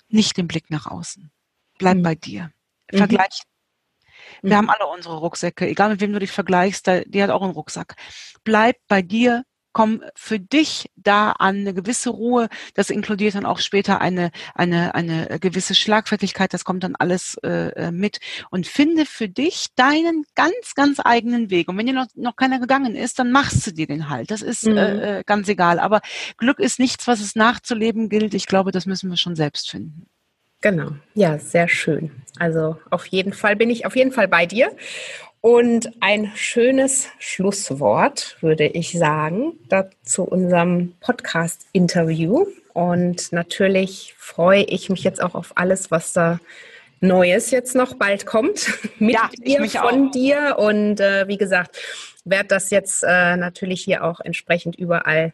nicht 0.09 0.37
den 0.37 0.47
Blick 0.47 0.69
nach 0.69 0.85
außen. 0.85 1.31
Bleib 1.79 1.97
mhm. 1.97 2.03
bei 2.03 2.15
dir. 2.15 2.51
Mhm. 2.91 2.97
Vergleich 2.97 3.41
wir 4.41 4.51
mhm. 4.51 4.57
haben 4.57 4.69
alle 4.69 4.87
unsere 4.87 5.17
Rucksäcke, 5.17 5.67
egal 5.67 5.89
mit 5.89 6.01
wem 6.01 6.13
du 6.13 6.19
dich 6.19 6.31
vergleichst, 6.31 6.87
die 6.87 7.23
hat 7.23 7.29
auch 7.29 7.41
einen 7.41 7.53
Rucksack. 7.53 7.95
Bleib 8.43 8.75
bei 8.87 9.01
dir, 9.01 9.43
komm 9.73 10.03
für 10.15 10.39
dich 10.39 10.89
da 10.95 11.31
an 11.31 11.57
eine 11.57 11.73
gewisse 11.73 12.11
Ruhe. 12.11 12.47
Das 12.73 12.89
inkludiert 12.89 13.35
dann 13.35 13.45
auch 13.45 13.59
später 13.59 13.99
eine, 14.01 14.31
eine, 14.55 14.95
eine 14.95 15.39
gewisse 15.39 15.75
Schlagfertigkeit. 15.75 16.53
Das 16.53 16.63
kommt 16.63 16.83
dann 16.83 16.95
alles 16.95 17.35
äh, 17.43 17.69
äh, 17.69 17.91
mit. 17.91 18.19
Und 18.49 18.67
finde 18.67 19.05
für 19.05 19.27
dich 19.27 19.67
deinen 19.75 20.25
ganz, 20.35 20.75
ganz 20.75 20.99
eigenen 21.03 21.49
Weg. 21.49 21.67
Und 21.67 21.77
wenn 21.77 21.87
dir 21.87 21.93
noch, 21.93 22.07
noch 22.15 22.35
keiner 22.35 22.59
gegangen 22.59 22.95
ist, 22.95 23.19
dann 23.19 23.31
machst 23.31 23.67
du 23.67 23.71
dir 23.71 23.87
den 23.87 24.09
halt. 24.09 24.31
Das 24.31 24.41
ist 24.41 24.65
mhm. 24.65 24.77
äh, 24.77 25.19
äh 25.19 25.23
ganz 25.25 25.49
egal. 25.49 25.79
Aber 25.79 26.01
Glück 26.37 26.59
ist 26.59 26.79
nichts, 26.79 27.07
was 27.07 27.19
es 27.19 27.35
nachzuleben 27.35 28.09
gilt. 28.09 28.33
Ich 28.33 28.47
glaube, 28.47 28.71
das 28.71 28.85
müssen 28.85 29.09
wir 29.09 29.17
schon 29.17 29.35
selbst 29.35 29.69
finden. 29.69 30.07
Genau, 30.61 30.91
ja, 31.13 31.39
sehr 31.39 31.67
schön. 31.67 32.23
Also 32.39 32.79
auf 32.89 33.05
jeden 33.07 33.33
Fall 33.33 33.57
bin 33.57 33.69
ich 33.69 33.85
auf 33.85 33.97
jeden 33.97 34.13
Fall 34.13 34.29
bei 34.29 34.45
dir. 34.45 34.71
Und 35.45 35.91
ein 35.99 36.31
schönes 36.35 37.09
Schlusswort, 37.19 38.37
würde 38.39 38.65
ich 38.65 38.97
sagen, 38.97 39.59
zu 40.01 40.23
unserem 40.23 40.93
Podcast-Interview. 41.01 42.45
Und 42.71 43.33
natürlich 43.33 44.15
freue 44.17 44.63
ich 44.63 44.89
mich 44.89 45.03
jetzt 45.03 45.21
auch 45.21 45.35
auf 45.35 45.51
alles, 45.55 45.91
was 45.91 46.13
da 46.13 46.39
Neues 47.01 47.51
jetzt 47.51 47.75
noch 47.75 47.95
bald 47.95 48.25
kommt 48.25 48.71
mit 48.99 49.15
ja, 49.15 49.29
dir, 49.45 49.69
von 49.69 50.07
auch. 50.07 50.11
dir. 50.11 50.55
Und 50.59 51.01
äh, 51.01 51.27
wie 51.27 51.37
gesagt, 51.37 51.77
werde 52.23 52.47
das 52.47 52.69
jetzt 52.69 53.03
äh, 53.03 53.35
natürlich 53.35 53.83
hier 53.83 54.05
auch 54.05 54.21
entsprechend 54.21 54.77
überall 54.77 55.33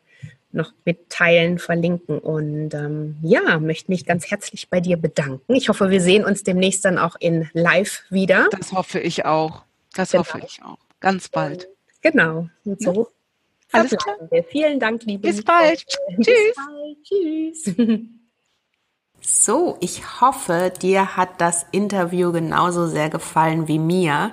noch 0.52 0.74
mitteilen, 0.86 1.60
verlinken. 1.60 2.18
Und 2.18 2.74
ähm, 2.74 3.18
ja, 3.22 3.60
möchte 3.60 3.92
mich 3.92 4.08
ganz 4.08 4.32
herzlich 4.32 4.70
bei 4.70 4.80
dir 4.80 4.98
bedanken. 4.98 5.54
Ich 5.54 5.70
hoffe, 5.70 5.92
wir 5.92 6.02
sehen 6.02 6.26
uns 6.26 6.42
demnächst 6.42 6.84
dann 6.84 6.98
auch 6.98 7.16
in 7.20 7.48
Live 7.54 8.06
wieder. 8.10 8.48
Das 8.50 8.72
hoffe 8.72 9.00
ich 9.00 9.26
auch. 9.26 9.69
Das 9.94 10.12
genau. 10.12 10.24
hoffe 10.24 10.42
ich 10.46 10.62
auch. 10.64 10.78
Ganz 11.00 11.30
bald. 11.30 11.68
Genau. 12.02 12.50
Und 12.66 12.82
so. 12.82 12.94
Ja. 12.94 13.80
Alles 13.80 13.92
klar. 13.92 14.16
Wir. 14.30 14.44
Vielen 14.44 14.80
Dank, 14.80 15.04
liebe 15.04 15.28
Bis 15.28 15.44
bald. 15.44 15.86
Bis 16.18 16.26
Tschüss. 16.26 16.56
Bald. 16.56 16.98
Tschüss. 17.04 17.76
So, 19.22 19.78
ich 19.82 20.22
hoffe, 20.22 20.72
dir 20.82 21.18
hat 21.18 21.42
das 21.42 21.66
Interview 21.72 22.32
genauso 22.32 22.88
sehr 22.88 23.10
gefallen 23.10 23.68
wie 23.68 23.78
mir. 23.78 24.32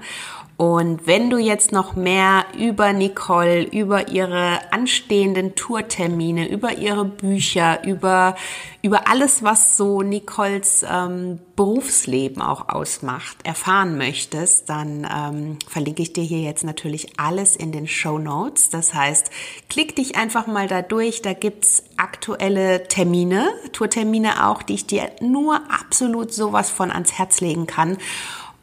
Und 0.57 1.07
wenn 1.07 1.29
du 1.29 1.37
jetzt 1.37 1.71
noch 1.71 1.97
mehr 1.97 2.47
über 2.59 2.95
Nicole, 2.95 3.63
über 3.63 4.09
ihre 4.09 4.73
anstehenden 4.73 5.55
Tourtermine, 5.55 6.49
über 6.49 6.79
ihre 6.79 7.05
Bücher, 7.05 7.85
über, 7.85 8.37
über 8.81 9.07
alles, 9.07 9.43
was 9.43 9.77
so 9.77 10.01
Nicoles 10.01 10.83
ähm, 10.91 11.41
Berufsleben 11.57 12.41
auch 12.41 12.71
ausmacht, 12.71 13.37
erfahren 13.45 13.99
möchtest, 13.99 14.71
dann 14.71 15.07
ähm, 15.15 15.59
verlinke 15.69 16.01
ich 16.01 16.15
dir 16.15 16.25
hier 16.25 16.41
jetzt 16.41 16.65
natürlich 16.65 17.19
alles 17.19 17.55
in 17.55 17.71
den 17.71 17.87
Show 17.87 18.19
Notes. 18.19 18.71
Das 18.71 18.95
heißt, 18.95 19.31
klick 19.69 19.95
dich 19.95 20.17
einfach 20.17 20.47
mal 20.47 20.69
da 20.69 20.81
durch. 20.81 21.21
Da 21.21 21.35
gibt's 21.35 21.83
aktuelle 21.99 22.89
Termine, 22.89 23.51
Tourtermine 23.73 24.47
auch, 24.47 24.63
die 24.63 24.75
ich 24.75 24.87
dir 24.87 25.11
nur 25.21 25.61
absolut 25.71 26.33
sowas 26.33 26.71
von 26.71 26.91
ans 26.91 27.13
Herz 27.13 27.43
legen 27.43 27.67
kann. 27.67 27.99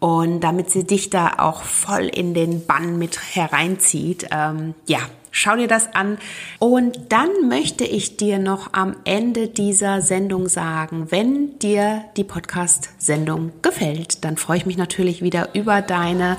Und 0.03 0.41
damit 0.41 0.69
sie 0.69 0.83
dich 0.83 1.09
da 1.09 1.35
auch 1.37 1.63
voll 1.63 2.07
in 2.07 2.33
den 2.33 2.65
Bann 2.65 2.99
mit 2.99 3.17
hereinzieht, 3.35 4.27
ähm, 4.31 4.73
ja, 4.85 4.99
schau 5.31 5.55
dir 5.55 5.69
das 5.69 5.95
an. 5.95 6.17
Und 6.59 6.99
dann 7.07 7.29
möchte 7.47 7.85
ich 7.85 8.17
dir 8.17 8.37
noch 8.37 8.73
am 8.73 8.97
Ende 9.05 9.47
dieser 9.47 10.01
Sendung 10.01 10.49
sagen, 10.49 11.07
wenn 11.09 11.57
dir 11.59 12.03
die 12.17 12.25
Podcast-Sendung 12.25 13.53
gefällt, 13.61 14.25
dann 14.25 14.35
freue 14.35 14.57
ich 14.57 14.65
mich 14.65 14.75
natürlich 14.75 15.21
wieder 15.21 15.55
über 15.55 15.81
deine 15.81 16.35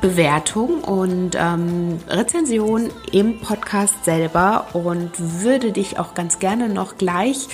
Bewertung 0.00 0.84
und 0.84 1.32
ähm, 1.36 1.98
Rezension 2.06 2.90
im 3.10 3.40
Podcast 3.40 4.04
selber 4.04 4.68
und 4.74 5.10
würde 5.42 5.72
dich 5.72 5.98
auch 5.98 6.14
ganz 6.14 6.38
gerne 6.38 6.68
noch 6.68 6.98
gleich 6.98 7.48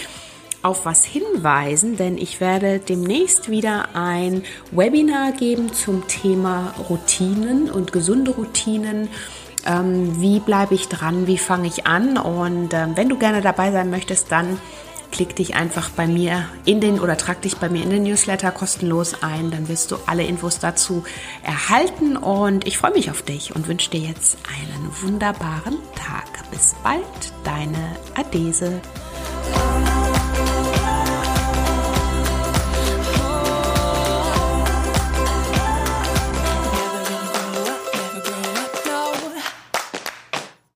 auf 0.67 0.85
was 0.85 1.05
hinweisen, 1.05 1.97
denn 1.97 2.19
ich 2.19 2.41
werde 2.41 2.81
demnächst 2.81 3.49
wieder 3.49 3.95
ein 3.95 4.43
Webinar 4.73 5.33
geben 5.33 5.73
zum 5.73 6.09
Thema 6.09 6.75
Routinen 6.91 7.71
und 7.71 7.93
gesunde 7.93 8.33
Routinen. 8.33 9.09
Ähm, 9.64 10.21
wie 10.21 10.41
bleibe 10.41 10.75
ich 10.75 10.89
dran? 10.89 11.29
Wie 11.29 11.39
fange 11.39 11.69
ich 11.69 11.87
an? 11.87 12.19
Und 12.19 12.75
ähm, 12.75 12.97
wenn 12.97 13.09
du 13.09 13.17
gerne 13.17 13.43
dabei 13.43 13.71
sein 13.71 13.91
möchtest, 13.91 14.33
dann 14.33 14.59
klick 15.12 15.37
dich 15.37 15.55
einfach 15.55 15.91
bei 15.91 16.09
mir 16.09 16.47
in 16.64 16.81
den 16.81 16.99
oder 16.99 17.17
trag 17.17 17.43
dich 17.43 17.59
bei 17.59 17.69
mir 17.69 17.85
in 17.85 17.91
den 17.91 18.03
Newsletter 18.03 18.51
kostenlos 18.51 19.23
ein. 19.23 19.53
Dann 19.53 19.69
wirst 19.69 19.93
du 19.93 19.97
alle 20.07 20.25
Infos 20.25 20.59
dazu 20.59 21.05
erhalten 21.45 22.17
und 22.17 22.67
ich 22.67 22.79
freue 22.79 22.93
mich 22.93 23.11
auf 23.11 23.23
dich 23.23 23.55
und 23.55 23.69
wünsche 23.69 23.91
dir 23.91 24.01
jetzt 24.01 24.37
einen 24.49 24.91
wunderbaren 25.03 25.79
Tag. 25.95 26.51
Bis 26.51 26.75
bald, 26.83 27.03
deine 27.45 27.97
Adese. 28.17 28.81